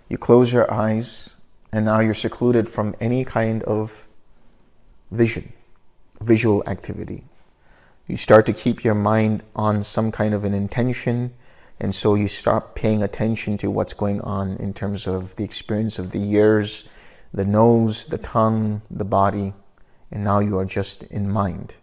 You 0.10 0.18
close 0.18 0.52
your 0.52 0.72
eyes, 0.72 1.36
and 1.72 1.86
now 1.86 2.00
you're 2.00 2.14
secluded 2.14 2.70
from 2.70 2.96
any 3.00 3.24
kind 3.24 3.64
of 3.64 4.06
vision, 5.12 5.54
visual 6.22 6.64
activity. 6.68 7.24
You 8.08 8.18
start 8.18 8.46
to 8.48 8.54
keep 8.54 8.84
your 8.84 8.96
mind 8.96 9.44
on 9.56 9.84
some 9.84 10.12
kind 10.12 10.34
of 10.34 10.44
an 10.44 10.54
intention, 10.54 11.34
and 11.80 11.96
so 11.96 12.16
you 12.16 12.28
start 12.28 12.76
paying 12.76 13.02
attention 13.02 13.58
to 13.60 13.72
what's 13.72 13.94
going 13.94 14.20
on 14.22 14.58
in 14.58 14.74
terms 14.74 15.08
of 15.08 15.36
the 15.38 15.44
experience 15.46 15.98
of 16.00 16.12
the 16.12 16.22
ears, 16.32 16.84
the 17.34 17.46
nose, 17.46 18.06
the 18.08 18.18
tongue, 18.18 18.82
the 18.92 19.06
body, 19.06 19.54
and 20.12 20.24
now 20.24 20.40
you 20.40 20.58
are 20.58 20.66
just 20.66 21.04
in 21.04 21.30
mind. 21.30 21.76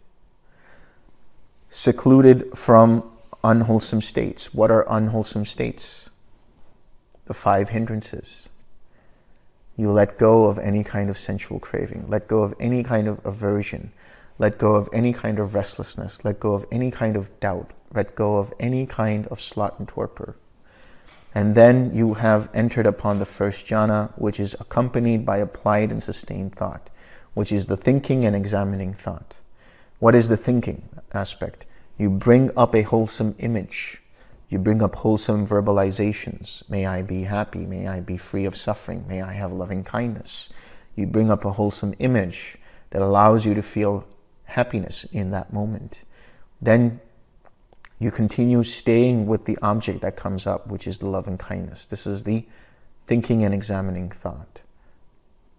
Secluded 1.70 2.56
from 2.56 3.02
unwholesome 3.42 4.02
states. 4.02 4.52
What 4.52 4.70
are 4.70 4.86
unwholesome 4.92 5.46
states? 5.46 6.10
The 7.24 7.34
five 7.34 7.70
hindrances. 7.70 8.48
You 9.76 9.90
let 9.90 10.18
go 10.18 10.44
of 10.44 10.58
any 10.58 10.84
kind 10.84 11.08
of 11.08 11.18
sensual 11.18 11.58
craving, 11.58 12.04
let 12.08 12.28
go 12.28 12.42
of 12.42 12.54
any 12.60 12.82
kind 12.82 13.08
of 13.08 13.24
aversion, 13.24 13.92
let 14.40 14.56
go 14.56 14.74
of 14.74 14.88
any 14.90 15.12
kind 15.12 15.38
of 15.38 15.54
restlessness, 15.54 16.24
let 16.24 16.40
go 16.40 16.54
of 16.54 16.64
any 16.72 16.90
kind 16.90 17.14
of 17.14 17.28
doubt, 17.40 17.72
let 17.92 18.14
go 18.14 18.38
of 18.38 18.54
any 18.58 18.86
kind 18.86 19.26
of 19.26 19.38
sloth 19.38 19.78
and 19.78 19.86
torpor. 19.86 20.34
And 21.34 21.54
then 21.54 21.94
you 21.94 22.14
have 22.14 22.48
entered 22.54 22.86
upon 22.86 23.18
the 23.18 23.26
first 23.26 23.66
jhana, 23.66 24.12
which 24.16 24.40
is 24.40 24.56
accompanied 24.58 25.26
by 25.26 25.36
applied 25.36 25.90
and 25.90 26.02
sustained 26.02 26.56
thought, 26.56 26.88
which 27.34 27.52
is 27.52 27.66
the 27.66 27.76
thinking 27.76 28.24
and 28.24 28.34
examining 28.34 28.94
thought. 28.94 29.36
What 29.98 30.14
is 30.14 30.30
the 30.30 30.38
thinking 30.38 30.88
aspect? 31.12 31.66
You 31.98 32.08
bring 32.08 32.50
up 32.56 32.74
a 32.74 32.80
wholesome 32.80 33.34
image. 33.40 34.00
You 34.48 34.58
bring 34.58 34.80
up 34.80 34.94
wholesome 34.94 35.46
verbalizations. 35.46 36.68
May 36.70 36.86
I 36.86 37.02
be 37.02 37.24
happy. 37.24 37.66
May 37.66 37.88
I 37.88 38.00
be 38.00 38.16
free 38.16 38.46
of 38.46 38.56
suffering. 38.56 39.04
May 39.06 39.20
I 39.20 39.34
have 39.34 39.52
loving 39.52 39.84
kindness. 39.84 40.48
You 40.96 41.06
bring 41.06 41.30
up 41.30 41.44
a 41.44 41.52
wholesome 41.52 41.94
image 41.98 42.56
that 42.88 43.02
allows 43.02 43.44
you 43.44 43.52
to 43.52 43.62
feel 43.62 44.06
happiness 44.50 45.04
in 45.12 45.30
that 45.30 45.52
moment. 45.52 46.00
Then 46.60 47.00
you 47.98 48.10
continue 48.10 48.62
staying 48.62 49.26
with 49.26 49.44
the 49.44 49.58
object 49.62 50.00
that 50.00 50.16
comes 50.16 50.46
up, 50.46 50.66
which 50.66 50.86
is 50.86 50.98
the 50.98 51.06
love 51.06 51.26
and 51.26 51.38
kindness. 51.38 51.84
This 51.84 52.06
is 52.06 52.24
the 52.24 52.46
thinking 53.06 53.44
and 53.44 53.54
examining 53.54 54.10
thought, 54.10 54.60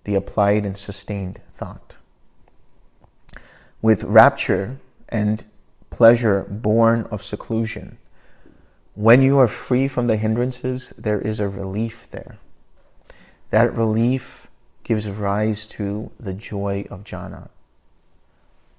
the 0.04 0.16
applied 0.16 0.66
and 0.66 0.78
sustained 0.78 1.39
thought. 1.58 1.96
With 3.82 4.04
rapture 4.04 4.78
and 5.10 5.44
pleasure 5.89 6.46
born 6.50 7.08
of 7.12 7.24
seclusion, 7.24 7.98
when 8.96 9.22
you 9.22 9.38
are 9.39 9.48
free 9.48 9.88
from 9.88 10.08
the 10.08 10.18
hindrances, 10.18 10.94
there 10.98 11.22
is 11.22 11.39
a 11.39 11.48
relief 11.48 12.08
there. 12.12 12.38
That 13.52 13.76
relief 13.76 14.48
gives 14.84 15.08
rise 15.08 15.66
to 15.68 16.12
the 16.20 16.34
joy 16.34 16.86
of 16.89 17.04
jhana 17.04 17.50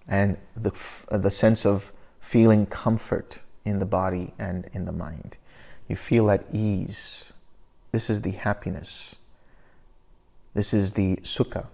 and 0.09 0.37
the, 0.57 0.73
uh, 1.11 1.19
the 1.19 1.31
sense 1.31 1.65
of 1.65 1.93
feeling 2.21 2.67
comfort 2.67 3.39
in 3.65 3.79
the 3.79 3.85
body 3.85 4.33
and 4.39 4.69
in 4.73 4.85
the 4.85 4.93
mind. 4.93 5.37
You 5.89 5.97
feel 5.97 6.31
at 6.31 6.45
ease. 6.53 7.33
This 7.93 8.09
is 8.09 8.23
the 8.23 8.33
happiness. 8.33 9.15
This 10.55 10.75
is 10.75 10.93
the 10.93 11.17
sukha 11.17 11.67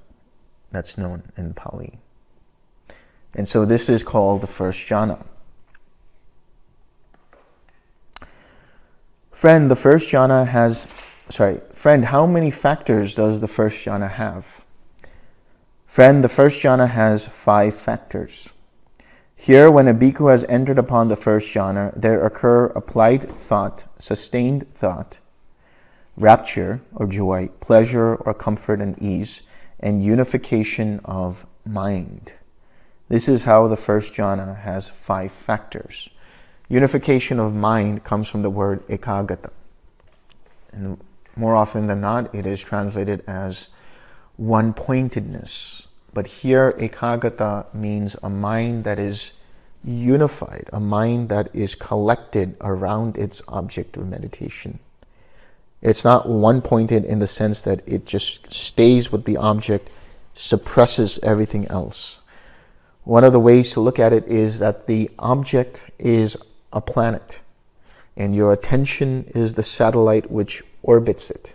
that's 0.71 0.99
known 0.99 1.23
in 1.37 1.55
Pali. 1.55 1.99
And 3.35 3.49
so 3.49 3.65
this 3.65 3.89
is 3.89 4.03
called 4.03 4.41
the 4.41 4.47
first 4.47 4.87
jhana. 4.87 5.25
Friend, 9.33 9.71
the 9.71 9.77
first 9.77 10.09
jhana 10.09 10.49
has, 10.49 10.89
sorry, 11.31 11.61
friend, 11.73 12.07
how 12.07 12.27
many 12.27 12.51
factors 12.51 13.15
does 13.15 13.41
the 13.41 13.47
first 13.47 13.85
jhana 13.85 14.11
have? 14.11 14.65
Friend, 15.99 16.23
the 16.23 16.29
first 16.29 16.61
jhana 16.61 16.91
has 16.91 17.27
five 17.27 17.75
factors. 17.75 18.51
Here, 19.35 19.69
when 19.69 19.89
a 19.89 19.93
bhikkhu 19.93 20.31
has 20.31 20.45
entered 20.45 20.79
upon 20.79 21.09
the 21.09 21.17
first 21.17 21.53
jhana, 21.53 21.93
there 22.01 22.25
occur 22.25 22.67
applied 22.67 23.35
thought, 23.37 23.83
sustained 23.99 24.73
thought, 24.73 25.19
rapture 26.17 26.81
or 26.95 27.09
joy, 27.09 27.49
pleasure 27.59 28.15
or 28.15 28.33
comfort 28.33 28.81
and 28.81 28.97
ease, 29.03 29.43
and 29.81 30.05
unification 30.05 31.01
of 31.05 31.45
mind. 31.67 32.35
This 33.09 33.29
is 33.29 33.43
how 33.43 33.67
the 33.67 33.77
first 33.77 34.13
jhana 34.15 34.61
has 34.61 34.89
five 34.89 35.33
factors. 35.33 36.09
Unification 36.69 37.41
of 37.41 37.53
mind 37.53 38.05
comes 38.05 38.29
from 38.29 38.43
the 38.43 38.51
word 38.51 38.87
ekaggata. 38.87 39.51
And 40.71 41.01
more 41.35 41.57
often 41.57 41.89
than 41.89 42.01
not, 42.01 42.33
it 42.33 42.47
is 42.47 42.63
translated 42.63 43.25
as 43.27 43.67
one 44.37 44.73
pointedness, 44.73 45.88
but 46.19 46.27
here, 46.27 46.73
ekaggata 46.81 47.73
means 47.73 48.17
a 48.25 48.29
mind 48.29 48.83
that 48.83 48.99
is 48.99 49.35
unified, 49.85 50.69
a 50.73 50.81
mind 50.81 51.29
that 51.29 51.49
is 51.55 51.77
collected 51.77 52.57
around 52.61 53.17
its 53.17 53.41
object 53.47 53.97
of 53.97 54.09
meditation. 54.09 54.81
It's 55.81 56.03
not 56.03 56.29
one 56.29 56.61
pointed 56.61 57.05
in 57.05 57.21
the 57.21 57.29
sense 57.29 57.63
that 57.63 57.87
it 57.87 58.05
just 58.05 58.53
stays 58.53 59.13
with 59.13 59.27
the 59.27 59.37
object, 59.37 59.91
suppresses 60.35 61.21
everything 61.23 61.69
else. 61.69 62.21
One 63.05 63.23
of 63.23 63.33
the 63.33 63.39
ways 63.39 63.71
to 63.75 63.81
look 63.81 64.01
at 64.01 64.13
it 64.13 64.27
is 64.27 64.59
that 64.59 64.89
the 64.89 65.13
object 65.21 65.85
is 66.01 66.37
a 66.73 66.81
planet, 66.81 67.39
and 68.17 68.35
your 68.35 68.53
attention 68.53 69.31
is 69.37 69.55
the 69.55 69.63
satellite 69.63 70.33
which 70.33 70.65
orbits 70.83 71.31
it. 71.31 71.55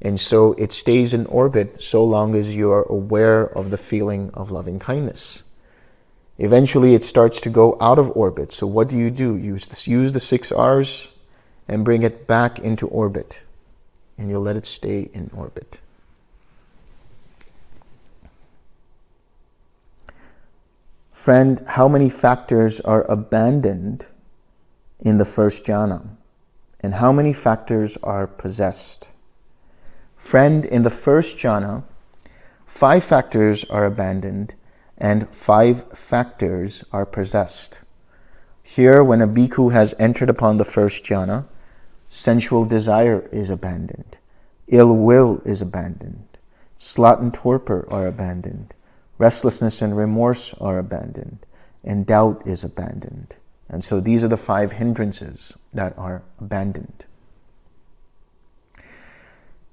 And 0.00 0.20
so 0.20 0.52
it 0.52 0.70
stays 0.70 1.12
in 1.12 1.26
orbit 1.26 1.82
so 1.82 2.04
long 2.04 2.34
as 2.34 2.54
you 2.54 2.70
are 2.70 2.84
aware 2.84 3.42
of 3.42 3.70
the 3.70 3.78
feeling 3.78 4.30
of 4.34 4.50
loving 4.50 4.78
kindness. 4.78 5.42
Eventually, 6.38 6.94
it 6.94 7.02
starts 7.02 7.40
to 7.40 7.50
go 7.50 7.76
out 7.80 7.98
of 7.98 8.16
orbit. 8.16 8.52
So, 8.52 8.66
what 8.66 8.88
do 8.88 8.96
you 8.96 9.10
do? 9.10 9.36
Use, 9.36 9.66
this, 9.66 9.88
use 9.88 10.12
the 10.12 10.20
six 10.20 10.52
R's 10.52 11.08
and 11.66 11.84
bring 11.84 12.04
it 12.04 12.28
back 12.28 12.60
into 12.60 12.86
orbit. 12.86 13.40
And 14.16 14.30
you'll 14.30 14.42
let 14.42 14.56
it 14.56 14.66
stay 14.66 15.10
in 15.12 15.30
orbit. 15.34 15.78
Friend, 21.10 21.64
how 21.66 21.88
many 21.88 22.08
factors 22.08 22.80
are 22.80 23.02
abandoned 23.10 24.06
in 25.00 25.18
the 25.18 25.24
first 25.24 25.64
jhana? 25.64 26.06
And 26.80 26.94
how 26.94 27.10
many 27.10 27.32
factors 27.32 27.98
are 28.04 28.28
possessed? 28.28 29.10
Friend, 30.28 30.62
in 30.66 30.82
the 30.82 30.90
first 30.90 31.38
jhana, 31.38 31.84
five 32.66 33.02
factors 33.02 33.64
are 33.70 33.86
abandoned 33.86 34.52
and 34.98 35.26
five 35.30 35.90
factors 35.96 36.84
are 36.92 37.06
possessed. 37.06 37.78
Here, 38.62 39.02
when 39.02 39.22
a 39.22 39.26
bhikkhu 39.26 39.72
has 39.72 39.94
entered 39.98 40.28
upon 40.28 40.58
the 40.58 40.66
first 40.66 41.02
jhana, 41.02 41.46
sensual 42.10 42.66
desire 42.66 43.26
is 43.32 43.48
abandoned, 43.48 44.18
ill 44.66 44.94
will 44.94 45.40
is 45.46 45.62
abandoned, 45.62 46.36
sloth 46.76 47.20
and 47.20 47.32
torpor 47.32 47.88
are 47.90 48.06
abandoned, 48.06 48.74
restlessness 49.16 49.80
and 49.80 49.96
remorse 49.96 50.52
are 50.60 50.78
abandoned, 50.78 51.38
and 51.82 52.04
doubt 52.04 52.46
is 52.46 52.62
abandoned. 52.62 53.32
And 53.66 53.82
so 53.82 53.98
these 53.98 54.22
are 54.22 54.28
the 54.28 54.36
five 54.36 54.72
hindrances 54.72 55.54
that 55.72 55.96
are 55.96 56.22
abandoned. 56.38 57.06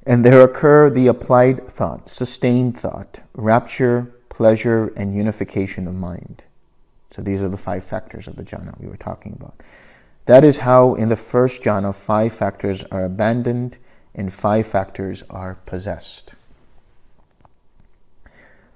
And 0.06 0.24
there 0.24 0.42
occur 0.42 0.90
the 0.90 1.08
applied 1.08 1.68
thought, 1.68 2.10
sustained 2.10 2.80
thought, 2.80 3.22
rapture, 3.34 4.14
pleasure, 4.30 4.94
and 4.96 5.16
unification 5.16 5.88
of 5.88 5.96
mind. 5.96 6.44
So 7.16 7.22
these 7.22 7.42
are 7.42 7.50
the 7.50 7.58
five 7.58 7.84
factors 7.84 8.28
of 8.28 8.36
the 8.36 8.44
jhana 8.44 8.80
we 8.80 8.88
were 8.88 8.98
talking 8.98 9.34
about. 9.34 9.56
That 10.26 10.44
is 10.44 10.60
how 10.60 10.96
in 10.96 11.10
the 11.10 11.16
first 11.16 11.64
jhana, 11.64 11.96
five 11.96 12.34
factors 12.34 12.84
are 12.92 13.06
abandoned 13.06 13.78
and 14.14 14.34
five 14.34 14.68
factors 14.68 15.24
are 15.30 15.56
possessed. 15.66 16.32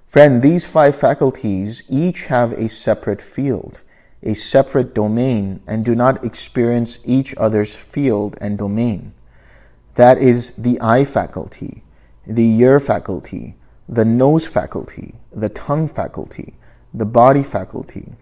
Friend, 0.08 0.42
these 0.42 0.64
five 0.64 0.96
faculties 0.96 1.84
each 1.88 2.24
have 2.24 2.52
a 2.52 2.68
separate 2.68 3.22
field, 3.22 3.80
a 4.22 4.34
separate 4.34 4.94
domain, 4.94 5.62
and 5.66 5.84
do 5.84 5.94
not 5.94 6.24
experience 6.24 6.98
each 7.04 7.34
other's 7.36 7.76
field 7.76 8.36
and 8.40 8.58
domain. 8.58 9.12
That 9.94 10.18
is 10.18 10.52
the 10.56 10.80
eye 10.80 11.04
faculty, 11.04 11.82
the 12.26 12.58
ear 12.60 12.80
faculty, 12.80 13.56
the 13.88 14.04
nose 14.04 14.46
faculty, 14.46 15.14
the 15.32 15.48
tongue 15.48 15.88
faculty, 15.88 16.54
the 16.94 17.04
body 17.04 17.42
faculty. 17.42 18.12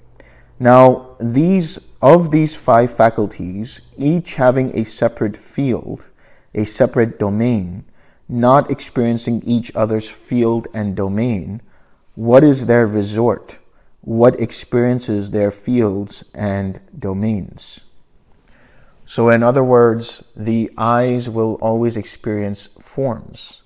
Now, 0.59 1.16
these 1.21 1.79
of 2.01 2.31
these 2.31 2.55
five 2.55 2.93
faculties, 2.93 3.81
each 3.97 4.35
having 4.35 4.77
a 4.79 4.85
separate 4.85 5.37
field, 5.37 6.07
a 6.55 6.64
separate 6.64 7.19
domain, 7.19 7.85
not 8.29 8.71
experiencing 8.71 9.43
each 9.45 9.75
other's 9.75 10.09
field 10.09 10.69
and 10.73 10.97
domain, 10.97 11.61
what 12.14 12.45
is 12.45 12.66
their 12.66 12.87
resort? 12.87 13.59
What 14.01 14.41
experiences 14.41 15.31
their 15.31 15.51
fields 15.51 16.25
and 16.35 16.81
domains? 16.99 17.81
So, 19.11 19.30
in 19.30 19.42
other 19.42 19.64
words, 19.64 20.22
the 20.36 20.70
eyes 20.76 21.30
will 21.30 21.54
always 21.62 21.96
experience 21.96 22.68
forms. 22.78 23.62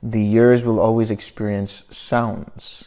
The 0.00 0.24
ears 0.34 0.62
will 0.62 0.78
always 0.78 1.10
experience 1.10 1.82
sounds. 1.90 2.84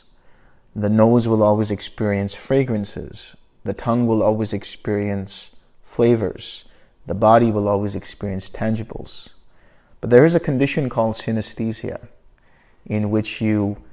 The 0.74 0.88
nose 0.88 1.28
will 1.28 1.44
always 1.44 1.70
experience 1.70 2.34
fragrances. 2.34 3.36
The 3.66 3.74
tongue 3.74 4.08
will 4.08 4.24
always 4.24 4.54
experience 4.54 5.52
flavors. 5.84 6.64
The 7.06 7.14
body 7.14 7.52
will 7.52 7.68
always 7.68 7.94
experience 7.94 8.50
tangibles. 8.50 9.28
But 10.00 10.10
there 10.10 10.24
is 10.24 10.34
a 10.34 10.40
condition 10.40 10.88
called 10.88 11.18
synesthesia, 11.18 12.08
in 12.86 13.10
which 13.10 13.42
you 13.42 13.84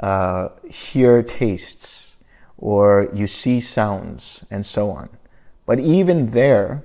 uh, 0.00 0.48
hear 0.68 1.22
tastes 1.22 2.16
or 2.58 3.08
you 3.14 3.28
see 3.28 3.60
sounds 3.60 4.44
and 4.50 4.66
so 4.66 4.90
on. 4.90 5.08
But 5.66 5.78
even 5.78 6.32
there, 6.32 6.82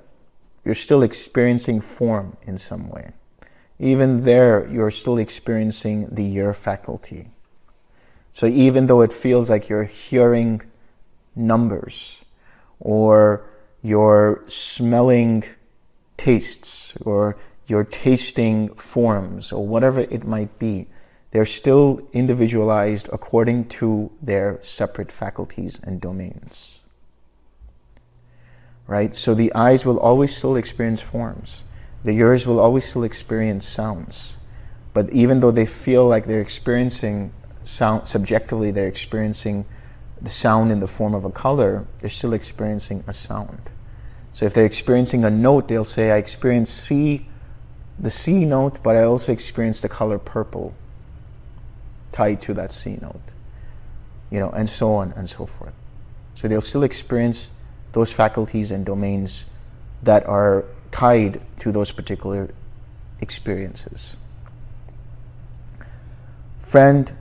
you're 0.70 0.76
still 0.76 1.02
experiencing 1.02 1.82
form 1.82 2.38
in 2.46 2.56
some 2.60 2.90
way. 2.90 3.10
Even 3.80 4.24
there, 4.24 4.70
you're 4.72 4.92
still 4.92 5.18
experiencing 5.18 6.08
the 6.12 6.32
ear 6.36 6.54
faculty. 6.54 7.32
So 8.36 8.46
even 8.46 8.86
though 8.86 9.02
it 9.02 9.12
feels 9.12 9.50
like 9.50 9.68
you're 9.68 9.86
hearing 9.86 10.62
numbers 11.36 12.18
or 12.80 13.50
you're 13.82 14.44
smelling 14.48 15.44
tastes 16.18 16.94
or 17.02 17.36
you're 17.66 17.84
tasting 17.84 18.70
forms 18.76 19.52
or 19.52 19.66
whatever 19.66 20.02
it 20.02 20.24
might 20.24 20.60
be, 20.60 20.86
they're 21.32 21.48
still 21.48 22.08
individualized 22.14 23.10
according 23.12 23.70
to 23.80 24.12
their 24.22 24.60
separate 24.62 25.12
faculties 25.12 25.80
and 25.82 26.00
domains 26.00 26.79
right? 28.90 29.16
So 29.16 29.36
the 29.36 29.54
eyes 29.54 29.86
will 29.86 30.00
always 30.00 30.36
still 30.36 30.56
experience 30.56 31.00
forms. 31.00 31.62
The 32.04 32.12
ears 32.12 32.48
will 32.48 32.60
always 32.60 32.90
still 32.90 33.04
experience 33.04 33.68
sounds. 33.68 34.36
But 34.94 35.12
even 35.12 35.42
though 35.42 35.52
they 35.52 35.68
feel 35.68 36.08
like 36.08 36.26
they're 36.26 36.42
experiencing 36.42 37.32
sound 37.64 38.08
subjectively, 38.08 38.72
they're 38.72 38.88
experiencing 38.88 39.66
the 40.20 40.32
sound 40.32 40.72
in 40.72 40.80
the 40.80 40.88
form 40.88 41.14
of 41.14 41.24
a 41.24 41.30
color, 41.30 41.86
they're 42.02 42.10
still 42.10 42.34
experiencing 42.34 43.04
a 43.06 43.14
sound. 43.14 43.62
So 44.34 44.48
if 44.48 44.56
they're 44.56 44.66
experiencing 44.66 45.24
a 45.24 45.30
note, 45.30 45.68
they'll 45.68 45.86
say, 45.86 46.10
I 46.10 46.18
experience 46.18 46.72
C, 46.72 47.28
the 48.00 48.10
C 48.10 48.44
note, 48.44 48.82
but 48.82 48.96
I 48.96 49.04
also 49.04 49.32
experience 49.32 49.82
the 49.82 49.90
color 49.90 50.18
purple 50.18 50.74
tied 52.12 52.42
to 52.42 52.56
that 52.56 52.74
C 52.74 52.98
note. 53.00 53.22
You 54.32 54.40
know, 54.40 54.50
and 54.50 54.68
so 54.68 54.96
on 54.96 55.14
and 55.16 55.30
so 55.30 55.46
forth. 55.46 55.74
So 56.36 56.48
they'll 56.48 56.62
still 56.62 56.84
experience 56.84 57.50
those 57.94 58.12
faculties 58.12 58.72
and 58.72 58.86
domains 58.86 59.46
that 60.04 60.26
are 60.26 60.66
tied 60.92 61.42
to 61.60 61.72
those 61.72 61.92
particular 61.92 62.50
experiences. 63.22 64.16
Friend, 66.62 67.12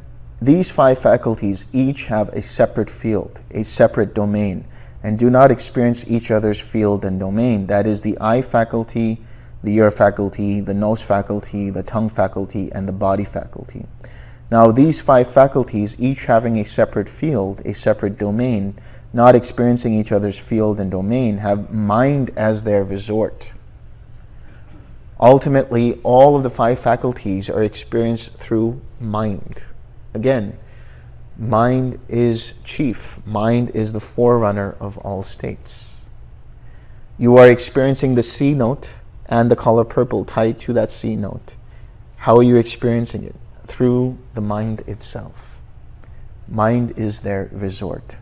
these 0.41 0.71
five 0.71 0.99
faculties 0.99 1.67
each 1.73 2.05
have 2.05 2.29
a 2.31 2.43
separate 2.43 2.91
field, 2.91 3.41
a 3.51 3.65
separate 3.65 4.15
domain, 4.15 4.65
and 5.03 5.19
do 5.19 5.31
not 5.31 5.51
experience 5.51 6.05
each 6.07 6.31
other's 6.31 6.61
field 6.61 7.05
and 7.05 7.19
domain. 7.19 7.67
That 7.67 7.87
is 7.87 8.03
the 8.03 8.19
eye 8.21 8.43
faculty, 8.43 9.25
the 9.63 9.75
ear 9.75 9.91
faculty, 9.91 10.61
the 10.61 10.75
nose 10.75 11.03
faculty, 11.03 11.71
the 11.71 11.83
tongue 11.83 12.09
faculty, 12.09 12.71
and 12.73 12.87
the 12.87 12.93
body 12.93 13.25
faculty. 13.25 13.87
Now, 14.51 14.71
these 14.71 15.01
five 15.01 15.31
faculties, 15.31 15.97
each 15.99 16.25
having 16.25 16.59
a 16.59 16.65
separate 16.65 17.09
field, 17.09 17.61
a 17.65 17.75
separate 17.75 18.19
domain, 18.19 18.79
not 19.13 19.35
experiencing 19.35 19.95
each 19.95 20.13
other's 20.13 20.39
field 20.39 20.79
and 20.79 20.91
domain, 20.91 21.39
have 21.39 21.73
mind 21.73 22.31
as 22.37 22.65
their 22.65 22.85
resort. 22.85 23.53
Ultimately, 25.21 25.99
all 26.03 26.37
of 26.37 26.43
the 26.43 26.51
five 26.51 26.79
faculties 26.79 27.49
are 27.49 27.63
experienced 27.63 28.35
through 28.35 28.81
mind. 29.01 29.63
Again, 30.15 30.59
mind 31.37 31.99
is 32.09 32.55
chief, 32.65 33.19
mind 33.27 33.71
is 33.71 33.93
the 33.93 34.01
forerunner 34.01 34.77
of 34.79 34.99
all 34.99 35.23
states. 35.23 35.97
You 37.19 37.37
are 37.37 37.51
experiencing 37.51 38.15
the 38.15 38.23
C 38.23 38.55
note 38.55 38.91
and 39.27 39.51
the 39.51 39.57
color 39.57 39.85
purple 39.85 40.25
tied 40.25 40.61
to 40.61 40.73
that 40.75 40.93
C 40.93 41.17
note. 41.17 41.55
How 42.17 42.37
are 42.37 42.43
you 42.43 42.57
experiencing 42.57 43.25
it? 43.25 43.35
Through 43.67 44.19
the 44.35 44.41
mind 44.41 44.81
itself. 44.87 45.35
Mind 46.47 46.97
is 46.97 47.21
their 47.21 47.51
resort. 47.53 48.17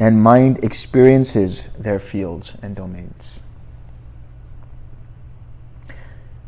And 0.00 0.22
mind 0.22 0.64
experiences 0.64 1.68
their 1.78 1.98
fields 1.98 2.54
and 2.62 2.74
domains. 2.74 3.40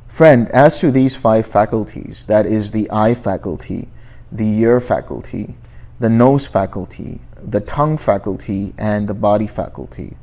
Friend, 0.08 0.48
as 0.48 0.78
to 0.80 0.90
these 0.90 1.16
five 1.16 1.46
faculties, 1.46 2.24
that 2.26 2.46
is 2.46 2.70
the 2.70 2.90
eye 2.90 3.14
faculty, 3.14 3.88
the 4.30 4.58
ear 4.60 4.80
faculty, 4.80 5.54
the 6.00 6.08
nose 6.08 6.46
faculty, 6.46 7.20
the 7.42 7.60
tongue 7.60 7.98
faculty, 7.98 8.72
and 8.78 9.06
the 9.06 9.14
body 9.14 9.46
faculty, 9.46 10.16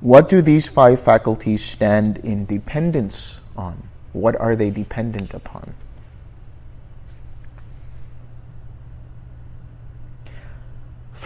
what 0.00 0.28
do 0.28 0.40
these 0.40 0.68
five 0.68 1.00
faculties 1.00 1.64
stand 1.64 2.18
in 2.18 2.46
dependence 2.46 3.38
on? 3.56 3.88
What 4.12 4.36
are 4.40 4.54
they 4.54 4.70
dependent 4.70 5.34
upon? 5.34 5.74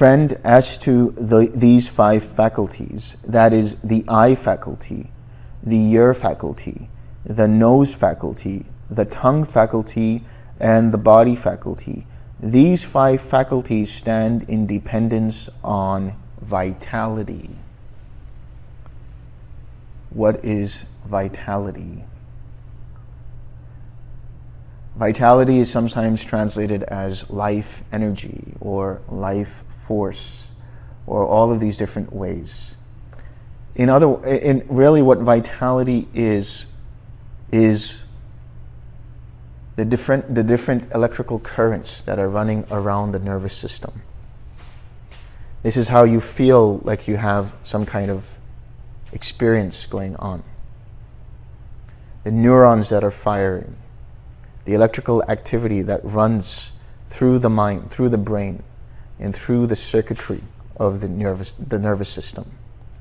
Friend, 0.01 0.41
as 0.45 0.79
to 0.79 1.11
the, 1.19 1.53
these 1.55 1.87
five 1.87 2.25
faculties, 2.25 3.19
that 3.23 3.53
is 3.53 3.77
the 3.85 4.03
eye 4.09 4.35
faculty, 4.35 5.11
the 5.63 5.77
ear 5.93 6.15
faculty, 6.15 6.89
the 7.23 7.47
nose 7.47 7.93
faculty, 7.93 8.65
the 8.89 9.05
tongue 9.05 9.45
faculty, 9.45 10.25
and 10.59 10.91
the 10.91 10.97
body 10.97 11.37
faculty, 11.37 12.07
these 12.41 12.83
five 12.83 13.21
faculties 13.21 13.93
stand 13.93 14.49
in 14.49 14.67
dependence 14.67 15.51
on 15.63 16.17
vitality. 16.41 17.51
What 20.09 20.43
is 20.43 20.87
vitality? 21.05 22.05
Vitality 24.97 25.59
is 25.59 25.71
sometimes 25.71 26.25
translated 26.25 26.85
as 26.85 27.29
life 27.29 27.83
energy 27.93 28.55
or 28.61 29.03
life 29.07 29.63
force 29.91 30.51
or 31.05 31.27
all 31.27 31.51
of 31.51 31.59
these 31.59 31.77
different 31.77 32.13
ways. 32.13 32.77
In 33.75 33.89
other 33.89 34.25
in 34.25 34.65
really 34.69 35.03
what 35.03 35.19
vitality 35.19 36.07
is 36.15 36.67
is 37.51 37.99
the 39.75 39.85
different 39.85 40.33
the 40.33 40.45
different 40.45 40.93
electrical 40.95 41.41
currents 41.41 42.03
that 42.03 42.21
are 42.21 42.29
running 42.29 42.65
around 42.71 43.11
the 43.11 43.19
nervous 43.19 43.57
system. 43.57 44.03
This 45.65 45.77
is 45.77 45.89
how 45.89 46.05
you 46.05 46.21
feel 46.21 46.79
like 46.85 47.09
you 47.09 47.17
have 47.17 47.51
some 47.65 47.85
kind 47.85 48.13
of 48.13 48.23
experience 49.13 49.87
going 49.87 50.15
on. 50.17 50.45
The 52.23 52.31
neurons 52.31 52.91
that 52.91 53.03
are 53.03 53.11
firing, 53.11 53.75
the 54.67 54.75
electrical 54.75 55.25
activity 55.25 55.83
that 55.83 56.01
runs 56.05 56.71
through 57.11 57.41
the 57.41 57.51
mind, 57.51 57.91
through 57.91 58.11
the 58.11 58.25
brain, 58.31 58.63
and 59.21 59.35
through 59.37 59.67
the 59.67 59.77
circuitry 59.77 60.43
of 60.77 61.01
the 61.01 61.09
nervous, 61.09 61.53
the 61.53 61.79
nervous 61.79 62.09
system. 62.09 62.51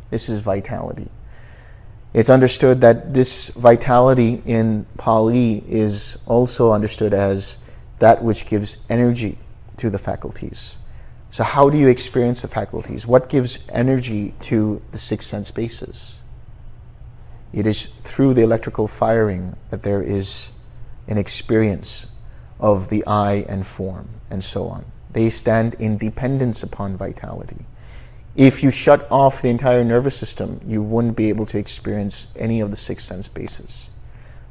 This 0.09 0.30
is 0.30 0.41
vitality. 0.41 1.09
It's 2.13 2.30
understood 2.30 2.82
that 2.82 3.13
this 3.13 3.49
vitality 3.49 4.41
in 4.45 4.86
Pali 4.97 5.63
is 5.67 6.17
also 6.26 6.74
understood 6.74 7.13
as 7.13 7.57
that 7.99 8.24
which 8.24 8.47
gives 8.47 8.78
energy 8.89 9.38
to 9.78 9.89
the 9.89 9.99
faculties. 9.99 10.78
So, 11.32 11.43
how 11.43 11.70
do 11.70 11.78
you 11.78 11.88
experience 11.88 12.41
the 12.41 12.47
faculties? 12.47 13.05
What 13.05 13.30
gives 13.30 13.59
energy 13.70 14.34
to 14.43 14.82
the 14.91 14.97
six 14.97 15.28
sense 15.28 15.51
bases? 15.51 16.15
It 17.53 17.67
is 17.67 17.89
through 18.03 18.34
the 18.34 18.41
electrical 18.41 18.88
firing 18.88 19.55
that 19.70 19.84
there 19.84 20.01
is 20.01 20.49
an 21.07 21.17
experience 21.17 22.07
of 22.59 22.89
the 22.89 23.05
eye 23.05 23.45
and 23.47 23.65
form, 23.65 24.09
and 24.30 24.43
so 24.43 24.67
on. 24.67 24.86
They 25.12 25.30
stand 25.30 25.74
in 25.76 25.97
dependence 25.97 26.64
upon 26.64 26.97
vitality. 26.97 27.66
If 28.36 28.64
you 28.64 28.72
shut 28.72 29.07
off 29.12 29.41
the 29.41 29.49
entire 29.49 29.84
nervous 29.84 30.16
system, 30.16 30.62
you 30.66 30.82
wouldn't 30.82 31.16
be 31.16 31.30
able 31.30 31.45
to 31.47 31.57
experience 31.57 32.28
any 32.36 32.62
of 32.62 32.70
the 32.70 32.78
six 32.78 33.03
sense 33.03 33.28
bases. 33.28 33.89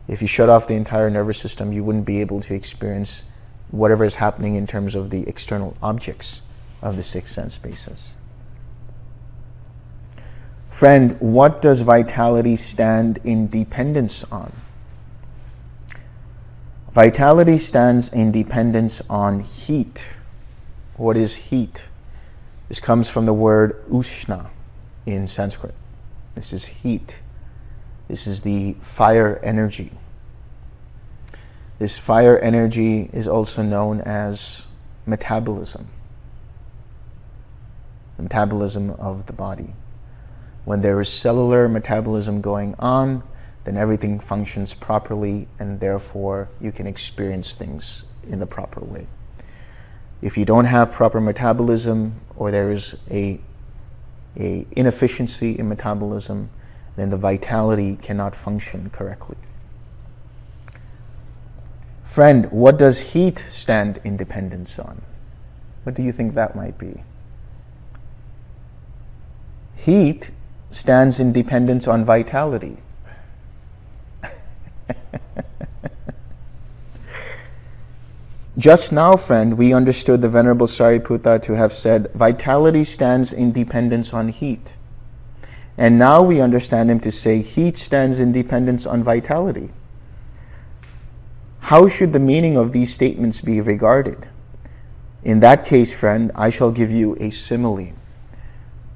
If 0.08 0.20
you 0.20 0.28
shut 0.28 0.48
off 0.48 0.66
the 0.66 0.74
entire 0.74 1.10
nervous 1.10 1.38
system, 1.38 1.72
you 1.72 1.84
wouldn't 1.84 2.06
be 2.06 2.20
able 2.20 2.40
to 2.40 2.54
experience 2.54 3.22
whatever 3.70 4.04
is 4.04 4.16
happening 4.16 4.56
in 4.56 4.66
terms 4.66 4.94
of 4.94 5.10
the 5.10 5.26
external 5.28 5.76
objects 5.82 6.40
of 6.82 6.96
the 6.96 7.02
six 7.02 7.32
sense 7.32 7.58
bases. 7.58 8.08
Friend, 10.70 11.16
what 11.20 11.60
does 11.60 11.82
vitality 11.82 12.56
stand 12.56 13.18
in 13.24 13.48
dependence 13.48 14.24
on? 14.30 14.52
Vitality 16.92 17.58
stands 17.58 18.12
in 18.12 18.32
dependence 18.32 19.02
on 19.10 19.40
heat. 19.40 20.04
What 20.98 21.16
is 21.16 21.36
heat? 21.36 21.84
This 22.68 22.80
comes 22.80 23.08
from 23.08 23.24
the 23.24 23.32
word 23.32 23.88
ushna 23.88 24.50
in 25.06 25.28
Sanskrit. 25.28 25.74
This 26.34 26.52
is 26.52 26.64
heat. 26.66 27.20
This 28.08 28.26
is 28.26 28.40
the 28.40 28.74
fire 28.82 29.40
energy. 29.44 29.92
This 31.78 31.96
fire 31.96 32.36
energy 32.38 33.10
is 33.12 33.28
also 33.28 33.62
known 33.62 34.00
as 34.00 34.66
metabolism. 35.06 35.88
The 38.16 38.24
metabolism 38.24 38.90
of 38.90 39.26
the 39.26 39.32
body. 39.32 39.74
When 40.64 40.82
there 40.82 41.00
is 41.00 41.08
cellular 41.08 41.68
metabolism 41.68 42.40
going 42.40 42.74
on, 42.80 43.22
then 43.62 43.76
everything 43.76 44.18
functions 44.18 44.74
properly 44.74 45.46
and 45.60 45.78
therefore 45.78 46.48
you 46.60 46.72
can 46.72 46.88
experience 46.88 47.54
things 47.54 48.02
in 48.28 48.40
the 48.40 48.46
proper 48.46 48.80
way. 48.80 49.06
If 50.20 50.36
you 50.36 50.44
don't 50.44 50.64
have 50.64 50.92
proper 50.92 51.20
metabolism 51.20 52.20
or 52.36 52.50
there 52.50 52.72
is 52.72 52.94
a, 53.10 53.40
a 54.36 54.66
inefficiency 54.72 55.58
in 55.58 55.68
metabolism, 55.68 56.50
then 56.96 57.10
the 57.10 57.16
vitality 57.16 57.96
cannot 58.02 58.34
function 58.34 58.90
correctly. 58.90 59.36
Friend, 62.04 62.50
what 62.50 62.78
does 62.78 62.98
heat 62.98 63.44
stand 63.50 64.00
in 64.02 64.16
dependence 64.16 64.78
on? 64.78 65.02
What 65.84 65.94
do 65.94 66.02
you 66.02 66.10
think 66.10 66.34
that 66.34 66.56
might 66.56 66.76
be? 66.76 67.04
Heat 69.76 70.30
stands 70.70 71.20
in 71.20 71.32
dependence 71.32 71.86
on 71.86 72.04
vitality. 72.04 72.78
Just 78.58 78.90
now, 78.90 79.16
friend, 79.16 79.56
we 79.56 79.72
understood 79.72 80.20
the 80.20 80.28
Venerable 80.28 80.66
Sariputta 80.66 81.40
to 81.44 81.52
have 81.52 81.72
said, 81.72 82.10
Vitality 82.12 82.82
stands 82.82 83.32
in 83.32 83.52
dependence 83.52 84.12
on 84.12 84.30
heat. 84.30 84.74
And 85.76 85.96
now 85.96 86.24
we 86.24 86.40
understand 86.40 86.90
him 86.90 86.98
to 87.00 87.12
say, 87.12 87.40
Heat 87.40 87.76
stands 87.76 88.18
in 88.18 88.32
dependence 88.32 88.84
on 88.84 89.04
vitality. 89.04 89.70
How 91.60 91.86
should 91.86 92.12
the 92.12 92.18
meaning 92.18 92.56
of 92.56 92.72
these 92.72 92.92
statements 92.92 93.40
be 93.40 93.60
regarded? 93.60 94.26
In 95.22 95.38
that 95.38 95.64
case, 95.64 95.92
friend, 95.92 96.32
I 96.34 96.50
shall 96.50 96.72
give 96.72 96.90
you 96.90 97.16
a 97.20 97.30
simile. 97.30 97.92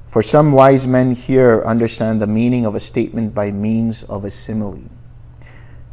For 0.09 0.25
some 0.25 0.51
wise 0.51 0.89
men 0.89 1.13
here 1.13 1.63
understand 1.65 2.21
the 2.21 2.27
meaning 2.27 2.67
of 2.67 2.75
a 2.75 2.81
statement 2.81 3.33
by 3.33 3.53
means 3.53 4.03
of 4.05 4.25
a 4.25 4.31
simile. 4.31 4.91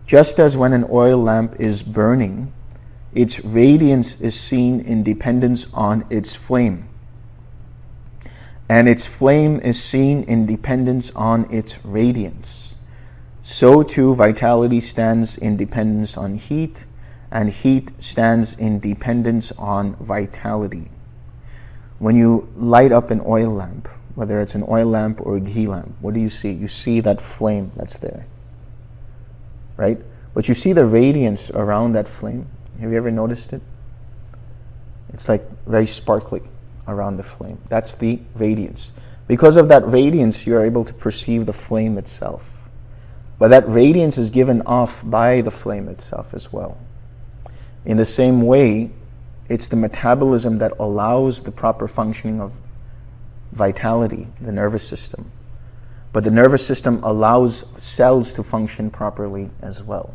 Just 0.07 0.39
as 0.39 0.57
when 0.57 0.73
an 0.73 0.87
oil 0.89 1.19
lamp 1.19 1.55
is 1.59 1.83
burning, 1.83 2.51
its 3.13 3.39
radiance 3.43 4.19
is 4.21 4.39
seen 4.39 4.79
in 4.79 5.03
dependence 5.03 5.67
on 5.73 6.05
its 6.09 6.35
flame. 6.35 6.87
And 8.67 8.87
its 8.87 9.05
flame 9.05 9.59
is 9.61 9.81
seen 9.81 10.23
in 10.23 10.45
dependence 10.45 11.11
on 11.15 11.51
its 11.51 11.83
radiance. 11.83 12.75
So 13.41 13.81
too, 13.81 14.13
vitality 14.13 14.79
stands 14.79 15.37
in 15.37 15.57
dependence 15.57 16.15
on 16.15 16.35
heat, 16.35 16.85
and 17.31 17.49
heat 17.49 17.89
stands 17.99 18.55
in 18.55 18.79
dependence 18.79 19.51
on 19.57 19.95
vitality. 19.95 20.91
When 21.97 22.15
you 22.15 22.47
light 22.55 22.91
up 22.91 23.09
an 23.09 23.21
oil 23.25 23.49
lamp, 23.49 23.87
whether 24.13 24.39
it's 24.39 24.53
an 24.53 24.65
oil 24.67 24.85
lamp 24.85 25.19
or 25.21 25.37
a 25.37 25.39
ghee 25.39 25.67
lamp, 25.67 25.95
what 25.99 26.13
do 26.13 26.19
you 26.19 26.29
see? 26.29 26.51
You 26.51 26.67
see 26.67 26.99
that 27.01 27.21
flame 27.21 27.71
that's 27.75 27.97
there, 27.97 28.27
right? 29.77 29.99
But 30.35 30.47
you 30.47 30.53
see 30.53 30.73
the 30.73 30.85
radiance 30.85 31.49
around 31.49 31.93
that 31.93 32.07
flame. 32.07 32.47
Have 32.79 32.91
you 32.91 32.97
ever 32.97 33.11
noticed 33.11 33.53
it? 33.53 33.61
It's 35.13 35.27
like 35.27 35.45
very 35.65 35.87
sparkly 35.87 36.41
around 36.87 37.17
the 37.17 37.23
flame. 37.23 37.59
That's 37.69 37.95
the 37.95 38.19
radiance. 38.35 38.91
Because 39.27 39.57
of 39.57 39.67
that 39.69 39.87
radiance, 39.87 40.47
you 40.47 40.55
are 40.55 40.65
able 40.65 40.85
to 40.85 40.93
perceive 40.93 41.45
the 41.45 41.53
flame 41.53 41.97
itself. 41.97 42.49
But 43.37 43.49
that 43.49 43.67
radiance 43.69 44.17
is 44.17 44.31
given 44.31 44.61
off 44.63 45.01
by 45.03 45.41
the 45.41 45.51
flame 45.51 45.87
itself 45.87 46.33
as 46.33 46.51
well. 46.51 46.77
In 47.85 47.97
the 47.97 48.05
same 48.05 48.41
way, 48.41 48.91
it's 49.47 49.67
the 49.67 49.75
metabolism 49.75 50.57
that 50.59 50.73
allows 50.79 51.41
the 51.41 51.51
proper 51.51 51.87
functioning 51.87 52.41
of 52.41 52.53
vitality, 53.51 54.27
the 54.39 54.51
nervous 54.51 54.87
system. 54.87 55.31
But 56.11 56.23
the 56.23 56.31
nervous 56.31 56.65
system 56.65 57.03
allows 57.03 57.65
cells 57.77 58.33
to 58.33 58.43
function 58.43 58.89
properly 58.89 59.49
as 59.61 59.83
well. 59.83 60.13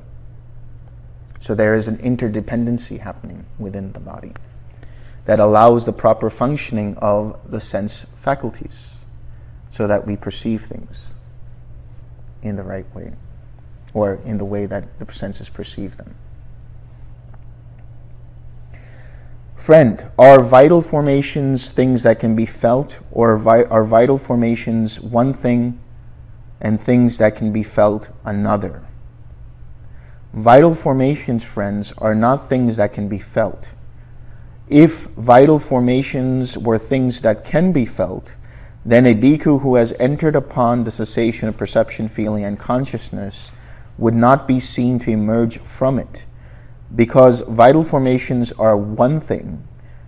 So 1.45 1.55
there 1.55 1.75
is 1.75 1.89
an 1.89 1.99
interdependency 1.99 3.01
happening 3.01 3.45
within 3.59 3.93
the 3.93 4.01
body 4.01 4.33
that 5.27 5.41
allows 5.41 5.85
the 5.85 5.93
proper 5.93 6.31
functioning 6.31 6.97
of 6.97 7.39
the 7.47 7.61
sense 7.61 8.07
faculties 8.23 9.05
so 9.69 9.87
that 9.87 10.07
we 10.07 10.17
perceive 10.17 10.65
things 10.65 11.13
in 12.41 12.57
the 12.57 12.63
right 12.63 12.87
way 12.95 13.13
or 13.93 14.21
in 14.25 14.39
the 14.39 14.47
way 14.47 14.65
that 14.65 14.99
the 14.99 15.13
senses 15.13 15.51
perceive 15.51 15.99
them. 15.99 16.15
Friend, 19.55 20.03
are 20.19 20.41
vital 20.41 20.81
formations 20.81 21.71
things 21.71 22.05
that 22.05 22.21
can 22.21 22.35
be 22.35 22.47
felt, 22.47 23.01
or 23.13 23.35
are 23.47 23.85
vital 23.85 24.17
formations 24.17 24.99
one 24.99 25.35
thing 25.35 25.79
and 26.63 26.81
things 26.81 27.19
that 27.19 27.37
can 27.37 27.53
be 27.53 27.63
felt 27.63 28.09
another? 28.25 28.83
Vital 30.35 30.75
formations, 30.75 31.45
friends, 31.45 31.93
are 31.99 32.15
not 32.17 32.49
things 32.49 32.77
that 32.77 32.93
can 32.93 33.07
be 33.07 33.21
felt. 33.21 33.69
If 34.67 35.05
vital 35.17 35.61
formations 35.61 36.59
were 36.59 36.77
things 36.77 37.21
that 37.21 37.45
can 37.45 37.71
be 37.71 37.87
felt, 37.87 38.35
then 38.85 39.07
a 39.07 39.15
bhikkhu 39.15 39.61
who 39.61 39.77
has 39.77 39.95
entered 40.01 40.35
upon 40.35 40.83
the 40.83 40.91
cessation 40.91 41.47
of 41.47 41.57
perception, 41.57 42.09
feeling, 42.09 42.45
and 42.45 42.59
consciousness 42.59 43.53
would 43.97 44.15
not 44.15 44.49
be 44.49 44.59
seen 44.59 44.99
to 44.99 45.13
emerge 45.13 45.59
from 45.59 46.01
it, 46.01 46.25
because 46.93 47.43
vital 47.43 47.85
formations 47.85 48.51
are 48.53 48.77
one 48.77 49.21
thing 49.21 49.63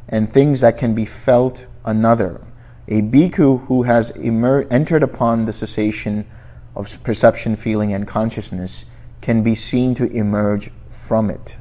and 0.09 0.33
things 0.33 0.61
that 0.61 0.77
can 0.77 0.93
be 0.93 1.05
felt 1.05 1.69
another. 1.85 2.45
A 2.89 3.01
bhikkhu 3.01 3.67
who 3.67 3.85
has 3.85 4.11
emer- 4.17 4.67
entered 4.73 5.05
upon 5.05 5.45
the 5.45 5.53
cessation 5.53 6.27
of 6.75 7.01
perception, 7.05 7.55
feeling, 7.55 7.93
and 7.95 8.09
consciousness 8.09 8.87
can 9.21 9.43
be 9.43 9.55
seen 9.55 9.95
to 9.95 10.05
emerge 10.13 10.71
from 10.91 11.31
it. 11.31 11.57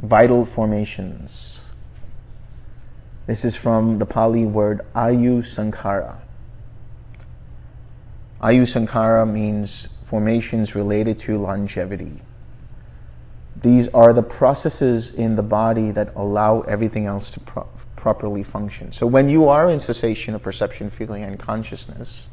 Vital 0.00 0.44
formations. 0.44 1.60
This 3.26 3.44
is 3.44 3.56
from 3.56 3.98
the 3.98 4.06
Pali 4.06 4.44
word 4.44 4.86
Ayu 4.94 5.38
Sankhara. 5.42 6.18
Ayu 8.40 8.62
Sankhara 8.62 9.30
means 9.30 9.88
formations 10.04 10.74
related 10.74 11.18
to 11.20 11.38
longevity. 11.38 12.20
These 13.60 13.88
are 13.88 14.12
the 14.12 14.22
processes 14.22 15.10
in 15.10 15.34
the 15.34 15.42
body 15.42 15.90
that 15.90 16.14
allow 16.14 16.60
everything 16.62 17.06
else 17.06 17.30
to 17.32 17.40
pro- 17.40 17.68
properly 17.96 18.44
function. 18.44 18.92
So 18.92 19.06
when 19.06 19.28
you 19.28 19.48
are 19.48 19.68
in 19.68 19.80
cessation 19.80 20.34
of 20.34 20.42
perception, 20.42 20.90
feeling, 20.90 21.24
and 21.24 21.38
consciousness, 21.38 22.28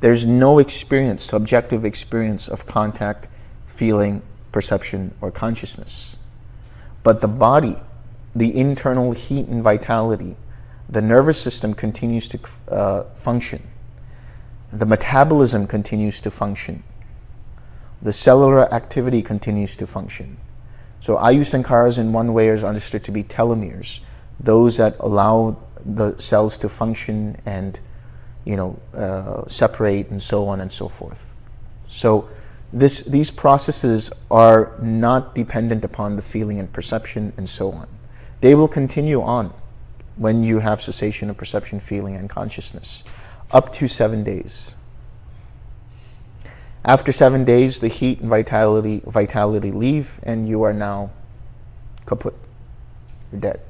there's 0.00 0.26
no 0.26 0.58
experience, 0.58 1.22
subjective 1.22 1.84
experience 1.84 2.48
of 2.48 2.66
contact, 2.66 3.28
feeling, 3.66 4.22
perception, 4.52 5.14
or 5.20 5.30
consciousness. 5.30 6.16
But 7.02 7.20
the 7.20 7.28
body, 7.28 7.76
the 8.34 8.56
internal 8.56 9.12
heat 9.12 9.46
and 9.46 9.62
vitality, 9.62 10.36
the 10.88 11.00
nervous 11.00 11.40
system 11.40 11.74
continues 11.74 12.28
to 12.28 12.38
uh, 12.68 13.04
function. 13.14 13.62
The 14.72 14.86
metabolism 14.86 15.66
continues 15.66 16.20
to 16.20 16.30
function. 16.30 16.82
The 18.02 18.12
cellular 18.12 18.72
activity 18.72 19.22
continues 19.22 19.76
to 19.76 19.86
function. 19.86 20.36
So 21.00 21.16
Ayu 21.16 21.40
Sankharas 21.40 21.98
in 21.98 22.12
one 22.12 22.34
way 22.34 22.48
is 22.48 22.64
understood 22.64 23.04
to 23.04 23.12
be 23.12 23.22
telomeres, 23.22 24.00
those 24.38 24.76
that 24.76 24.96
allow 25.00 25.56
the 25.84 26.18
cells 26.18 26.58
to 26.58 26.68
function 26.68 27.40
and 27.46 27.78
you 28.46 28.56
know 28.56 28.78
uh, 28.94 29.46
separate 29.48 30.08
and 30.08 30.22
so 30.22 30.48
on 30.48 30.62
and 30.62 30.72
so 30.72 30.88
forth. 30.88 31.22
So 31.88 32.28
this, 32.72 33.00
these 33.02 33.30
processes 33.30 34.10
are 34.30 34.72
not 34.80 35.34
dependent 35.34 35.84
upon 35.84 36.16
the 36.16 36.22
feeling 36.22 36.58
and 36.58 36.72
perception 36.72 37.32
and 37.36 37.48
so 37.48 37.72
on. 37.72 37.88
They 38.40 38.54
will 38.54 38.68
continue 38.68 39.22
on 39.22 39.52
when 40.16 40.42
you 40.42 40.58
have 40.60 40.82
cessation 40.82 41.30
of 41.30 41.36
perception, 41.36 41.80
feeling, 41.80 42.16
and 42.16 42.28
consciousness, 42.28 43.04
up 43.50 43.72
to 43.74 43.88
seven 43.88 44.24
days. 44.24 44.74
After 46.84 47.12
seven 47.12 47.44
days, 47.44 47.80
the 47.80 47.88
heat 47.88 48.20
and 48.20 48.28
vitality, 48.28 49.02
vitality 49.06 49.72
leave, 49.72 50.20
and 50.22 50.48
you 50.48 50.62
are 50.62 50.72
now 50.72 51.10
kaput. 52.06 52.34
You're 53.32 53.40
dead. 53.40 53.60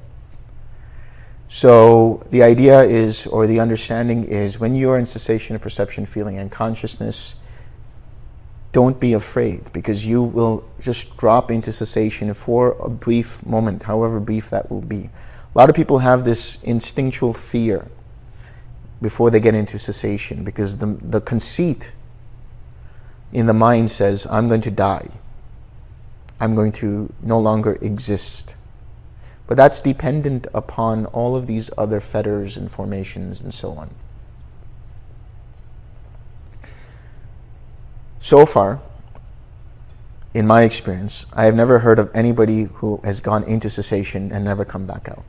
So 1.49 2.27
the 2.31 2.43
idea 2.43 2.83
is, 2.83 3.27
or 3.27 3.47
the 3.47 3.61
understanding 3.61 4.25
is, 4.25 4.59
when 4.59 4.75
you 4.75 4.91
are 4.91 4.99
in 4.99 5.07
cessation 5.07 5.55
of 5.55 5.63
perception, 5.63 6.05
feeling, 6.05 6.39
and 6.39 6.51
consciousness, 6.51 7.37
don't 8.73 8.99
be 8.99 9.15
afraid 9.15 9.73
because 9.73 10.05
you 10.05 10.23
will 10.23 10.65
just 10.81 11.17
drop 11.17 11.51
into 11.51 11.73
cessation 11.73 12.35
for 12.35 12.73
a 12.73 12.91
brief 12.91 13.45
moment, 13.47 13.85
however 13.85 14.21
brief 14.21 14.51
that 14.51 14.71
will 14.71 14.83
be. 14.83 15.09
A 15.55 15.59
lot 15.59 15.71
of 15.71 15.77
people 15.77 16.01
have 16.01 16.25
this 16.25 16.59
instinctual 16.63 17.33
fear 17.33 17.87
before 19.01 19.31
they 19.31 19.41
get 19.41 19.55
into 19.55 19.79
cessation 19.79 20.45
because 20.45 20.77
the, 20.79 20.99
the 21.01 21.21
conceit 21.21 21.93
in 23.33 23.47
the 23.47 23.55
mind 23.55 23.91
says, 23.91 24.27
I'm 24.31 24.49
going 24.49 24.61
to 24.63 24.71
die. 24.71 25.09
I'm 26.39 26.55
going 26.55 26.73
to 26.73 27.13
no 27.23 27.39
longer 27.39 27.79
exist. 27.81 28.56
But 29.47 29.57
that's 29.57 29.81
dependent 29.81 30.47
upon 30.53 31.07
all 31.07 31.37
of 31.37 31.47
these 31.47 31.71
other 31.79 32.01
fetters 32.01 32.57
and 32.57 32.71
formations 32.71 33.41
and 33.41 33.55
so 33.55 33.73
on. 33.73 33.95
So 38.21 38.45
far, 38.45 38.81
in 40.35 40.47
my 40.47 40.63
experience, 40.63 41.27
I 41.33 41.45
have 41.45 41.55
never 41.55 41.79
heard 41.79 41.99
of 41.99 42.11
anybody 42.13 42.65
who 42.65 43.01
has 43.05 43.21
gone 43.21 43.45
into 43.45 43.71
cessation 43.71 44.33
and 44.33 44.45
never 44.45 44.65
come 44.65 44.85
back 44.85 45.09
out. 45.09 45.25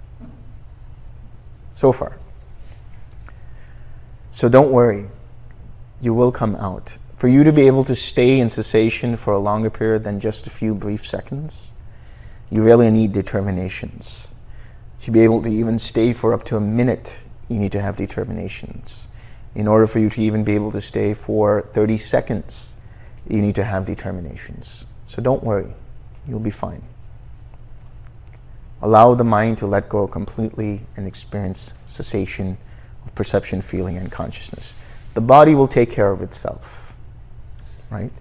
So 1.76 1.92
far. 1.92 2.18
So 4.32 4.50
don't 4.50 4.72
worry, 4.72 5.10
you 6.02 6.14
will 6.14 6.32
come 6.32 6.56
out 6.56 6.98
for 7.18 7.28
you 7.28 7.44
to 7.44 7.52
be 7.52 7.66
able 7.68 7.84
to 7.84 7.96
stay 7.96 8.40
in 8.40 8.50
cessation 8.50 9.18
for 9.18 9.34
a 9.34 9.40
longer 9.40 9.70
period 9.70 10.04
than 10.04 10.20
just 10.20 10.46
a 10.46 10.50
few 10.50 10.76
brief 10.76 11.08
seconds, 11.08 11.72
you 12.50 12.64
really 12.64 12.90
need 12.90 13.14
determinations. 13.14 14.28
To 15.02 15.12
be 15.12 15.22
able 15.22 15.42
to 15.44 15.50
even 15.50 15.80
stay 15.80 16.14
for 16.14 16.34
up 16.34 16.44
to 16.46 16.58
a 16.58 16.60
minute, 16.60 17.20
you 17.50 17.60
need 17.60 17.72
to 17.74 17.82
have 17.82 17.96
determinations. 17.96 19.08
In 19.56 19.68
order 19.68 19.88
for 19.88 20.00
you 20.00 20.10
to 20.10 20.22
even 20.22 20.44
be 20.44 20.56
able 20.56 20.72
to 20.72 20.82
stay 20.82 21.14
for 21.14 21.70
30 21.74 21.98
seconds, 21.98 22.74
you 23.28 23.42
need 23.42 23.56
to 23.56 23.64
have 23.64 23.86
determinations. 23.86 24.86
So 25.08 25.22
don't 25.22 25.44
worry, 25.44 25.74
you'll 26.28 26.40
be 26.40 26.52
fine. 26.52 26.84
Allow 28.82 29.16
the 29.16 29.24
mind 29.24 29.58
to 29.60 29.68
let 29.68 29.90
go 29.90 30.08
completely 30.08 30.82
and 30.96 31.08
experience 31.08 31.74
cessation 31.88 32.58
of 33.06 33.16
perception, 33.16 33.62
feeling, 33.62 33.98
and 33.98 34.12
consciousness. 34.12 34.76
The 35.14 35.22
body 35.22 35.56
will 35.56 35.68
take 35.68 35.92
care 35.92 36.12
of 36.12 36.22
itself 36.22 36.88
right? 37.90 38.12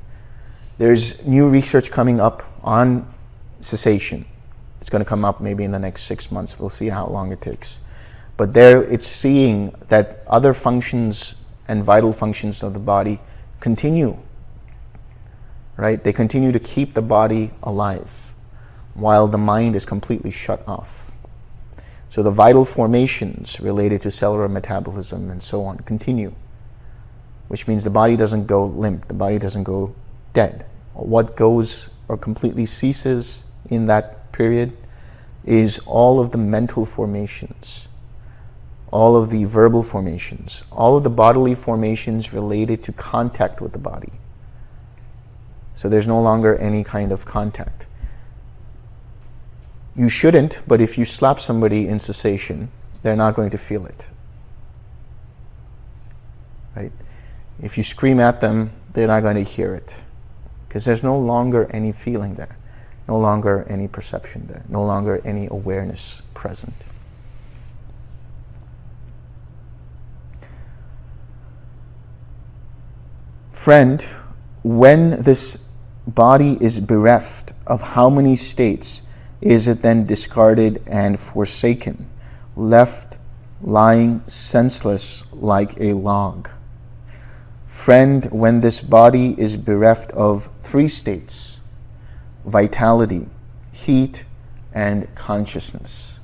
There's 0.79 1.25
new 1.25 1.49
research 1.49 1.91
coming 1.91 2.21
up 2.21 2.43
on 2.63 3.13
cessation. 3.61 4.25
It's 4.81 4.91
going 4.91 5.03
to 5.03 5.09
come 5.09 5.25
up 5.25 5.41
maybe 5.41 5.65
in 5.65 5.71
the 5.71 5.79
next 5.79 6.05
six 6.05 6.31
months. 6.31 6.59
We'll 6.59 6.71
see 6.71 6.89
how 6.89 7.07
long 7.07 7.33
it 7.33 7.41
takes. 7.41 7.81
But 8.37 8.53
there 8.53 8.83
it's 8.83 9.07
seeing 9.07 9.75
that 9.89 10.23
other 10.27 10.53
functions 10.55 11.35
and 11.69 11.83
vital 11.83 12.13
functions 12.13 12.63
of 12.63 12.73
the 12.75 12.79
body 12.79 13.19
continue, 13.61 14.17
right? 15.77 16.03
They 16.03 16.13
continue 16.13 16.53
to 16.53 16.61
keep 16.61 16.95
the 16.95 17.03
body 17.03 17.51
alive 17.63 18.09
while 18.95 19.27
the 19.27 19.39
mind 19.39 19.77
is 19.77 19.85
completely 19.85 20.31
shut 20.31 20.63
off. 20.69 21.11
So 22.11 22.23
the 22.23 22.31
vital 22.31 22.65
formations 22.65 23.61
related 23.61 24.03
to 24.03 24.11
cellular 24.11 24.49
metabolism 24.49 25.31
and 25.31 25.43
so 25.43 25.65
on 25.65 25.79
continue 25.79 26.35
which 27.49 27.69
means 27.69 27.85
the 27.85 27.91
body 27.91 28.17
doesn't 28.17 28.47
go 28.47 28.67
limp, 28.67 29.07
the 29.09 29.15
body 29.15 29.39
doesn't 29.39 29.65
go 29.65 29.95
dead. 30.33 30.67
What 30.95 31.37
goes 31.37 31.91
or 32.09 32.17
completely 32.17 32.67
ceases 32.67 33.43
in 33.69 33.87
that 33.87 34.33
period 34.33 34.77
is 35.45 35.79
all 35.87 36.21
of 36.21 36.33
the 36.33 36.39
mental 36.39 36.85
formations, 36.85 37.89
all 38.91 39.17
of 39.17 39.31
the 39.31 39.45
verbal 39.45 39.83
formations, 39.83 40.65
all 40.71 40.97
of 40.97 41.05
the 41.05 41.11
bodily 41.11 41.55
formations 41.55 42.33
related 42.33 42.83
to 42.83 42.93
contact 42.93 43.61
with 43.61 43.73
the 43.73 43.79
body. 43.79 44.13
So 45.75 45.89
there's 45.89 46.07
no 46.07 46.21
longer 46.21 46.57
any 46.57 46.83
kind 46.83 47.13
of 47.13 47.25
contact. 47.25 47.87
You 49.95 50.09
shouldn't, 50.09 50.59
but 50.67 50.81
if 50.81 50.99
you 50.99 51.05
slap 51.05 51.41
somebody 51.41 51.89
in 51.89 51.99
cessation, 51.99 52.71
they're 53.03 53.17
not 53.17 53.35
going 53.35 53.51
to 53.51 53.59
feel 53.59 53.87
it. 53.87 54.09
Right? 56.75 56.93
If 57.63 57.79
you 57.79 57.85
scream 57.85 58.21
at 58.21 58.41
them, 58.41 58.73
they're 58.93 59.07
not 59.07 59.23
going 59.23 59.37
to 59.37 59.51
hear 59.51 59.75
it 59.75 60.03
because 60.77 60.85
there's 60.85 61.03
no 61.03 61.19
longer 61.19 61.67
any 61.71 61.91
feeling 61.91 62.35
there, 62.35 62.55
no 63.09 63.19
longer 63.19 63.65
any 63.67 63.89
perception 63.89 64.47
there, 64.47 64.63
no 64.69 64.85
longer 64.85 65.23
any 65.25 65.47
awareness 65.51 66.21
present. 66.35 66.75
Friend, 73.53 74.03
when 74.63 75.23
this 75.23 75.57
body 76.07 76.59
is 76.61 76.79
bereft 76.79 77.55
of 77.67 77.81
how 77.81 78.11
many 78.11 78.37
states 78.37 79.01
is 79.41 79.67
it 79.69 79.81
then 79.81 80.05
discarded 80.05 80.83
and 80.87 81.19
forsaken, 81.19 82.07
left 82.55 83.15
lying 83.63 84.23
senseless 84.27 85.25
like 85.33 85.81
a 85.81 85.95
log? 85.95 86.51
Friend, 87.67 88.27
when 88.27 88.61
this 88.61 88.83
body 88.83 89.35
is 89.39 89.57
bereft 89.57 90.11
of 90.11 90.51
three 90.67 90.89
states 90.89 91.57
vitality, 92.45 93.29
heat, 93.73 94.25
and 94.73 95.13
consciousness, 95.15 96.15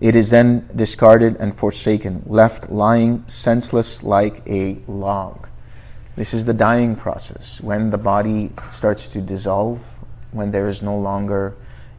it 0.00 0.16
is 0.16 0.30
then 0.30 0.68
discarded 0.74 1.36
and 1.36 1.54
forsaken, 1.54 2.22
left 2.26 2.70
lying 2.70 3.24
senseless 3.28 4.02
like 4.02 4.42
a 4.48 4.78
log. 4.88 5.46
This 6.16 6.34
is 6.34 6.44
the 6.44 6.52
dying 6.52 6.96
process 6.96 7.60
when 7.60 7.90
the 7.90 7.98
body 7.98 8.50
starts 8.70 9.06
to 9.08 9.20
dissolve, 9.20 9.78
when 10.32 10.50
there 10.50 10.68
is 10.68 10.82
no 10.82 10.98
longer 10.98 11.54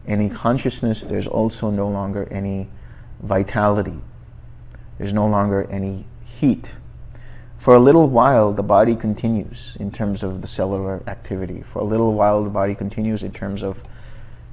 any 0.06 0.28
consciousness, 0.28 1.02
there's 1.02 1.26
also 1.26 1.70
no 1.70 1.88
longer 1.88 2.28
any 2.30 2.68
vitality. 3.22 4.00
There's 4.98 5.12
no 5.12 5.26
longer 5.26 5.66
any 5.70 6.04
heat. 6.24 6.72
For 7.64 7.74
a 7.74 7.80
little 7.80 8.10
while, 8.10 8.52
the 8.52 8.62
body 8.62 8.94
continues 8.94 9.74
in 9.80 9.90
terms 9.90 10.22
of 10.22 10.42
the 10.42 10.46
cellular 10.46 11.02
activity. 11.06 11.62
For 11.62 11.78
a 11.78 11.84
little 11.84 12.12
while, 12.12 12.44
the 12.44 12.50
body 12.50 12.74
continues 12.74 13.22
in 13.22 13.32
terms 13.32 13.62
of 13.62 13.82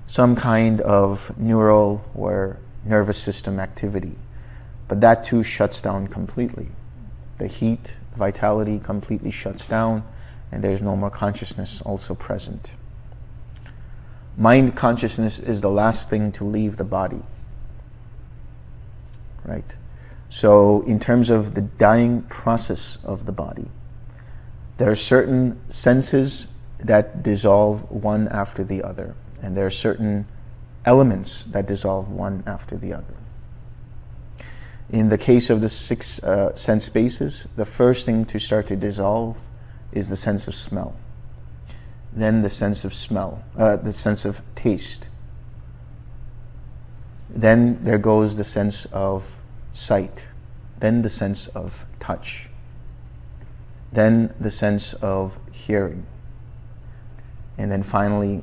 some 0.07 0.34
kind 0.34 0.80
of 0.80 1.38
neural 1.38 2.05
or 2.16 2.57
nervous 2.86 3.18
system 3.18 3.59
activity. 3.59 4.16
But 4.88 5.01
that 5.01 5.26
too 5.26 5.43
shuts 5.43 5.82
down 5.82 6.07
completely. 6.07 6.70
The 7.38 7.47
heat, 7.47 7.95
vitality 8.16 8.80
completely 8.80 9.30
shuts 9.30 9.66
down, 9.66 10.05
and 10.49 10.64
there's 10.64 10.82
no 10.82 10.95
more 10.95 11.12
consciousness 11.12 11.82
also 11.82 12.16
present. 12.16 12.72
Mind 14.38 14.78
consciousness 14.78 15.38
is 15.38 15.59
the 15.59 15.70
last 15.70 16.09
thing 16.09 16.32
to 16.32 16.45
leave 16.45 16.78
the 16.78 16.86
body. 16.86 17.24
Right? 19.43 19.70
So, 20.34 20.82
in 20.84 21.02
terms 21.02 21.30
of 21.30 21.56
the 21.56 21.62
dying 21.62 22.22
process 22.24 22.98
of 23.04 23.26
the 23.26 23.34
body, 23.34 23.68
there 24.78 24.90
are 24.90 24.96
certain 24.96 25.60
senses 25.70 26.48
that 26.80 27.22
dissolve 27.22 27.92
one 27.92 28.30
after 28.30 28.64
the 28.64 28.82
other, 28.82 29.14
and 29.44 29.58
there 29.58 29.66
are 29.66 29.70
certain 29.70 30.26
elements 30.86 31.44
that 31.44 31.68
dissolve 31.68 32.10
one 32.10 32.44
after 32.48 32.78
the 32.78 32.94
other. 32.94 33.14
In 34.90 35.10
the 35.10 35.18
case 35.18 35.50
of 35.50 35.60
the 35.60 35.70
six 35.70 36.24
uh, 36.24 36.56
sense 36.56 36.88
bases, 36.88 37.46
the 37.58 37.66
first 37.66 38.06
thing 38.06 38.24
to 38.26 38.40
start 38.40 38.68
to 38.68 38.78
dissolve 38.78 39.38
is 39.92 40.08
the 40.08 40.16
sense 40.16 40.48
of 40.48 40.56
smell. 40.56 40.96
Then 42.14 42.42
the 42.42 42.50
sense 42.50 42.86
of 42.86 42.94
smell, 42.94 43.44
uh, 43.58 43.76
the 43.76 43.92
sense 43.92 44.24
of 44.24 44.42
taste. 44.56 45.10
Then 47.30 47.84
there 47.84 47.98
goes 47.98 48.38
the 48.38 48.46
sense 48.46 48.86
of 48.86 49.26
sight. 49.74 50.24
Then 50.80 51.01
the 51.01 51.09
sense 51.09 51.47
of 51.49 51.86
touch. 51.99 52.49
Then 53.91 54.34
the 54.39 54.51
sense 54.51 54.93
of 54.95 55.38
hearing. 55.51 56.05
And 57.57 57.72
then 57.72 57.84
finally, 57.84 58.41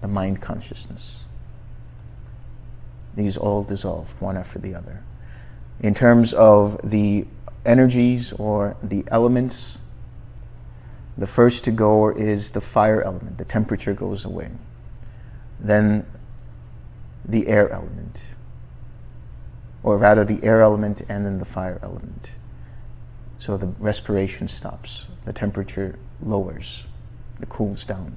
the 0.00 0.08
mind 0.08 0.42
consciousness. 0.42 1.20
These 3.16 3.36
all 3.36 3.62
dissolve 3.62 4.20
one 4.20 4.36
after 4.36 4.58
the 4.58 4.74
other. 4.74 5.02
In 5.80 5.94
terms 5.94 6.32
of 6.34 6.80
the 6.82 7.26
energies 7.64 8.32
or 8.32 8.76
the 8.82 9.04
elements, 9.08 9.78
the 11.16 11.26
first 11.26 11.64
to 11.64 11.70
go 11.70 12.10
is 12.10 12.50
the 12.50 12.60
fire 12.60 13.00
element, 13.02 13.38
the 13.38 13.44
temperature 13.44 13.94
goes 13.94 14.24
away. 14.24 14.50
Then 15.60 16.06
the 17.24 17.46
air 17.48 17.70
element, 17.70 18.18
or 19.84 19.98
rather 19.98 20.24
the 20.24 20.42
air 20.42 20.62
element 20.62 21.02
and 21.08 21.24
then 21.24 21.38
the 21.38 21.44
fire 21.44 21.78
element. 21.82 22.32
So 23.38 23.56
the 23.58 23.66
respiration 23.66 24.48
stops, 24.48 25.06
the 25.26 25.32
temperature 25.32 25.98
lowers, 26.20 26.84
it 27.40 27.50
cools 27.50 27.84
down. 27.84 28.16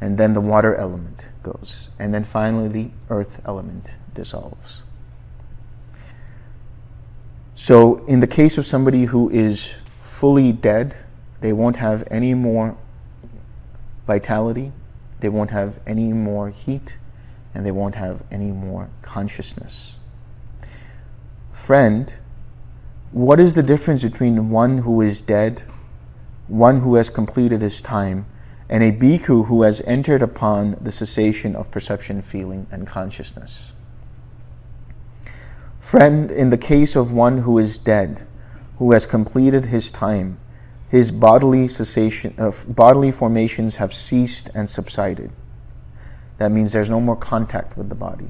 And 0.00 0.16
then 0.16 0.32
the 0.32 0.40
water 0.40 0.74
element 0.74 1.26
goes. 1.42 1.88
And 1.98 2.14
then 2.14 2.24
finally 2.24 2.68
the 2.68 2.90
earth 3.10 3.42
element 3.44 3.86
dissolves. 4.14 4.82
So, 7.56 8.04
in 8.06 8.20
the 8.20 8.26
case 8.26 8.58
of 8.58 8.66
somebody 8.66 9.04
who 9.04 9.30
is 9.30 9.74
fully 10.02 10.52
dead, 10.52 10.96
they 11.40 11.52
won't 11.52 11.76
have 11.76 12.06
any 12.10 12.34
more 12.34 12.76
vitality, 14.06 14.72
they 15.20 15.28
won't 15.28 15.50
have 15.50 15.78
any 15.86 16.12
more 16.12 16.50
heat, 16.50 16.94
and 17.54 17.64
they 17.64 17.70
won't 17.70 17.94
have 17.94 18.22
any 18.30 18.50
more 18.50 18.88
consciousness. 19.02 19.94
Friend, 21.64 22.12
what 23.10 23.40
is 23.40 23.54
the 23.54 23.62
difference 23.62 24.02
between 24.02 24.50
one 24.50 24.78
who 24.84 25.00
is 25.00 25.22
dead, 25.22 25.62
one 26.46 26.80
who 26.80 26.96
has 26.96 27.08
completed 27.08 27.62
his 27.62 27.80
time, 27.80 28.26
and 28.68 28.84
a 28.84 28.92
bhikkhu 28.92 29.46
who 29.46 29.62
has 29.62 29.80
entered 29.86 30.20
upon 30.20 30.76
the 30.78 30.92
cessation 30.92 31.56
of 31.56 31.70
perception, 31.70 32.20
feeling, 32.20 32.66
and 32.70 32.86
consciousness? 32.86 33.72
Friend, 35.80 36.30
in 36.30 36.50
the 36.50 36.58
case 36.58 36.96
of 36.96 37.12
one 37.12 37.38
who 37.38 37.56
is 37.56 37.78
dead, 37.78 38.26
who 38.76 38.92
has 38.92 39.06
completed 39.06 39.64
his 39.64 39.90
time, 39.90 40.38
his 40.90 41.12
bodily 41.12 41.66
cessation 41.66 42.34
uh, 42.36 42.52
bodily 42.68 43.10
formations 43.10 43.76
have 43.76 43.94
ceased 43.94 44.50
and 44.54 44.68
subsided. 44.68 45.32
That 46.36 46.52
means 46.52 46.72
there's 46.72 46.90
no 46.90 47.00
more 47.00 47.16
contact 47.16 47.78
with 47.78 47.88
the 47.88 47.94
body. 47.94 48.28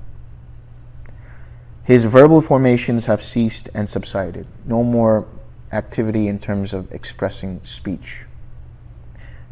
His 1.84 2.04
verbal 2.04 2.40
formations 2.40 3.06
have 3.06 3.22
ceased 3.22 3.68
and 3.74 3.88
subsided. 3.88 4.46
No 4.64 4.82
more 4.82 5.26
activity 5.70 6.28
in 6.28 6.38
terms 6.38 6.72
of 6.72 6.90
expressing 6.92 7.60
speech. 7.64 8.24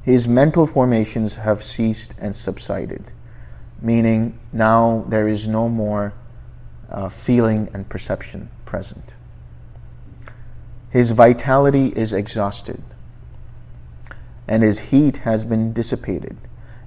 His 0.03 0.27
mental 0.27 0.67
formations 0.67 1.37
have 1.37 1.63
ceased 1.63 2.13
and 2.19 2.35
subsided, 2.35 3.13
meaning 3.81 4.39
now 4.53 5.05
there 5.09 5.29
is 5.29 5.47
no 5.47 5.69
more 5.69 6.15
uh, 6.91 7.09
feeling 7.09 7.69
and 7.75 7.89
perception 7.89 8.51
present. 8.65 9.15
His 10.91 11.11
vitality 11.11 11.89
is 11.95 12.13
exhausted 12.13 12.83
and 14.49 14.63
his 14.63 14.91
heat 14.91 15.19
has 15.19 15.45
been 15.45 15.73
dissipated, 15.73 16.37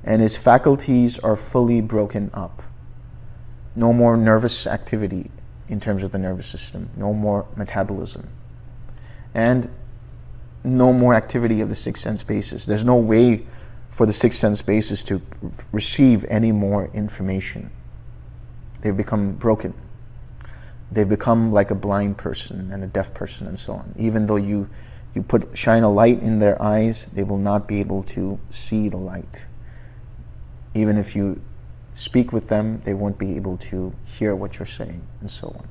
and 0.03 0.21
his 0.21 0.35
faculties 0.35 1.17
are 1.19 1.35
fully 1.35 1.81
broken 1.81 2.29
up. 2.33 2.61
No 3.75 3.91
more 3.93 4.17
nervous 4.17 4.67
activity 4.67 5.31
in 5.68 5.80
terms 5.80 6.03
of 6.03 6.11
the 6.11 6.18
nervous 6.18 6.47
system, 6.47 6.89
no 6.95 7.13
more 7.13 7.47
metabolism, 7.55 8.30
and 9.34 9.70
no 10.63 10.91
more 10.91 11.13
activity 11.13 11.61
of 11.61 11.70
the 11.70 11.76
six 11.76 12.01
sense 12.01 12.24
basis. 12.24 12.66
There's 12.66 12.84
no 12.84 12.95
way 12.95 13.45
for 13.91 14.05
the 14.05 14.13
six 14.13 14.38
sense 14.38 14.61
basis 14.61 15.03
to 15.05 15.22
receive 15.72 16.26
any 16.26 16.51
more 16.51 16.89
information. 16.93 17.72
They've 18.82 18.95
become 18.95 19.34
broken. 19.34 19.74
They've 20.92 21.08
become 21.08 21.51
like 21.51 21.71
a 21.71 21.75
blind 21.75 22.17
person 22.17 22.71
and 22.71 22.83
a 22.83 22.87
deaf 22.87 23.13
person 23.13 23.47
and 23.47 23.58
so 23.58 23.74
on. 23.74 23.96
Even 23.97 24.28
though 24.28 24.36
you 24.36 24.70
you 25.13 25.24
put 25.24 25.58
shine 25.58 25.83
a 25.83 25.92
light 25.92 26.21
in 26.21 26.39
their 26.39 26.62
eyes, 26.62 27.08
they 27.13 27.24
will 27.24 27.37
not 27.37 27.67
be 27.67 27.79
able 27.79 28.04
to 28.04 28.37
see 28.50 28.89
the 28.89 28.97
light. 28.97 29.46
Even 30.74 30.97
if 30.97 31.16
you 31.16 31.42
speak 31.96 32.32
with 32.32 32.50
them, 32.50 32.82
they 32.86 32.93
won't 32.93 33.17
be 33.17 33.36
able 33.36 33.58
to 33.58 33.93
hear 34.05 34.36
what 34.36 34.59
you're 34.59 34.66
saying, 34.66 35.01
and 35.22 35.32
so 35.32 35.47
on. 35.47 35.67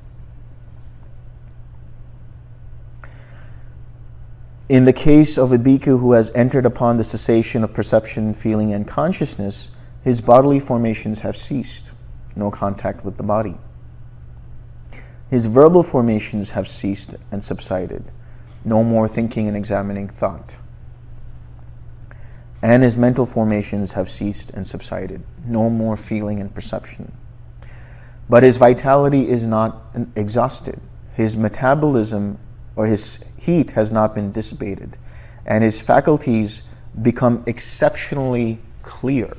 In 4.67 4.85
the 4.85 4.93
case 4.93 5.37
of 5.37 5.51
a 5.51 5.57
bhikkhu 5.57 5.99
who 5.99 6.13
has 6.13 6.31
entered 6.33 6.65
upon 6.65 6.97
the 6.97 7.03
cessation 7.03 7.63
of 7.63 7.73
perception, 7.73 8.33
feeling, 8.33 8.73
and 8.73 8.87
consciousness, 8.87 9.69
his 10.03 10.21
bodily 10.21 10.59
formations 10.59 11.21
have 11.21 11.37
ceased, 11.37 11.91
no 12.35 12.49
contact 12.49 13.05
with 13.05 13.17
the 13.17 13.23
body. 13.23 13.57
His 15.29 15.45
verbal 15.45 15.83
formations 15.83 16.51
have 16.51 16.67
ceased 16.67 17.15
and 17.31 17.43
subsided 17.43 18.11
no 18.65 18.83
more 18.83 19.07
thinking 19.07 19.47
and 19.47 19.55
examining 19.55 20.09
thought. 20.09 20.55
And 22.65 22.81
his 22.81 22.97
mental 22.97 23.27
formations 23.27 23.91
have 23.91 24.09
ceased 24.09 24.49
and 24.49 24.65
subsided, 24.65 25.21
no 25.45 25.69
more 25.69 25.95
feeling 25.95 26.41
and 26.41 26.51
perception. 26.51 27.15
But 28.27 28.41
his 28.41 28.57
vitality 28.57 29.29
is 29.29 29.43
not 29.43 29.95
exhausted. 30.15 30.81
His 31.13 31.37
metabolism 31.37 32.39
or 32.75 32.87
his 32.87 33.19
heat 33.37 33.69
has 33.73 33.91
not 33.91 34.15
been 34.15 34.31
dissipated, 34.31 34.97
and 35.45 35.63
his 35.63 35.79
faculties 35.79 36.63
become 36.99 37.43
exceptionally 37.45 38.57
clear. 38.81 39.37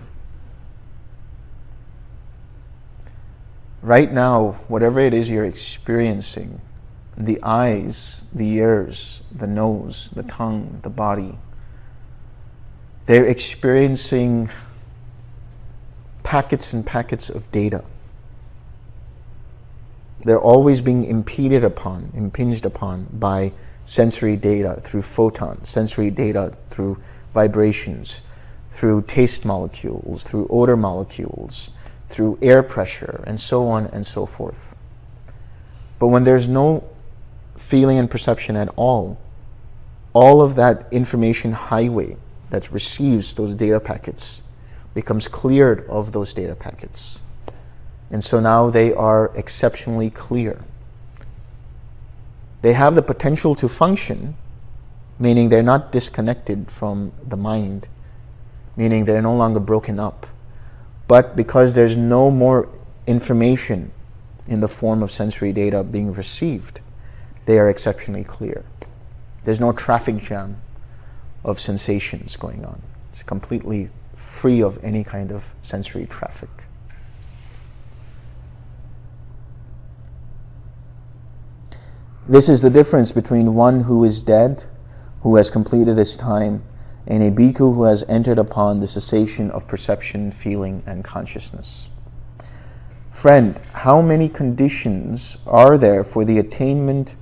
Right 3.83 4.13
now, 4.13 4.61
whatever 4.69 5.01
it 5.01 5.13
is 5.13 5.29
you're 5.29 5.45
experiencing, 5.45 6.61
the 7.17 7.43
eyes, 7.43 8.23
the 8.33 8.49
ears, 8.53 9.23
the 9.37 9.49
nose, 9.49 10.11
the 10.15 10.23
tongue, 10.23 10.79
the 10.85 10.91
body. 10.91 11.37
They're 13.07 13.27
experiencing 13.27 14.51
packets 16.25 16.73
and 16.73 16.85
packets 16.85 17.31
of 17.31 17.51
data. 17.53 17.85
They're 20.25 20.41
always 20.41 20.81
being 20.81 21.05
impeded 21.05 21.63
upon, 21.63 22.11
impinged 22.15 22.67
upon 22.67 23.07
by 23.13 23.53
sensory 23.85 24.35
data 24.35 24.81
through 24.83 25.03
photons, 25.03 25.69
sensory 25.69 26.11
data 26.11 26.53
through 26.71 27.01
vibrations, 27.33 28.23
through 28.73 29.03
taste 29.03 29.45
molecules, 29.45 30.25
through 30.25 30.49
odor 30.51 30.77
molecules, 30.77 31.71
through 32.09 32.39
air 32.43 32.65
pressure, 32.65 33.23
and 33.25 33.41
so 33.41 33.69
on 33.69 33.87
and 33.87 34.05
so 34.05 34.27
forth. 34.27 34.75
But 36.01 36.09
when 36.09 36.25
there's 36.25 36.49
no 36.49 36.83
feeling 37.57 37.99
and 37.99 38.11
perception 38.11 38.57
at 38.57 38.69
all, 38.75 39.17
all 40.13 40.43
of 40.43 40.57
that 40.57 40.89
information 40.91 41.53
highway 41.53 42.17
that 42.51 42.71
receives 42.73 43.35
those 43.35 43.55
data 43.55 43.81
packets 43.81 44.41
becomes 44.95 45.29
cleared 45.29 45.87
of 45.89 46.13
those 46.13 46.33
data 46.33 46.55
packets. 46.55 47.19
And 48.11 48.25
so 48.25 48.41
now 48.41 48.71
they 48.71 48.95
are 48.95 49.31
exceptionally 49.35 50.11
clear. 50.11 50.65
They 52.63 52.73
have 52.73 52.95
the 52.95 53.03
potential 53.03 53.55
to 53.57 53.69
function, 53.69 54.37
meaning 55.19 55.51
they're 55.51 55.63
not 55.63 55.93
disconnected 55.93 56.71
from 56.71 57.13
the 57.27 57.37
mind, 57.37 57.89
meaning 58.77 59.05
they're 59.05 59.21
no 59.21 59.37
longer 59.37 59.61
broken 59.61 60.01
up. 60.01 60.27
But 61.07 61.37
because 61.37 61.75
there's 61.75 61.97
no 61.97 62.31
more 62.31 62.69
information 63.07 63.93
in 64.47 64.61
the 64.61 64.69
form 64.69 65.03
of 65.03 65.13
sensory 65.13 65.53
data 65.53 65.83
being 65.85 66.13
received, 66.15 66.81
they 67.45 67.59
are 67.59 67.69
exceptionally 67.69 68.25
clear. 68.25 68.65
There's 69.45 69.61
no 69.61 69.73
traffic 69.73 70.19
jam 70.19 70.57
of 71.47 71.61
sensations 71.61 72.37
going 72.37 72.65
on. 72.65 72.83
It's 73.13 73.23
completely 73.23 73.89
free 74.17 74.63
of 74.63 74.83
any 74.85 75.05
kind 75.05 75.31
of 75.31 75.45
sensory 75.63 76.07
traffic. 76.07 76.51
This 82.29 82.49
is 82.49 82.61
the 82.61 82.71
difference 82.71 83.13
between 83.13 83.55
one 83.55 83.83
who 83.83 84.03
is 84.03 84.21
dead, 84.21 84.65
who 85.23 85.37
has 85.37 85.49
completed 85.49 85.97
his 85.97 86.17
time, 86.17 86.65
and 87.07 87.23
a 87.23 87.31
bhikkhu 87.31 87.75
who 87.75 87.85
has 87.85 88.03
entered 88.09 88.39
upon 88.39 88.81
the 88.81 88.89
cessation 88.89 89.49
of 89.53 89.69
perception, 89.69 90.33
feeling, 90.33 90.83
and 90.87 91.05
consciousness. 91.05 91.89
Friend, 93.13 93.57
how 93.73 94.03
many 94.03 94.29
conditions 94.29 95.39
are 95.47 95.79
there 95.79 96.03
for 96.03 96.25
the 96.25 96.39
attainment 96.39 97.15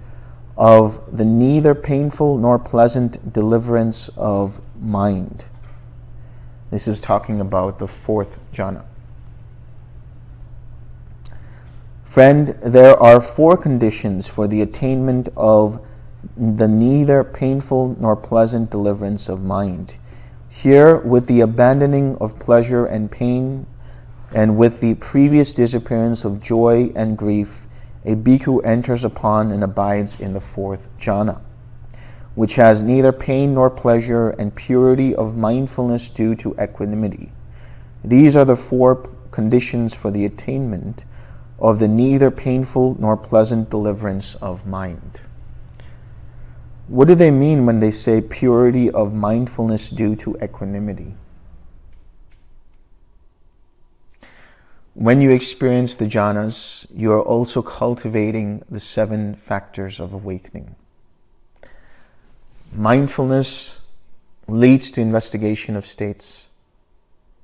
of 0.57 1.17
the 1.17 1.25
neither 1.25 1.75
painful 1.75 2.39
nor 2.39 2.59
pleasant 2.59 3.33
deliverance 3.33 4.11
of 4.17 4.61
mind? 4.81 5.47
This 6.71 6.89
is 6.89 7.01
talking 7.01 7.41
about 7.41 7.79
the 7.79 7.87
fourth 7.87 8.39
jhana. 8.53 8.85
Friend, 12.05 12.49
there 12.63 12.97
are 12.97 13.21
four 13.21 13.57
conditions 13.57 14.29
for 14.29 14.47
the 14.47 14.63
attainment 14.63 15.29
of 15.37 15.85
the 16.37 16.69
neither 16.69 17.25
painful 17.25 17.97
nor 17.99 18.15
pleasant 18.15 18.71
deliverance 18.71 19.29
of 19.29 19.43
mind. 19.43 19.97
Here, 20.49 20.99
with 20.99 21.27
the 21.27 21.41
abandoning 21.41 22.17
of 22.21 22.39
pleasure 22.39 22.87
and 22.87 23.11
pain, 23.11 23.67
and 24.33 24.57
with 24.57 24.81
the 24.81 24.95
previous 24.95 25.53
disappearance 25.53 26.25
of 26.25 26.41
joy 26.41 26.93
and 26.95 27.19
grief, 27.19 27.67
a 28.05 28.15
bhikkhu 28.15 28.65
enters 28.65 29.05
upon 29.05 29.51
and 29.51 29.65
abides 29.65 30.21
in 30.21 30.35
the 30.35 30.41
fourth 30.41 30.89
jhana, 30.99 31.41
which 32.35 32.57
has 32.57 32.83
neither 32.83 33.13
pain 33.13 33.55
nor 33.55 33.71
pleasure 33.71 34.31
and 34.31 34.55
purity 34.55 35.15
of 35.15 35.37
mindfulness 35.37 36.09
due 36.09 36.35
to 36.35 36.55
equanimity. 36.61 37.33
These 38.03 38.37
are 38.37 38.45
the 38.45 38.57
four 38.57 39.09
conditions 39.31 39.95
for 39.95 40.11
the 40.11 40.25
attainment 40.25 41.05
of 41.59 41.79
the 41.79 41.89
neither 41.89 42.31
painful 42.31 42.97
nor 42.99 43.17
pleasant 43.17 43.71
deliverance 43.71 44.35
of 44.37 44.67
mind. 44.67 45.21
What 46.87 47.09
do 47.09 47.15
they 47.15 47.31
mean 47.31 47.65
when 47.65 47.81
they 47.81 47.91
say 47.91 48.21
purity 48.21 48.91
of 48.91 49.15
mindfulness 49.15 49.89
due 49.89 50.15
to 50.17 50.37
equanimity? 50.43 51.15
When 54.95 55.21
you 55.21 55.33
experience 55.33 55.97
the 55.97 56.07
jhanas, 56.07 56.87
you 56.95 57.11
are 57.11 57.21
also 57.21 57.63
cultivating 57.63 58.63
the 58.71 58.79
seven 58.79 59.35
factors 59.35 59.99
of 59.99 60.13
awakening. 60.13 60.77
Mindfulness 62.73 63.81
leads 64.47 64.93
to 64.93 65.01
investigation 65.01 65.75
of 65.75 65.85
states. 65.85 66.47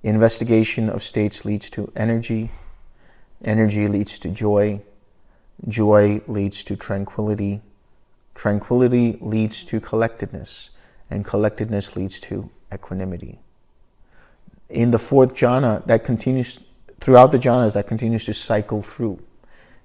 Investigation 0.05 0.89
of 0.89 1.03
states 1.03 1.45
leads 1.45 1.69
to 1.71 1.93
energy. 1.97 2.53
Energy 3.45 3.89
leads 3.89 4.17
to 4.21 4.29
joy. 4.29 4.81
Joy 5.67 6.21
leads 6.29 6.63
to 6.63 6.77
tranquility. 6.77 7.63
Tranquility 8.37 9.19
leads 9.21 9.65
to 9.65 9.81
collectedness, 9.81 10.71
and 11.11 11.25
collectedness 11.25 11.97
leads 11.97 12.21
to 12.21 12.49
equanimity. 12.73 13.41
In 14.69 14.93
the 14.93 15.01
fourth 15.01 15.35
jhana, 15.35 15.85
that 15.87 16.05
continues 16.05 16.61
throughout 17.01 17.33
the 17.33 17.39
jhanas, 17.39 17.75
that 17.75 17.87
continues 17.87 18.25
to 18.25 18.35
cycle 18.35 18.83
through. 18.83 19.21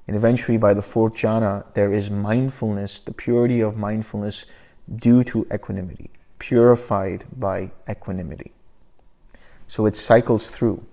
And 0.07 0.15
eventually, 0.15 0.57
by 0.57 0.73
the 0.73 0.81
fourth 0.81 1.13
jhana, 1.13 1.65
there 1.73 1.93
is 1.93 2.09
mindfulness, 2.09 3.01
the 3.01 3.13
purity 3.13 3.59
of 3.61 3.75
mindfulness 3.75 4.45
due 4.95 5.23
to 5.25 5.47
equanimity, 5.51 6.11
purified 6.37 7.25
by 7.35 7.71
equanimity. 7.89 8.51
So 9.67 9.85
it 9.87 9.97
cycles 9.97 10.47
through 10.47 10.85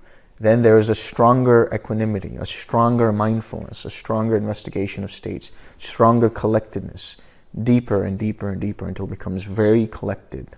then 0.42 0.62
there 0.62 0.76
is 0.76 0.88
a 0.88 0.94
stronger 0.96 1.70
equanimity, 1.72 2.34
a 2.34 2.44
stronger 2.44 3.12
mindfulness, 3.12 3.84
a 3.84 3.90
stronger 3.90 4.36
investigation 4.36 5.04
of 5.04 5.12
states, 5.12 5.52
stronger 5.78 6.28
collectedness, 6.28 7.14
deeper 7.62 8.02
and 8.02 8.18
deeper 8.18 8.50
and 8.50 8.60
deeper 8.60 8.88
until 8.88 9.04
it 9.04 9.10
becomes 9.10 9.44
very 9.44 9.86
collected. 9.86 10.56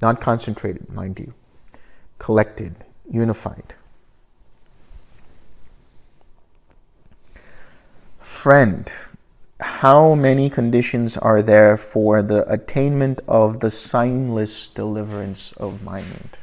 Not 0.00 0.22
concentrated, 0.22 0.90
mind 0.90 1.18
you, 1.18 1.34
collected, 2.18 2.74
unified. 3.10 3.74
Friend, 8.34 8.90
how 9.60 10.14
many 10.14 10.50
conditions 10.50 11.16
are 11.16 11.40
there 11.40 11.78
for 11.78 12.20
the 12.20 12.46
attainment 12.52 13.20
of 13.26 13.60
the 13.60 13.68
signless 13.68 14.68
deliverance 14.74 15.52
of 15.52 15.82
mind? 15.82 16.36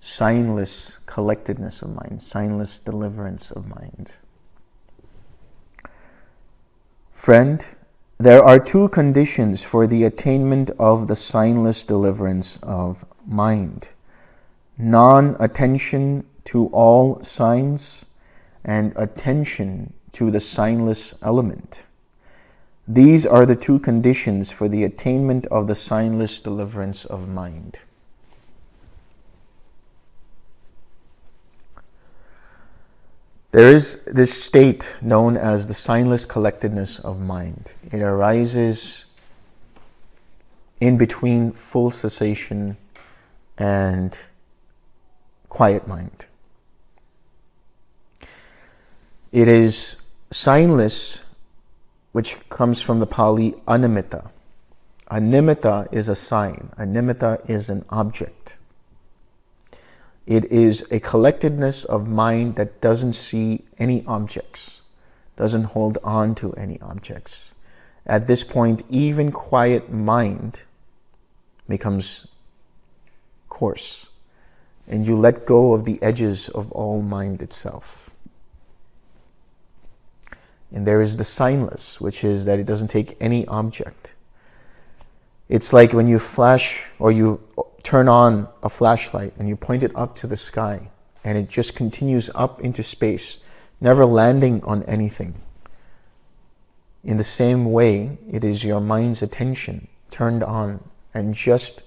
signless 0.00 0.98
collectedness 1.06 1.82
of 1.82 1.90
mind, 1.90 2.20
signless 2.20 2.82
deliverance 2.84 3.50
of 3.50 3.68
mind. 3.68 4.12
Friend, 7.12 7.66
there 8.18 8.42
are 8.42 8.58
two 8.58 8.88
conditions 8.88 9.62
for 9.62 9.86
the 9.86 10.04
attainment 10.04 10.70
of 10.78 11.08
the 11.08 11.14
signless 11.14 11.86
deliverance 11.86 12.58
of 12.62 13.04
mind 13.26 13.88
non 14.78 15.36
attention 15.38 16.24
to 16.44 16.66
all 16.68 17.22
signs 17.22 18.06
and 18.64 18.92
attention 18.96 19.92
to 20.12 20.30
the 20.30 20.38
signless 20.38 21.14
element. 21.22 21.84
These 22.86 23.24
are 23.24 23.46
the 23.46 23.56
two 23.56 23.78
conditions 23.78 24.50
for 24.50 24.68
the 24.68 24.82
attainment 24.84 25.46
of 25.46 25.68
the 25.68 25.74
signless 25.74 26.42
deliverance 26.42 27.04
of 27.04 27.28
mind. 27.28 27.78
There 33.52 33.70
is 33.70 34.00
this 34.06 34.42
state 34.42 34.94
known 35.00 35.36
as 35.36 35.66
the 35.66 35.74
signless 35.74 36.26
collectedness 36.26 37.00
of 37.00 37.20
mind. 37.20 37.70
It 37.90 38.00
arises 38.00 39.04
in 40.80 40.96
between 40.96 41.52
full 41.52 41.90
cessation 41.90 42.76
and 43.58 44.16
quiet 45.48 45.86
mind. 45.86 46.24
It 49.32 49.46
is 49.46 49.96
signless, 50.32 51.18
which 52.12 52.36
comes 52.48 52.80
from 52.80 53.00
the 53.00 53.06
Pali 53.06 53.52
animitta. 53.66 54.30
Animitta 55.10 55.92
is 55.92 56.08
a 56.08 56.14
sign, 56.14 56.70
animitta 56.78 57.48
is 57.50 57.68
an 57.68 57.84
object. 57.90 58.54
It 60.26 60.44
is 60.52 60.86
a 60.92 61.00
collectedness 61.00 61.84
of 61.84 62.06
mind 62.06 62.54
that 62.54 62.80
doesn't 62.80 63.14
see 63.14 63.64
any 63.78 64.04
objects, 64.06 64.82
doesn't 65.34 65.64
hold 65.64 65.98
on 66.04 66.36
to 66.36 66.52
any 66.52 66.80
objects. 66.80 67.50
At 68.06 68.28
this 68.28 68.44
point, 68.44 68.84
even 68.88 69.32
quiet 69.32 69.92
mind 69.92 70.62
becomes 71.68 72.28
coarse, 73.48 74.06
and 74.86 75.04
you 75.04 75.18
let 75.18 75.44
go 75.44 75.72
of 75.72 75.84
the 75.84 76.00
edges 76.00 76.48
of 76.48 76.70
all 76.70 77.02
mind 77.02 77.42
itself. 77.42 77.99
And 80.72 80.86
there 80.86 81.02
is 81.02 81.16
the 81.16 81.24
signless, 81.24 82.00
which 82.00 82.22
is 82.22 82.44
that 82.44 82.58
it 82.58 82.66
doesn't 82.66 82.88
take 82.88 83.16
any 83.20 83.46
object. 83.46 84.12
It's 85.48 85.72
like 85.72 85.92
when 85.92 86.06
you 86.06 86.18
flash 86.18 86.80
or 86.98 87.10
you 87.10 87.40
turn 87.82 88.08
on 88.08 88.48
a 88.62 88.68
flashlight 88.68 89.32
and 89.38 89.48
you 89.48 89.56
point 89.56 89.82
it 89.82 89.94
up 89.96 90.16
to 90.18 90.26
the 90.26 90.36
sky 90.36 90.90
and 91.24 91.36
it 91.36 91.48
just 91.48 91.74
continues 91.74 92.30
up 92.34 92.60
into 92.60 92.82
space, 92.82 93.38
never 93.80 94.06
landing 94.06 94.62
on 94.64 94.84
anything. 94.84 95.34
In 97.02 97.16
the 97.16 97.24
same 97.24 97.72
way, 97.72 98.18
it 98.30 98.44
is 98.44 98.62
your 98.62 98.80
mind's 98.80 99.22
attention 99.22 99.88
turned 100.10 100.44
on 100.44 100.88
and 101.14 101.34
just 101.34 101.80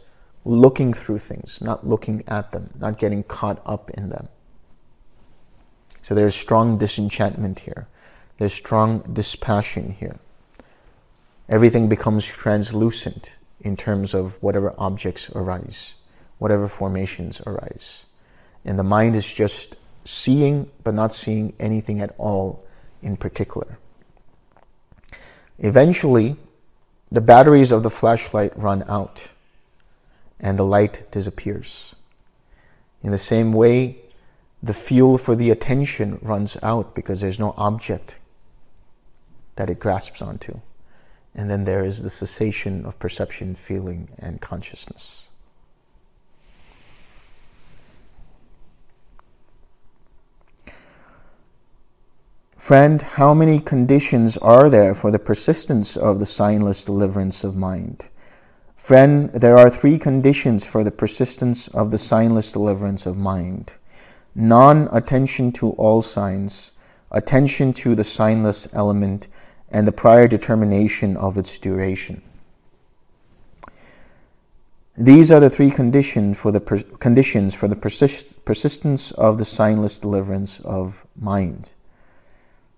looking 0.44 0.94
through 0.94 1.20
things, 1.20 1.60
not 1.62 1.88
looking 1.88 2.24
at 2.28 2.52
them, 2.52 2.70
not 2.80 2.98
getting 2.98 3.24
caught 3.24 3.62
up 3.66 3.90
in 3.92 4.10
them. 4.10 4.28
So 6.02 6.16
there's 6.16 6.36
strong 6.36 6.78
disenchantment 6.78 7.60
here. 7.60 7.88
There's 8.38 8.54
strong 8.54 9.00
dispassion 9.14 9.96
here. 10.00 10.18
Everything 11.50 11.88
becomes 11.88 12.26
translucent 12.26 13.32
in 13.62 13.78
terms 13.78 14.14
of 14.14 14.42
whatever 14.42 14.74
objects 14.78 15.30
arise, 15.32 15.94
whatever 16.40 16.68
formations 16.68 17.42
arise. 17.46 18.06
And 18.66 18.80
the 18.80 18.84
mind 18.84 19.16
is 19.16 19.32
just 19.32 19.76
seeing, 20.06 20.70
but 20.84 20.94
not 20.94 21.14
seeing 21.14 21.54
anything 21.60 22.02
at 22.02 22.16
all 22.18 22.64
in 23.02 23.18
particular. 23.18 23.78
Eventually, 25.60 26.36
the 27.12 27.22
batteries 27.22 27.72
of 27.72 27.84
the 27.84 27.90
flashlight 27.90 28.58
run 28.58 28.84
out 28.88 29.22
and 30.40 30.58
the 30.58 30.66
light 30.66 31.10
disappears. 31.12 31.94
In 33.04 33.12
the 33.12 33.18
same 33.18 33.54
way, 33.54 33.98
the 34.64 34.74
fuel 34.74 35.18
for 35.18 35.36
the 35.36 35.52
attention 35.52 36.18
runs 36.22 36.58
out 36.64 36.96
because 36.96 37.22
there's 37.22 37.40
no 37.40 37.54
object 37.58 38.16
that 39.56 39.70
it 39.70 39.80
grasps 39.80 40.22
onto. 40.22 40.60
And 41.36 41.50
then 41.50 41.64
there 41.64 41.84
is 41.84 42.02
the 42.02 42.10
cessation 42.10 42.86
of 42.86 43.00
perception, 43.00 43.56
feeling, 43.56 44.10
and 44.20 44.40
consciousness. 44.40 45.28
Friend, 52.58 53.02
how 53.02 53.34
many 53.34 53.60
conditions 53.60 54.38
are 54.38 54.70
there 54.70 54.96
for 54.96 55.12
the 55.12 55.20
persistence 55.20 55.98
of 55.98 56.20
the 56.20 56.26
signless 56.26 56.86
deliverance 56.86 57.44
of 57.44 57.56
mind? 57.56 58.08
Friend, 58.78 59.32
there 59.34 59.58
are 59.58 59.70
three 59.70 59.98
conditions 59.98 60.66
for 60.66 60.84
the 60.84 60.92
persistence 60.92 61.68
of 61.68 61.92
the 61.92 61.98
signless 61.98 62.54
deliverance 62.54 63.06
of 63.06 63.18
mind 63.18 63.74
non 64.36 64.90
attention 64.92 65.52
to 65.54 65.72
all 65.72 66.02
signs, 66.02 66.72
attention 67.12 67.74
to 67.74 67.96
the 67.96 68.04
signless 68.04 68.68
element, 68.74 69.28
and 69.74 69.88
the 69.88 69.92
prior 69.92 70.28
determination 70.28 71.18
of 71.18 71.36
its 71.36 71.58
duration. 71.58 72.22
These 74.96 75.32
are 75.32 75.40
the 75.40 75.50
three 75.50 75.72
conditions 75.72 76.38
for 76.38 76.52
the 76.52 76.60
per- 76.60 76.84
conditions 77.00 77.56
for 77.56 77.68
the 77.68 77.76
persist- 77.76 78.46
persistence 78.46 79.12
of 79.12 79.40
the 79.40 79.44
signless 79.44 80.00
deliverance 80.00 80.60
of 80.60 81.08
mind. 81.20 81.72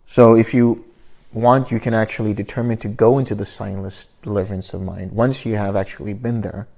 So 0.07 0.35
if 0.35 0.53
you 0.53 0.85
want, 1.33 1.71
you 1.71 1.81
can 1.81 1.93
actually 1.93 2.33
determine 2.33 2.77
to 2.77 2.87
go 2.87 3.19
into 3.19 3.35
the 3.35 3.43
signless 3.43 4.05
deliverance 4.21 4.73
of 4.73 4.81
mind 4.81 5.11
once 5.11 5.45
you 5.45 5.55
have 5.55 5.75
actually 5.75 6.13
been 6.13 6.39
there, 6.39 6.69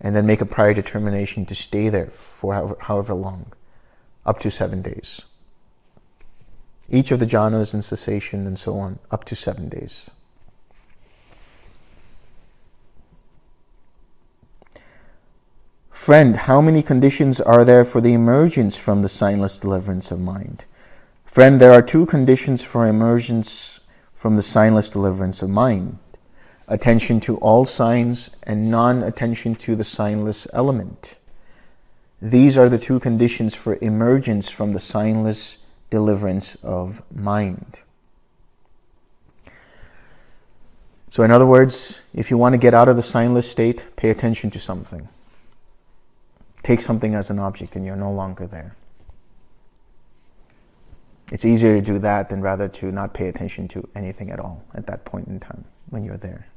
and 0.00 0.16
then 0.16 0.26
make 0.26 0.40
a 0.40 0.46
prior 0.46 0.74
determination 0.74 1.46
to 1.46 1.54
stay 1.54 1.88
there 1.88 2.10
for 2.40 2.54
however, 2.54 2.76
however 2.80 3.14
long, 3.14 3.52
up 4.26 4.40
to 4.40 4.50
seven 4.50 4.82
days. 4.82 5.22
Each 6.90 7.10
of 7.10 7.20
the 7.20 7.26
jhanas 7.26 7.72
and 7.72 7.84
cessation 7.84 8.46
and 8.46 8.58
so 8.58 8.78
on, 8.78 8.98
up 9.10 9.24
to 9.24 9.36
seven 9.36 9.68
days. 9.68 10.10
Friend, 15.90 16.36
how 16.36 16.60
many 16.60 16.82
conditions 16.82 17.40
are 17.40 17.64
there 17.64 17.84
for 17.84 18.00
the 18.00 18.12
emergence 18.12 18.76
from 18.76 19.00
the 19.00 19.08
signless 19.08 19.60
deliverance 19.60 20.10
of 20.10 20.20
mind? 20.20 20.64
Friend, 21.24 21.60
there 21.60 21.72
are 21.72 21.80
two 21.80 22.04
conditions 22.04 22.62
for 22.62 22.86
emergence 22.86 23.80
from 24.14 24.36
the 24.36 24.42
signless 24.42 24.92
deliverance 24.92 25.42
of 25.42 25.48
mind 25.48 25.98
attention 26.66 27.20
to 27.20 27.36
all 27.38 27.64
signs 27.64 28.30
and 28.42 28.70
non 28.70 29.02
attention 29.02 29.54
to 29.54 29.76
the 29.76 29.84
signless 29.84 30.46
element. 30.52 31.16
These 32.22 32.56
are 32.56 32.68
the 32.68 32.78
two 32.78 33.00
conditions 33.00 33.54
for 33.54 33.76
emergence 33.80 34.50
from 34.50 34.72
the 34.72 34.78
signless 34.78 35.58
deliverance 35.94 36.56
of 36.56 37.00
mind. 37.14 37.78
So, 41.08 41.22
in 41.22 41.30
other 41.30 41.46
words, 41.46 42.00
if 42.12 42.32
you 42.32 42.36
want 42.36 42.54
to 42.54 42.58
get 42.58 42.74
out 42.74 42.88
of 42.88 42.96
the 42.96 43.02
signless 43.02 43.44
state, 43.44 43.84
pay 43.94 44.10
attention 44.10 44.50
to 44.50 44.58
something. 44.58 45.08
Take 46.64 46.80
something 46.80 47.14
as 47.14 47.30
an 47.30 47.38
object 47.38 47.76
and 47.76 47.86
you're 47.86 47.94
no 47.94 48.10
longer 48.10 48.48
there. 48.48 48.74
It's 51.30 51.44
easier 51.44 51.80
to 51.80 51.80
do 51.80 52.00
that 52.00 52.28
than 52.28 52.40
rather 52.40 52.66
to 52.66 52.90
not 52.90 53.14
pay 53.14 53.28
attention 53.28 53.68
to 53.68 53.88
anything 53.94 54.32
at 54.32 54.40
all 54.40 54.64
at 54.74 54.88
that 54.88 55.04
point 55.04 55.28
in 55.28 55.38
time 55.38 55.64
when 55.90 56.04
you're 56.04 56.16
there. 56.16 56.48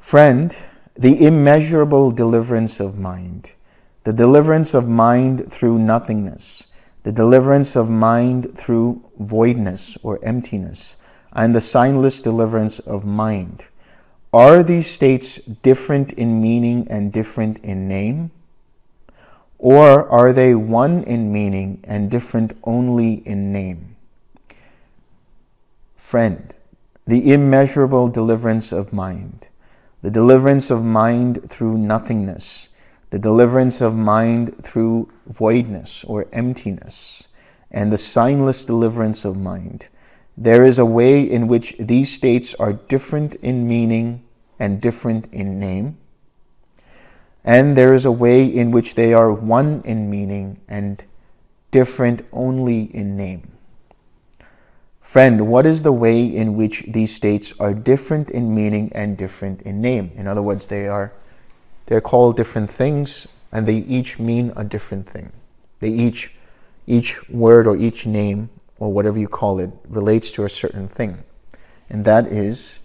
Friend, 0.00 0.54
the 0.94 1.24
immeasurable 1.24 2.10
deliverance 2.10 2.78
of 2.78 2.98
mind, 2.98 3.52
the 4.08 4.14
deliverance 4.14 4.72
of 4.72 4.88
mind 4.88 5.52
through 5.52 5.78
nothingness, 5.78 6.66
the 7.02 7.12
deliverance 7.12 7.76
of 7.76 7.90
mind 7.90 8.56
through 8.56 9.04
voidness 9.18 9.98
or 10.02 10.18
emptiness, 10.22 10.96
and 11.34 11.54
the 11.54 11.58
signless 11.58 12.22
deliverance 12.22 12.78
of 12.78 13.04
mind. 13.04 13.66
Are 14.32 14.62
these 14.62 14.86
states 14.86 15.36
different 15.62 16.12
in 16.12 16.40
meaning 16.40 16.86
and 16.88 17.12
different 17.12 17.58
in 17.58 17.86
name? 17.86 18.30
Or 19.58 20.08
are 20.08 20.32
they 20.32 20.54
one 20.54 21.04
in 21.04 21.30
meaning 21.30 21.84
and 21.84 22.10
different 22.10 22.56
only 22.64 23.16
in 23.26 23.52
name? 23.52 23.94
Friend, 25.98 26.54
the 27.06 27.30
immeasurable 27.30 28.08
deliverance 28.08 28.72
of 28.72 28.90
mind, 28.90 29.48
the 30.00 30.10
deliverance 30.10 30.70
of 30.70 30.82
mind 30.82 31.50
through 31.50 31.76
nothingness, 31.76 32.67
the 33.10 33.18
deliverance 33.18 33.80
of 33.80 33.94
mind 33.94 34.62
through 34.64 35.10
voidness 35.26 36.04
or 36.04 36.26
emptiness, 36.32 37.24
and 37.70 37.92
the 37.92 37.96
signless 37.96 38.66
deliverance 38.66 39.24
of 39.24 39.36
mind. 39.36 39.88
There 40.36 40.64
is 40.64 40.78
a 40.78 40.86
way 40.86 41.22
in 41.22 41.48
which 41.48 41.74
these 41.78 42.12
states 42.12 42.54
are 42.54 42.72
different 42.72 43.34
in 43.36 43.66
meaning 43.66 44.24
and 44.58 44.80
different 44.80 45.26
in 45.32 45.58
name 45.58 45.98
and 47.48 47.78
there 47.78 47.94
is 47.94 48.04
a 48.04 48.12
way 48.12 48.44
in 48.44 48.70
which 48.70 48.94
they 48.94 49.14
are 49.14 49.32
one 49.32 49.80
in 49.86 50.10
meaning 50.10 50.60
and 50.68 51.02
different 51.70 52.22
only 52.30 52.94
in 52.94 53.16
name. 53.16 53.52
Friend, 55.00 55.48
what 55.48 55.64
is 55.64 55.82
the 55.82 55.92
way 55.92 56.22
in 56.24 56.56
which 56.56 56.84
these 56.88 57.14
states 57.14 57.54
are 57.58 57.72
different 57.72 58.28
in 58.28 58.54
meaning 58.54 58.92
and 58.94 59.16
different 59.16 59.62
in 59.62 59.80
name? 59.80 60.12
In 60.14 60.26
other 60.26 60.42
words, 60.42 60.66
they 60.66 60.86
are 60.86 61.14
they're 61.88 62.02
called 62.02 62.36
different 62.36 62.70
things 62.70 63.26
and 63.50 63.66
they 63.66 63.78
each 63.78 64.18
mean 64.18 64.52
a 64.56 64.62
different 64.62 65.08
thing. 65.08 65.32
They 65.80 65.88
each 65.88 66.32
each 66.86 67.28
word 67.28 67.66
or 67.66 67.76
each 67.76 68.06
name 68.06 68.50
or 68.78 68.92
whatever 68.92 69.18
you 69.18 69.28
call 69.28 69.58
it 69.58 69.70
relates 69.88 70.30
to 70.32 70.44
a 70.44 70.48
certain 70.48 70.88
thing. 70.88 71.24
And 71.90 72.04
that 72.04 72.26
is 72.26 72.78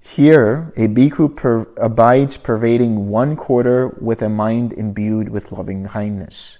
here, 0.00 0.72
a 0.76 0.88
bhikkhu 0.88 1.34
per- 1.34 1.68
abides 1.76 2.36
pervading 2.36 3.08
one 3.08 3.36
quarter 3.36 3.88
with 4.00 4.20
a 4.20 4.28
mind 4.28 4.72
imbued 4.72 5.28
with 5.28 5.52
loving 5.52 5.86
kindness. 5.86 6.58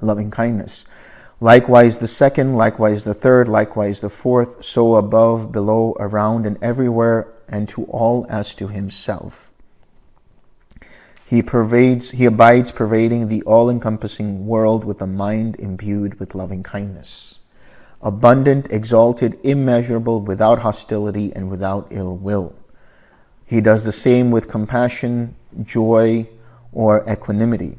Loving 0.00 0.30
kindness. 0.30 0.84
Likewise 1.40 1.98
the 1.98 2.08
second, 2.08 2.56
likewise 2.56 3.04
the 3.04 3.14
third, 3.14 3.48
likewise 3.48 4.00
the 4.00 4.10
fourth, 4.10 4.64
so 4.64 4.96
above, 4.96 5.52
below, 5.52 5.96
around, 6.00 6.46
and 6.46 6.58
everywhere, 6.62 7.28
and 7.48 7.68
to 7.68 7.84
all 7.84 8.26
as 8.28 8.54
to 8.54 8.68
himself. 8.68 9.51
He 11.32 11.40
pervades, 11.40 12.10
he 12.10 12.26
abides 12.26 12.72
pervading 12.72 13.28
the 13.28 13.40
all 13.44 13.70
encompassing 13.70 14.46
world 14.46 14.84
with 14.84 15.00
a 15.00 15.06
mind 15.06 15.56
imbued 15.58 16.20
with 16.20 16.34
loving 16.34 16.62
kindness 16.62 17.38
abundant, 18.02 18.66
exalted, 18.68 19.38
immeasurable, 19.42 20.20
without 20.20 20.58
hostility 20.58 21.32
and 21.34 21.48
without 21.48 21.86
ill 21.90 22.18
will. 22.18 22.54
He 23.46 23.62
does 23.62 23.82
the 23.84 23.92
same 23.92 24.30
with 24.30 24.46
compassion, 24.46 25.34
joy, 25.62 26.28
or 26.70 27.02
equanimity. 27.10 27.78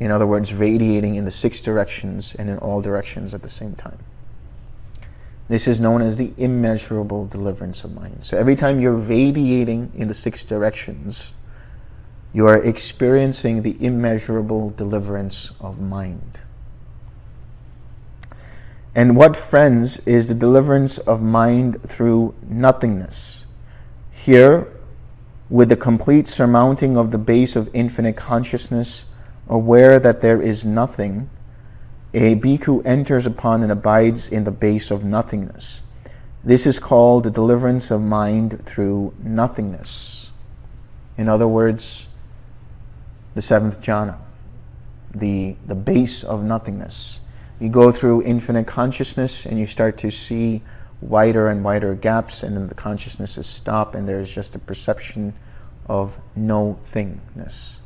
In 0.00 0.10
other 0.10 0.26
words, 0.26 0.52
radiating 0.52 1.14
in 1.14 1.24
the 1.24 1.30
six 1.30 1.62
directions 1.62 2.34
and 2.36 2.50
in 2.50 2.58
all 2.58 2.82
directions 2.82 3.32
at 3.32 3.42
the 3.42 3.48
same 3.48 3.76
time. 3.76 3.98
This 5.48 5.68
is 5.68 5.78
known 5.78 6.02
as 6.02 6.16
the 6.16 6.32
immeasurable 6.36 7.28
deliverance 7.28 7.84
of 7.84 7.94
mind. 7.94 8.24
So 8.24 8.36
every 8.36 8.56
time 8.56 8.80
you're 8.80 8.92
radiating 8.92 9.92
in 9.94 10.08
the 10.08 10.14
six 10.14 10.44
directions, 10.44 11.30
you 12.32 12.46
are 12.46 12.62
experiencing 12.62 13.62
the 13.62 13.76
immeasurable 13.84 14.70
deliverance 14.70 15.52
of 15.60 15.80
mind. 15.80 16.38
And 18.94 19.14
what, 19.14 19.36
friends, 19.36 19.98
is 20.06 20.26
the 20.26 20.34
deliverance 20.34 20.96
of 20.98 21.20
mind 21.20 21.82
through 21.82 22.34
nothingness? 22.48 23.44
Here, 24.10 24.68
with 25.50 25.68
the 25.68 25.76
complete 25.76 26.26
surmounting 26.26 26.96
of 26.96 27.10
the 27.10 27.18
base 27.18 27.56
of 27.56 27.68
infinite 27.74 28.16
consciousness, 28.16 29.04
aware 29.48 30.00
that 30.00 30.22
there 30.22 30.40
is 30.40 30.64
nothing, 30.64 31.28
a 32.14 32.36
bhikkhu 32.36 32.84
enters 32.86 33.26
upon 33.26 33.62
and 33.62 33.70
abides 33.70 34.28
in 34.28 34.44
the 34.44 34.50
base 34.50 34.90
of 34.90 35.04
nothingness. 35.04 35.82
This 36.42 36.66
is 36.66 36.78
called 36.78 37.24
the 37.24 37.30
deliverance 37.30 37.90
of 37.90 38.00
mind 38.00 38.64
through 38.64 39.14
nothingness. 39.22 40.30
In 41.18 41.28
other 41.28 41.48
words, 41.48 42.06
the 43.36 43.42
seventh 43.42 43.80
jhana, 43.80 44.16
the, 45.14 45.54
the 45.64 45.76
base 45.76 46.24
of 46.24 46.42
nothingness 46.42 47.20
you 47.58 47.68
go 47.68 47.90
through 47.90 48.22
infinite 48.22 48.66
consciousness 48.66 49.46
and 49.46 49.58
you 49.58 49.66
start 49.66 49.96
to 49.98 50.10
see 50.10 50.62
wider 51.00 51.48
and 51.48 51.64
wider 51.64 51.94
gaps, 51.94 52.42
and 52.42 52.56
then 52.56 52.68
the 52.68 52.74
consciousnesses 52.74 53.46
stop, 53.46 53.94
and 53.94 54.08
there 54.08 54.20
is 54.20 54.32
just 54.32 54.54
a 54.54 54.58
perception 54.58 55.34
of 55.86 56.18
no 56.34 56.78
thingness. 56.92 57.76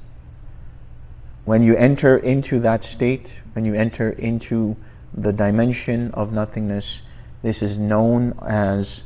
When 1.45 1.63
you 1.63 1.77
enter 1.77 2.17
into 2.17 2.61
that 2.61 2.85
state, 2.85 3.41
when 3.53 3.65
you 3.65 3.75
enter 3.75 4.11
into 4.11 4.77
the 5.13 5.33
dimension 5.33 6.11
of 6.13 6.33
nothingness, 6.33 7.03
this 7.43 7.63
is 7.63 7.79
known 7.79 8.39
as 8.47 9.03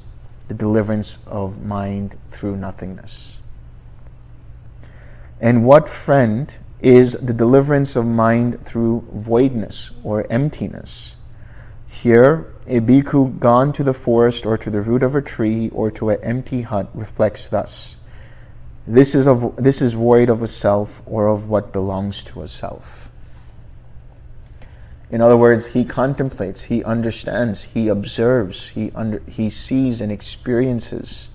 the 0.48 0.54
deliverance 0.54 1.18
of 1.26 1.62
mind 1.62 2.16
through 2.30 2.56
nothingness. 2.56 3.38
And 5.40 5.64
what 5.64 5.88
friend 5.88 6.52
is 6.80 7.12
the 7.12 7.32
deliverance 7.32 7.96
of 7.96 8.06
mind 8.06 8.64
through 8.66 9.06
voidness 9.12 9.90
or 10.02 10.26
emptiness? 10.30 11.16
Here, 11.88 12.52
a 12.66 12.80
bhikkhu 12.80 13.38
gone 13.38 13.72
to 13.74 13.84
the 13.84 13.94
forest 13.94 14.46
or 14.46 14.58
to 14.58 14.70
the 14.70 14.80
root 14.80 15.02
of 15.02 15.14
a 15.14 15.22
tree 15.22 15.70
or 15.70 15.90
to 15.92 16.10
an 16.10 16.22
empty 16.22 16.62
hut 16.62 16.88
reflects 16.94 17.48
thus 17.48 17.96
this 18.86 19.14
is, 19.14 19.26
this 19.56 19.80
is 19.80 19.94
void 19.94 20.28
of 20.28 20.42
a 20.42 20.46
self 20.46 21.00
or 21.06 21.26
of 21.26 21.48
what 21.48 21.72
belongs 21.72 22.22
to 22.24 22.42
a 22.42 22.48
self. 22.48 23.08
In 25.10 25.20
other 25.20 25.36
words, 25.36 25.68
he 25.68 25.84
contemplates, 25.84 26.62
he 26.62 26.84
understands, 26.84 27.64
he 27.64 27.88
observes, 27.88 28.68
he, 28.68 28.90
under, 28.94 29.20
he 29.20 29.48
sees 29.48 30.00
and 30.00 30.12
experiences 30.12 31.28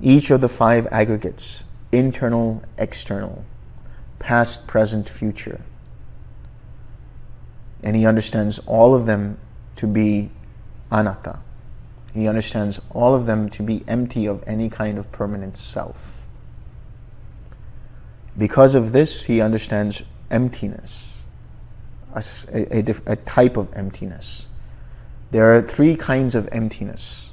each 0.00 0.30
of 0.30 0.40
the 0.40 0.48
five 0.48 0.86
aggregates 0.90 1.64
internal, 1.92 2.62
external, 2.78 3.44
past, 4.18 4.66
present, 4.66 5.08
future. 5.08 5.60
And 7.82 7.96
he 7.96 8.06
understands 8.06 8.58
all 8.60 8.94
of 8.94 9.06
them 9.06 9.38
to 9.76 9.86
be 9.86 10.30
anatta. 10.90 11.38
He 12.12 12.26
understands 12.28 12.80
all 12.90 13.14
of 13.14 13.26
them 13.26 13.48
to 13.50 13.62
be 13.62 13.84
empty 13.86 14.26
of 14.26 14.42
any 14.46 14.68
kind 14.68 14.98
of 14.98 15.10
permanent 15.12 15.56
self. 15.56 16.20
Because 18.36 18.74
of 18.74 18.92
this, 18.92 19.24
he 19.24 19.40
understands 19.40 20.02
emptiness, 20.30 21.22
a, 22.14 22.22
a, 22.52 22.84
a, 23.06 23.16
type 23.16 23.56
of 23.56 23.68
emptiness. 23.74 24.46
There 25.30 25.54
are 25.54 25.62
three 25.62 25.96
kinds 25.96 26.34
of 26.34 26.48
emptiness. 26.52 27.30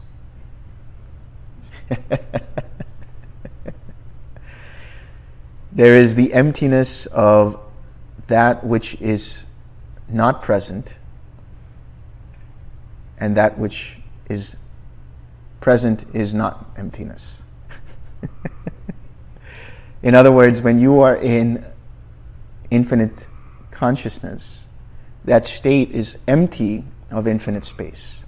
there 5.78 5.96
is 5.96 6.16
the 6.16 6.34
emptiness 6.34 7.06
of 7.06 7.60
that 8.26 8.66
which 8.66 9.00
is 9.00 9.46
not 10.10 10.42
present 10.42 10.96
and 13.20 13.38
that 13.38 13.60
which 13.60 14.00
is 14.28 14.58
present 15.62 16.04
is 16.16 16.34
not 16.34 16.66
emptiness. 16.78 17.44
In 20.02 20.16
other 20.16 20.32
words, 20.32 20.64
when 20.64 20.80
you 20.80 21.00
are 21.02 21.16
in 21.16 21.64
infinite 22.72 23.28
consciousness, 23.70 24.66
that 25.26 25.46
state 25.46 25.92
is 25.92 26.18
empty 26.28 26.86
of 27.12 27.28
infinite 27.28 27.66
space. 27.66 28.22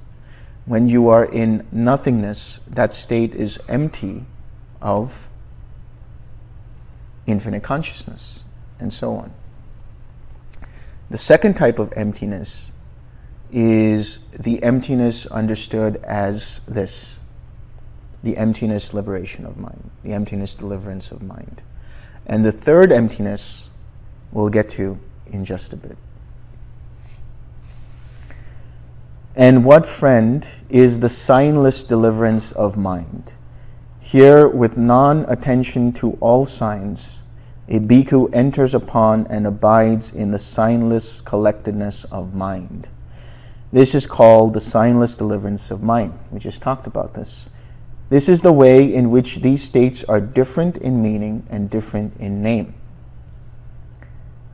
When 0.65 0.88
you 0.88 1.09
are 1.09 1.26
in 1.26 1.65
nothingness, 1.71 2.59
that 2.67 2.93
state 2.93 3.34
is 3.34 3.59
empty 3.67 4.26
of 4.84 5.28
infinite 7.30 7.64
consciousness, 7.64 8.43
and 8.80 8.91
so 8.91 9.15
on. 9.15 9.34
The 11.10 11.18
second 11.18 11.56
type 11.56 11.80
of 11.80 11.91
emptiness 11.95 12.72
is 13.51 14.19
the 14.31 14.61
emptiness 14.61 15.26
understood 15.27 15.97
as 16.03 16.60
this 16.68 17.18
the 18.22 18.38
emptiness 18.38 18.93
liberation 18.93 19.45
of 19.45 19.57
mind, 19.57 19.89
the 20.03 20.11
emptiness 20.11 20.53
deliverance 20.53 21.11
of 21.11 21.22
mind. 21.22 21.61
And 22.26 22.43
the 22.43 22.51
third 22.51 22.91
emptiness 22.91 23.69
we'll 24.31 24.49
get 24.49 24.69
to 24.72 24.99
in 25.26 25.45
just 25.45 25.73
a 25.73 25.77
bit. 25.77 25.97
And 29.35 29.64
what 29.64 29.85
friend 29.85 30.45
is 30.69 30.99
the 30.99 31.07
signless 31.07 31.88
deliverance 31.88 32.51
of 32.51 32.76
mind? 32.76 33.34
Here, 34.11 34.48
with 34.48 34.76
non 34.76 35.23
attention 35.30 35.94
to 35.94 36.18
all 36.19 36.44
signs, 36.44 37.22
a 37.68 37.80
bhikkhu 37.80 38.34
enters 38.34 38.73
upon 38.73 39.27
and 39.27 39.45
abides 39.45 40.11
in 40.11 40.31
the 40.31 40.40
signless 40.40 41.23
collectedness 41.23 42.06
of 42.06 42.34
mind. 42.34 42.88
This 43.72 43.94
is 43.94 44.07
called 44.07 44.56
the 44.56 44.60
signless 44.60 45.15
deliverance 45.15 45.69
of 45.69 45.84
mind. 45.84 46.18
We 46.31 46.40
just 46.40 46.60
talked 46.60 46.88
about 46.88 47.14
this. 47.14 47.52
This 48.10 48.27
is 48.27 48.41
the 48.41 48.52
way 48.52 48.91
in 48.91 49.11
which 49.11 49.44
these 49.44 49.61
states 49.61 50.03
are 50.06 50.19
different 50.19 50.77
in 50.77 51.03
meaning 51.03 51.45
and 51.48 51.69
different 51.69 52.18
in 52.18 52.41
name. 52.41 52.73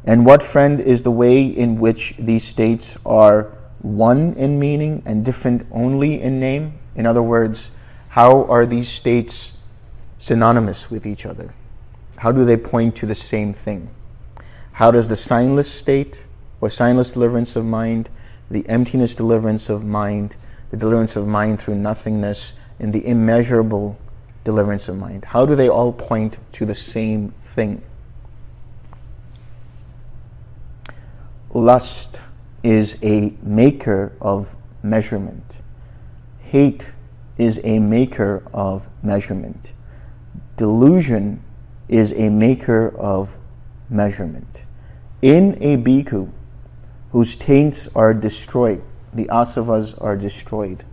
And 0.04 0.26
what, 0.26 0.44
friend, 0.44 0.82
is 0.82 1.04
the 1.04 1.12
way 1.12 1.46
in 1.46 1.80
which 1.80 2.14
these 2.20 2.44
states 2.44 2.98
are 3.06 3.54
one 3.80 4.34
in 4.34 4.60
meaning 4.60 5.02
and 5.06 5.24
different 5.24 5.66
only 5.72 6.22
in 6.22 6.42
name? 6.42 6.78
In 6.96 7.06
other 7.06 7.24
words, 7.24 7.72
how 8.16 8.46
are 8.46 8.66
these 8.66 8.88
states 8.88 9.52
synonymous 10.18 10.90
with 10.90 11.06
each 11.06 11.26
other? 11.26 11.54
How 12.16 12.32
do 12.32 12.46
they 12.46 12.56
point 12.56 12.96
to 12.96 13.06
the 13.06 13.14
same 13.14 13.54
thing? 13.54 13.90
How 14.72 14.90
does 14.90 15.10
the 15.10 15.16
signless 15.16 15.66
state 15.66 16.26
or 16.62 16.70
signless 16.70 17.12
deliverance 17.12 17.58
of 17.58 17.66
mind, 17.66 18.08
the 18.50 18.66
emptiness 18.70 19.16
deliverance 19.16 19.68
of 19.68 19.84
mind, 19.84 20.38
the 20.72 20.78
deliverance 20.78 21.18
of 21.18 21.28
mind 21.28 21.60
through 21.60 21.76
nothingness, 21.76 22.54
and 22.80 22.94
the 22.94 23.06
immeasurable 23.06 24.00
deliverance 24.46 24.88
of 24.88 24.96
mind? 24.96 25.26
How 25.26 25.46
do 25.46 25.54
they 25.54 25.68
all 25.68 25.92
point 25.92 26.38
to 26.54 26.66
the 26.66 26.74
same 26.74 27.34
thing? 27.44 27.82
Lust 31.54 32.22
is 32.64 32.98
a 33.04 33.34
maker 33.42 34.14
of 34.22 34.56
measurement. 34.82 35.58
Hate 36.40 36.92
is 37.38 37.60
a 37.64 37.80
maker 37.80 38.44
of 38.54 38.88
measurement. 39.04 39.74
Delusion 40.58 41.44
is 41.88 42.14
a 42.14 42.30
maker 42.30 42.96
of 42.98 43.38
measurement. 43.90 44.64
In 45.22 45.58
a 45.62 45.78
bhikkhu 45.78 46.32
whose 47.12 47.36
taints 47.36 47.88
are 47.96 48.14
destroyed, 48.14 48.82
the 49.14 49.26
asavas 49.26 50.00
are 50.02 50.16
destroyed, 50.16 50.84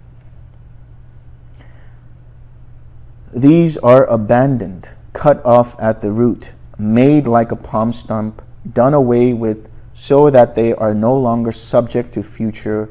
These 3.35 3.79
are 3.79 4.05
abandoned, 4.09 4.91
cut 5.15 5.43
off 5.47 5.75
at 5.81 6.03
the 6.03 6.13
root, 6.13 6.53
made 6.77 7.27
like 7.27 7.51
a 7.51 7.57
palm 7.57 7.91
stump, 7.91 8.43
done 8.71 8.93
away 8.93 9.33
with, 9.33 9.71
so 9.95 10.29
that 10.29 10.55
they 10.55 10.75
are 10.75 10.93
no 10.93 11.17
longer 11.17 11.51
subject 11.51 12.13
to 12.15 12.23
future 12.23 12.91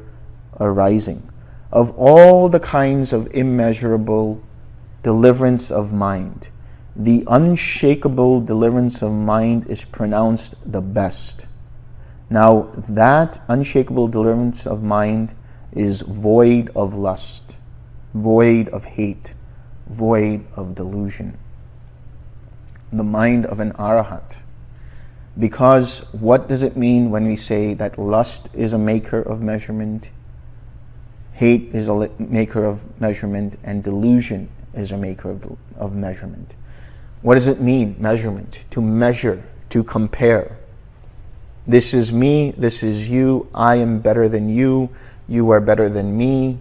arising. 0.58 1.31
Of 1.72 1.96
all 1.98 2.48
the 2.48 2.60
kinds 2.60 3.12
of 3.12 3.32
immeasurable 3.34 4.42
deliverance 5.02 5.70
of 5.70 5.92
mind, 5.92 6.50
the 6.94 7.24
unshakable 7.26 8.42
deliverance 8.42 9.02
of 9.02 9.12
mind 9.12 9.66
is 9.66 9.84
pronounced 9.84 10.54
the 10.70 10.82
best. 10.82 11.46
Now, 12.28 12.70
that 12.76 13.42
unshakable 13.48 14.08
deliverance 14.08 14.66
of 14.66 14.82
mind 14.82 15.34
is 15.72 16.02
void 16.02 16.70
of 16.76 16.94
lust, 16.94 17.56
void 18.12 18.68
of 18.68 18.84
hate 18.84 19.32
void 19.92 20.44
of 20.56 20.74
delusion. 20.74 21.38
The 22.92 23.04
mind 23.04 23.46
of 23.46 23.60
an 23.60 23.72
arahat. 23.72 24.36
Because 25.38 26.00
what 26.12 26.48
does 26.48 26.62
it 26.62 26.76
mean 26.76 27.10
when 27.10 27.26
we 27.26 27.36
say 27.36 27.74
that 27.74 27.98
lust 27.98 28.48
is 28.52 28.72
a 28.72 28.78
maker 28.78 29.20
of 29.20 29.40
measurement, 29.40 30.08
hate 31.32 31.74
is 31.74 31.88
a 31.88 32.10
maker 32.18 32.64
of 32.64 33.00
measurement, 33.00 33.58
and 33.64 33.82
delusion 33.82 34.48
is 34.74 34.92
a 34.92 34.96
maker 34.96 35.30
of, 35.30 35.58
of 35.76 35.94
measurement? 35.94 36.54
What 37.22 37.34
does 37.34 37.46
it 37.46 37.60
mean, 37.60 37.96
measurement? 37.98 38.58
To 38.72 38.80
measure, 38.80 39.42
to 39.70 39.84
compare. 39.84 40.58
This 41.66 41.94
is 41.94 42.12
me, 42.12 42.52
this 42.56 42.82
is 42.82 43.08
you, 43.08 43.48
I 43.54 43.76
am 43.76 44.00
better 44.00 44.28
than 44.28 44.48
you, 44.48 44.90
you 45.28 45.50
are 45.50 45.60
better 45.60 45.88
than 45.88 46.16
me, 46.16 46.58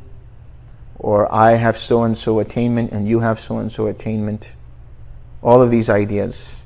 or 1.00 1.34
I 1.34 1.54
have 1.54 1.78
so 1.78 2.04
and 2.04 2.16
so 2.16 2.40
attainment 2.40 2.92
and 2.92 3.08
you 3.08 3.20
have 3.22 3.40
so 3.40 3.58
and 3.58 3.72
so 3.72 3.88
attainment. 3.88 4.50
All 5.42 5.62
of 5.62 5.72
these 5.72 5.90
ideas, 5.90 6.62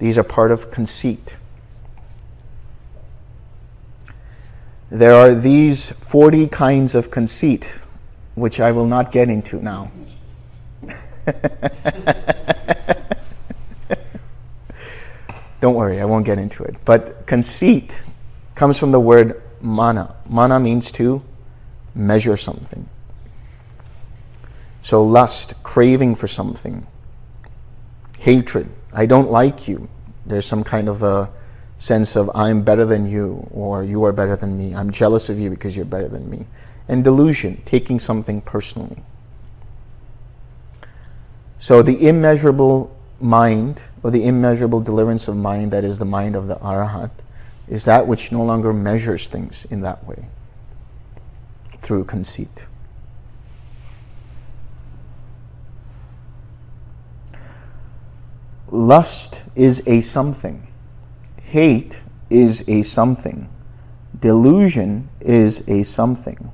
these 0.00 0.18
are 0.18 0.24
part 0.24 0.50
of 0.50 0.72
conceit. 0.72 1.36
There 4.92 5.14
are 5.14 5.34
these 5.34 5.90
40 5.90 6.48
kinds 6.48 6.94
of 6.94 7.10
conceit, 7.10 7.72
which 8.34 8.60
I 8.60 8.72
will 8.72 8.84
not 8.86 9.10
get 9.10 9.30
into 9.30 9.56
now. 9.56 9.90
Don't 15.62 15.74
worry, 15.74 15.98
I 15.98 16.04
won't 16.04 16.26
get 16.26 16.38
into 16.38 16.62
it. 16.64 16.76
But 16.84 17.26
conceit 17.26 18.02
comes 18.54 18.76
from 18.76 18.92
the 18.92 19.00
word 19.00 19.42
mana. 19.62 20.14
Mana 20.28 20.60
means 20.60 20.92
to 20.92 21.22
measure 21.94 22.36
something. 22.36 22.86
So, 24.82 25.02
lust, 25.02 25.54
craving 25.62 26.16
for 26.16 26.28
something, 26.28 26.86
hatred, 28.18 28.68
I 28.92 29.06
don't 29.06 29.30
like 29.30 29.66
you. 29.66 29.88
There's 30.26 30.44
some 30.44 30.62
kind 30.62 30.90
of 30.90 31.02
a 31.02 31.30
sense 31.82 32.14
of 32.14 32.30
I'm 32.32 32.62
better 32.62 32.84
than 32.84 33.10
you 33.10 33.48
or 33.50 33.82
you 33.82 34.04
are 34.04 34.12
better 34.12 34.36
than 34.36 34.56
me. 34.56 34.72
I'm 34.72 34.92
jealous 34.92 35.28
of 35.28 35.40
you 35.40 35.50
because 35.50 35.74
you're 35.74 35.84
better 35.84 36.06
than 36.06 36.30
me. 36.30 36.46
And 36.86 37.02
delusion, 37.02 37.60
taking 37.64 37.98
something 37.98 38.40
personally. 38.40 39.02
So 41.58 41.82
the 41.82 42.06
immeasurable 42.06 42.96
mind 43.20 43.82
or 44.04 44.12
the 44.12 44.24
immeasurable 44.24 44.80
deliverance 44.80 45.26
of 45.26 45.36
mind 45.36 45.72
that 45.72 45.82
is 45.82 45.98
the 45.98 46.04
mind 46.04 46.36
of 46.36 46.46
the 46.46 46.54
Arhat 46.56 47.10
is 47.68 47.84
that 47.84 48.06
which 48.06 48.30
no 48.30 48.44
longer 48.44 48.72
measures 48.72 49.26
things 49.26 49.64
in 49.64 49.80
that 49.80 50.06
way 50.06 50.26
through 51.80 52.04
conceit. 52.04 52.66
Lust 58.70 59.42
is 59.56 59.82
a 59.86 60.00
something. 60.00 60.68
Hate 61.52 62.00
is 62.30 62.64
a 62.66 62.80
something. 62.80 63.46
Delusion 64.18 65.10
is 65.20 65.62
a 65.68 65.82
something. 65.82 66.50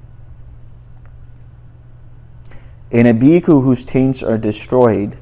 In 2.91 3.07
a 3.07 3.15
bhikkhu 3.15 3.63
whose 3.63 3.85
taints 3.85 4.25
are 4.25 4.37
destroyed, 4.37 5.17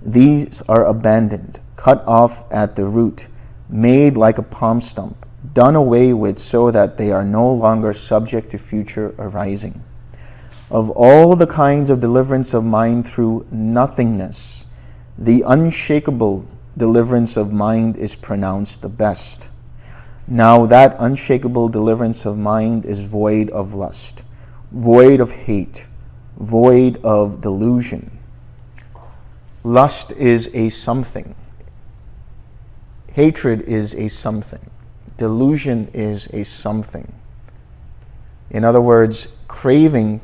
these 0.00 0.62
are 0.66 0.86
abandoned, 0.86 1.60
cut 1.76 2.02
off 2.06 2.50
at 2.50 2.74
the 2.74 2.86
root, 2.86 3.28
made 3.68 4.16
like 4.16 4.38
a 4.38 4.42
palm 4.42 4.80
stump, 4.80 5.26
done 5.52 5.76
away 5.76 6.14
with 6.14 6.38
so 6.38 6.70
that 6.70 6.96
they 6.96 7.12
are 7.12 7.22
no 7.22 7.52
longer 7.52 7.92
subject 7.92 8.50
to 8.52 8.56
future 8.56 9.14
arising. 9.18 9.84
Of 10.70 10.88
all 10.88 11.36
the 11.36 11.46
kinds 11.46 11.90
of 11.90 12.00
deliverance 12.00 12.54
of 12.54 12.64
mind 12.64 13.06
through 13.06 13.46
nothingness, 13.50 14.64
the 15.18 15.42
unshakable 15.46 16.46
deliverance 16.78 17.36
of 17.36 17.52
mind 17.52 17.96
is 17.96 18.14
pronounced 18.14 18.80
the 18.80 18.88
best. 18.88 19.48
Now, 20.26 20.66
that 20.66 20.96
unshakable 20.98 21.68
deliverance 21.68 22.24
of 22.24 22.38
mind 22.38 22.84
is 22.84 23.00
void 23.00 23.50
of 23.50 23.74
lust, 23.74 24.22
void 24.70 25.20
of 25.20 25.32
hate, 25.32 25.86
void 26.38 27.00
of 27.04 27.40
delusion. 27.40 28.18
Lust 29.64 30.12
is 30.12 30.50
a 30.54 30.68
something. 30.68 31.34
Hatred 33.12 33.62
is 33.62 33.94
a 33.94 34.08
something. 34.08 34.70
Delusion 35.16 35.88
is 35.92 36.28
a 36.32 36.44
something. 36.44 37.12
In 38.50 38.64
other 38.64 38.80
words, 38.80 39.28
craving 39.48 40.20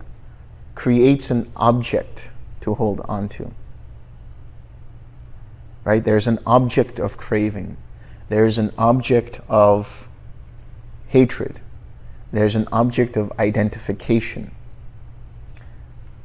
creates 0.75 1.31
an 1.31 1.51
object 1.57 2.31
to 2.61 2.75
hold 2.75 3.01
on 3.01 3.29
to. 3.31 3.53
Right? 5.85 6.03
There's 6.03 6.27
an 6.27 6.39
object 6.47 6.99
of 6.99 7.17
craving. 7.17 7.77
There's 8.29 8.59
an 8.59 8.73
object 8.79 9.41
of 9.49 10.09
hatred. 11.09 11.61
There's 12.33 12.57
an 12.57 12.67
object 12.73 13.17
of 13.17 13.33
identification. 13.39 14.51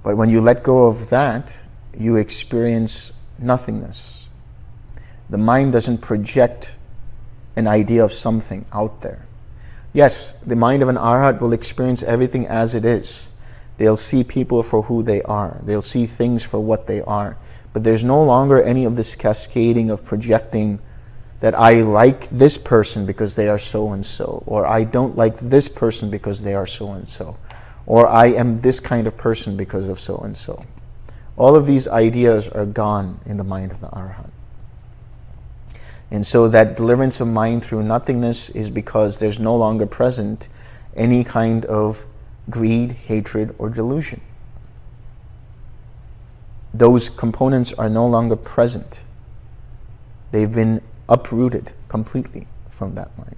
But 0.01 0.17
when 0.17 0.29
you 0.29 0.41
let 0.41 0.63
go 0.63 0.87
of 0.87 1.09
that, 1.09 1.53
you 1.97 2.15
experience 2.15 3.11
nothingness. 3.37 4.27
The 5.29 5.37
mind 5.37 5.73
doesn't 5.73 5.99
project 5.99 6.71
an 7.55 7.67
idea 7.67 8.03
of 8.03 8.13
something 8.13 8.65
out 8.71 9.01
there. 9.01 9.25
Yes, 9.93 10.33
the 10.45 10.55
mind 10.55 10.81
of 10.81 10.89
an 10.89 10.95
arhat 10.95 11.41
will 11.41 11.53
experience 11.53 12.01
everything 12.01 12.47
as 12.47 12.75
it 12.75 12.85
is. 12.85 13.27
They'll 13.77 13.97
see 13.97 14.23
people 14.23 14.63
for 14.63 14.83
who 14.83 15.03
they 15.03 15.21
are. 15.23 15.59
They'll 15.63 15.81
see 15.81 16.05
things 16.05 16.43
for 16.43 16.59
what 16.59 16.87
they 16.87 17.01
are. 17.01 17.37
But 17.73 17.83
there's 17.83 18.03
no 18.03 18.23
longer 18.23 18.61
any 18.61 18.85
of 18.85 18.95
this 18.95 19.15
cascading 19.15 19.89
of 19.89 20.03
projecting 20.03 20.79
that 21.39 21.55
I 21.55 21.81
like 21.81 22.29
this 22.29 22.57
person 22.57 23.05
because 23.05 23.35
they 23.35 23.47
are 23.47 23.59
so 23.59 23.91
and 23.91 24.05
so, 24.05 24.43
or 24.45 24.65
I 24.65 24.83
don't 24.83 25.15
like 25.15 25.39
this 25.39 25.67
person 25.67 26.09
because 26.09 26.41
they 26.41 26.53
are 26.53 26.67
so 26.67 26.91
and 26.91 27.07
so 27.07 27.37
or 27.89 28.07
I 28.07 28.27
am 28.27 28.61
this 28.61 28.79
kind 28.79 29.07
of 29.07 29.17
person 29.17 29.57
because 29.57 29.89
of 29.89 29.99
so 29.99 30.17
and 30.19 30.37
so. 30.37 30.63
All 31.35 31.55
of 31.55 31.65
these 31.65 31.87
ideas 31.87 32.47
are 32.47 32.65
gone 32.65 33.19
in 33.25 33.37
the 33.37 33.43
mind 33.43 33.71
of 33.71 33.81
the 33.81 33.87
Arhat. 33.87 34.29
And 36.11 36.25
so 36.25 36.47
that 36.49 36.77
deliverance 36.77 37.19
of 37.19 37.27
mind 37.27 37.63
through 37.63 37.81
nothingness 37.81 38.49
is 38.49 38.69
because 38.69 39.17
there's 39.17 39.39
no 39.39 39.55
longer 39.55 39.87
present 39.87 40.49
any 40.95 41.23
kind 41.23 41.65
of 41.65 42.05
greed, 42.49 42.91
hatred, 42.91 43.55
or 43.57 43.69
delusion. 43.69 44.21
Those 46.73 47.09
components 47.09 47.73
are 47.73 47.89
no 47.89 48.05
longer 48.05 48.35
present. 48.35 49.01
They've 50.31 50.51
been 50.51 50.81
uprooted 51.07 51.73
completely 51.87 52.47
from 52.69 52.95
that 52.95 53.17
mind. 53.17 53.35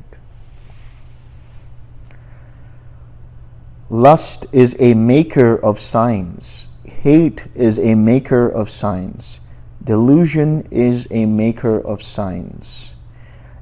Lust 3.90 4.46
is 4.52 4.76
a 4.80 4.94
maker 4.94 5.56
of 5.56 5.80
signs. 5.80 6.68
Hate 6.86 7.48
is 7.56 7.80
a 7.80 7.96
maker 7.96 8.48
of 8.48 8.70
signs. 8.70 9.40
Delusion 9.84 10.68
is 10.72 11.08
a 11.12 11.26
maker 11.26 11.80
of 11.80 12.04
signs. 12.04 12.94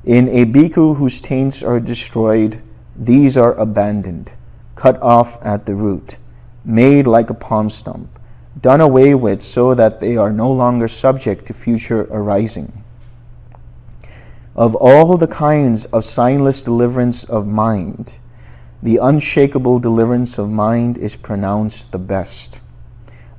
In 0.03 0.27
a 0.27 0.45
bhikkhu 0.45 0.97
whose 0.97 1.21
taints 1.21 1.63
are 1.63 1.79
destroyed, 1.79 2.61
these 2.95 3.37
are 3.37 3.53
abandoned, 3.55 4.31
cut 4.75 5.01
off 5.01 5.37
at 5.43 5.65
the 5.65 5.75
root, 5.75 6.17
made 6.65 7.07
like 7.07 7.29
a 7.29 7.33
palm 7.33 7.69
stump, 7.69 8.18
done 8.61 8.81
away 8.81 9.15
with 9.15 9.41
so 9.41 9.73
that 9.75 9.99
they 9.99 10.17
are 10.17 10.31
no 10.31 10.51
longer 10.51 10.87
subject 10.87 11.47
to 11.47 11.53
future 11.53 12.07
arising. 12.11 12.83
Of 14.55 14.75
all 14.75 15.17
the 15.17 15.27
kinds 15.27 15.85
of 15.85 16.03
signless 16.03 16.63
deliverance 16.63 17.23
of 17.23 17.47
mind, 17.47 18.15
the 18.83 18.97
unshakable 18.97 19.79
deliverance 19.79 20.37
of 20.37 20.49
mind 20.49 20.97
is 20.97 21.15
pronounced 21.15 21.91
the 21.91 21.99
best. 21.99 22.59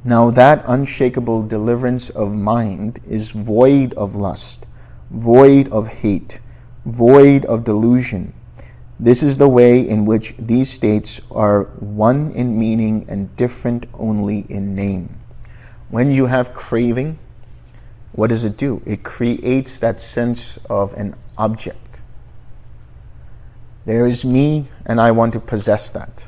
Now, 0.03 0.31
that 0.31 0.65
unshakable 0.67 1.43
deliverance 1.47 2.09
of 2.09 2.33
mind 2.33 3.01
is 3.07 3.31
void 3.31 3.93
of 3.95 4.15
lust, 4.15 4.65
void 5.11 5.69
of 5.69 5.89
hate, 5.89 6.41
void 6.87 7.45
of 7.45 7.65
delusion. 7.65 8.33
This 9.01 9.22
is 9.22 9.39
the 9.39 9.48
way 9.48 9.81
in 9.81 10.05
which 10.05 10.35
these 10.39 10.70
states 10.70 11.20
are 11.31 11.64
one 11.81 12.32
in 12.32 12.59
meaning 12.59 13.06
and 13.09 13.35
different 13.36 13.86
only 13.94 14.47
in 14.48 14.74
name. 14.74 15.18
When 15.89 16.10
you 16.10 16.27
have 16.27 16.55
craving, 16.55 17.18
what 18.12 18.28
does 18.28 18.44
it 18.44 18.56
do? 18.56 18.82
It 18.85 19.02
creates 19.02 19.78
that 19.78 20.01
sense 20.01 20.59
of 20.68 20.93
an 20.94 21.16
object 21.39 21.90
there 23.86 24.06
is 24.06 24.24
me, 24.24 24.66
and 24.86 25.01
I 25.01 25.10
want 25.10 25.32
to 25.32 25.40
possess 25.40 25.90
that. 25.90 26.24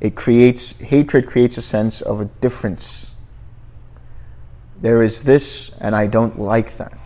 It 0.00 0.14
creates, 0.14 0.72
hatred 0.78 1.26
creates 1.26 1.58
a 1.58 1.62
sense 1.62 2.00
of 2.00 2.20
a 2.20 2.24
difference. 2.24 3.10
There 4.80 5.02
is 5.02 5.22
this, 5.22 5.70
and 5.80 5.94
I 5.94 6.06
don't 6.06 6.40
like 6.40 6.78
that. 6.78 7.01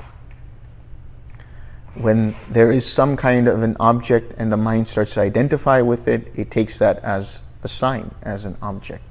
When 2.01 2.36
there 2.51 2.70
is 2.70 2.90
some 2.90 3.16
kind 3.16 3.48
of 3.48 3.62
an 3.62 3.77
object 3.81 4.35
and 4.36 4.52
the 4.52 4.56
mind 4.56 4.86
starts 4.86 5.14
to 5.14 5.20
identify 5.20 5.81
with 5.81 6.09
it, 6.09 6.32
it 6.36 6.51
takes 6.51 6.78
that 6.78 6.98
as 6.98 7.40
a 7.62 7.68
sign, 7.68 8.14
as 8.23 8.44
an 8.44 8.56
object. 8.60 9.02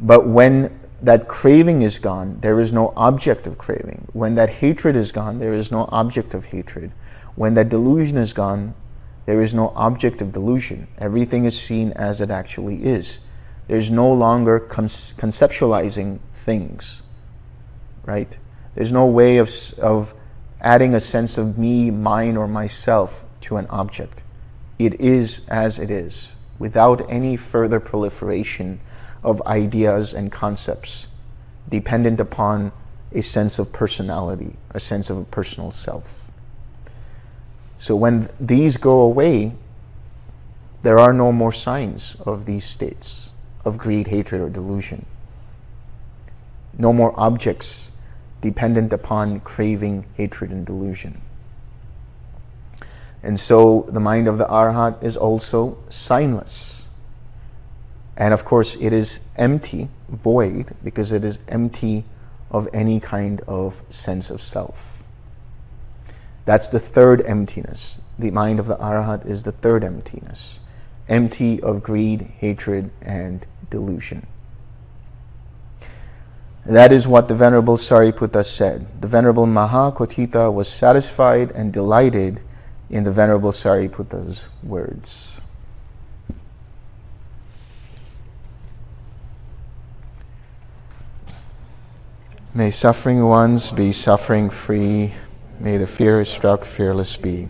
But 0.00 0.26
when 0.26 0.78
that 1.02 1.28
craving 1.28 1.82
is 1.82 1.98
gone, 1.98 2.38
there 2.40 2.60
is 2.60 2.72
no 2.72 2.92
object 2.96 3.46
of 3.46 3.58
craving. 3.58 4.08
When 4.12 4.34
that 4.36 4.48
hatred 4.48 4.96
is 4.96 5.12
gone, 5.12 5.38
there 5.38 5.54
is 5.54 5.70
no 5.70 5.88
object 5.90 6.34
of 6.34 6.46
hatred. 6.46 6.92
When 7.34 7.54
that 7.54 7.68
delusion 7.68 8.16
is 8.16 8.32
gone, 8.32 8.74
there 9.26 9.42
is 9.42 9.52
no 9.52 9.72
object 9.76 10.22
of 10.22 10.32
delusion. 10.32 10.88
Everything 10.98 11.44
is 11.44 11.60
seen 11.60 11.92
as 11.92 12.20
it 12.20 12.30
actually 12.30 12.84
is. 12.84 13.18
There's 13.68 13.90
no 13.90 14.12
longer 14.12 14.58
conceptualizing 14.58 16.18
things, 16.34 17.02
right? 18.06 18.32
There's 18.74 18.90
no 18.90 19.06
way 19.06 19.36
of, 19.36 19.50
of 19.78 20.14
adding 20.60 20.94
a 20.94 21.00
sense 21.00 21.38
of 21.38 21.58
me, 21.58 21.90
mine, 21.90 22.36
or 22.36 22.48
myself 22.48 23.24
to 23.42 23.56
an 23.56 23.66
object. 23.68 24.20
It 24.78 25.00
is 25.00 25.42
as 25.48 25.78
it 25.78 25.90
is, 25.90 26.34
without 26.58 27.08
any 27.10 27.36
further 27.36 27.80
proliferation 27.80 28.80
of 29.22 29.42
ideas 29.42 30.14
and 30.14 30.30
concepts 30.30 31.06
dependent 31.68 32.20
upon 32.20 32.72
a 33.12 33.22
sense 33.22 33.58
of 33.58 33.72
personality, 33.72 34.56
a 34.70 34.80
sense 34.80 35.10
of 35.10 35.18
a 35.18 35.24
personal 35.24 35.70
self. 35.70 36.14
So 37.78 37.94
when 37.94 38.28
these 38.40 38.76
go 38.76 39.00
away, 39.00 39.52
there 40.82 40.98
are 40.98 41.12
no 41.12 41.32
more 41.32 41.52
signs 41.52 42.16
of 42.20 42.46
these 42.46 42.64
states 42.64 43.30
of 43.64 43.78
greed, 43.78 44.08
hatred, 44.08 44.40
or 44.40 44.48
delusion. 44.48 45.06
No 46.76 46.92
more 46.92 47.12
objects 47.18 47.87
dependent 48.40 48.92
upon 48.92 49.40
craving, 49.40 50.06
hatred, 50.14 50.50
and 50.50 50.64
delusion. 50.64 51.20
And 53.22 53.38
so 53.38 53.86
the 53.88 54.00
mind 54.00 54.28
of 54.28 54.38
the 54.38 54.46
Arhat 54.46 55.02
is 55.02 55.16
also 55.16 55.78
signless. 55.88 56.82
And 58.16 58.32
of 58.34 58.44
course, 58.44 58.76
it 58.80 58.92
is 58.92 59.20
empty, 59.36 59.88
void, 60.08 60.74
because 60.82 61.12
it 61.12 61.24
is 61.24 61.38
empty 61.48 62.04
of 62.50 62.68
any 62.72 63.00
kind 63.00 63.40
of 63.46 63.82
sense 63.90 64.30
of 64.30 64.42
self. 64.42 65.02
That's 66.44 66.68
the 66.68 66.80
third 66.80 67.20
emptiness. 67.26 68.00
The 68.18 68.30
mind 68.30 68.58
of 68.58 68.66
the 68.66 68.76
Arhat 68.76 69.26
is 69.26 69.42
the 69.42 69.52
third 69.52 69.84
emptiness, 69.84 70.58
empty 71.08 71.60
of 71.60 71.82
greed, 71.82 72.22
hatred, 72.38 72.90
and 73.02 73.44
delusion. 73.70 74.26
That 76.68 76.92
is 76.92 77.08
what 77.08 77.28
the 77.28 77.34
Venerable 77.34 77.78
Sariputta 77.78 78.44
said. 78.44 79.00
The 79.00 79.08
Venerable 79.08 79.46
Mahakotthita 79.46 80.52
was 80.52 80.68
satisfied 80.68 81.50
and 81.52 81.72
delighted 81.72 82.42
in 82.90 83.04
the 83.04 83.10
Venerable 83.10 83.52
Sariputta's 83.52 84.44
words. 84.62 85.40
May 92.52 92.70
suffering 92.70 93.24
ones 93.24 93.70
be 93.70 93.90
suffering 93.90 94.50
free. 94.50 95.14
May 95.58 95.78
the 95.78 95.86
fear 95.86 96.22
struck 96.26 96.66
fearless 96.66 97.16
be. 97.16 97.48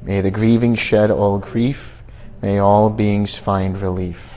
May 0.00 0.20
the 0.20 0.30
grieving 0.30 0.76
shed 0.76 1.10
all 1.10 1.38
grief. 1.38 2.04
May 2.40 2.60
all 2.60 2.88
beings 2.88 3.34
find 3.34 3.82
relief. 3.82 4.34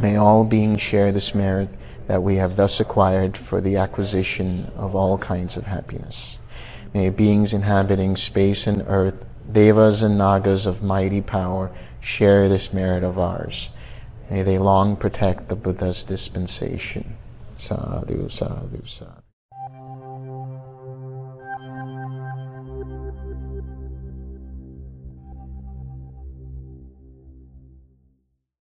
May 0.00 0.16
all 0.16 0.42
beings 0.42 0.80
share 0.80 1.12
this 1.12 1.32
merit 1.32 1.68
that 2.06 2.22
we 2.22 2.36
have 2.36 2.56
thus 2.56 2.80
acquired 2.80 3.36
for 3.36 3.60
the 3.60 3.76
acquisition 3.76 4.70
of 4.76 4.94
all 4.94 5.18
kinds 5.18 5.56
of 5.56 5.66
happiness. 5.66 6.38
May 6.94 7.10
beings 7.10 7.52
inhabiting 7.52 8.16
space 8.16 8.66
and 8.66 8.84
earth, 8.86 9.26
devas 9.50 10.02
and 10.02 10.16
nagas 10.16 10.66
of 10.66 10.82
mighty 10.82 11.20
power, 11.20 11.70
share 12.00 12.48
this 12.48 12.72
merit 12.72 13.02
of 13.02 13.18
ours. 13.18 13.70
May 14.30 14.42
they 14.42 14.58
long 14.58 14.96
protect 14.96 15.48
the 15.48 15.56
Buddha's 15.56 16.04
dispensation. 16.04 17.16
Sadhu, 17.58 18.28
sadhu, 18.28 18.86
sadhu. 18.86 19.15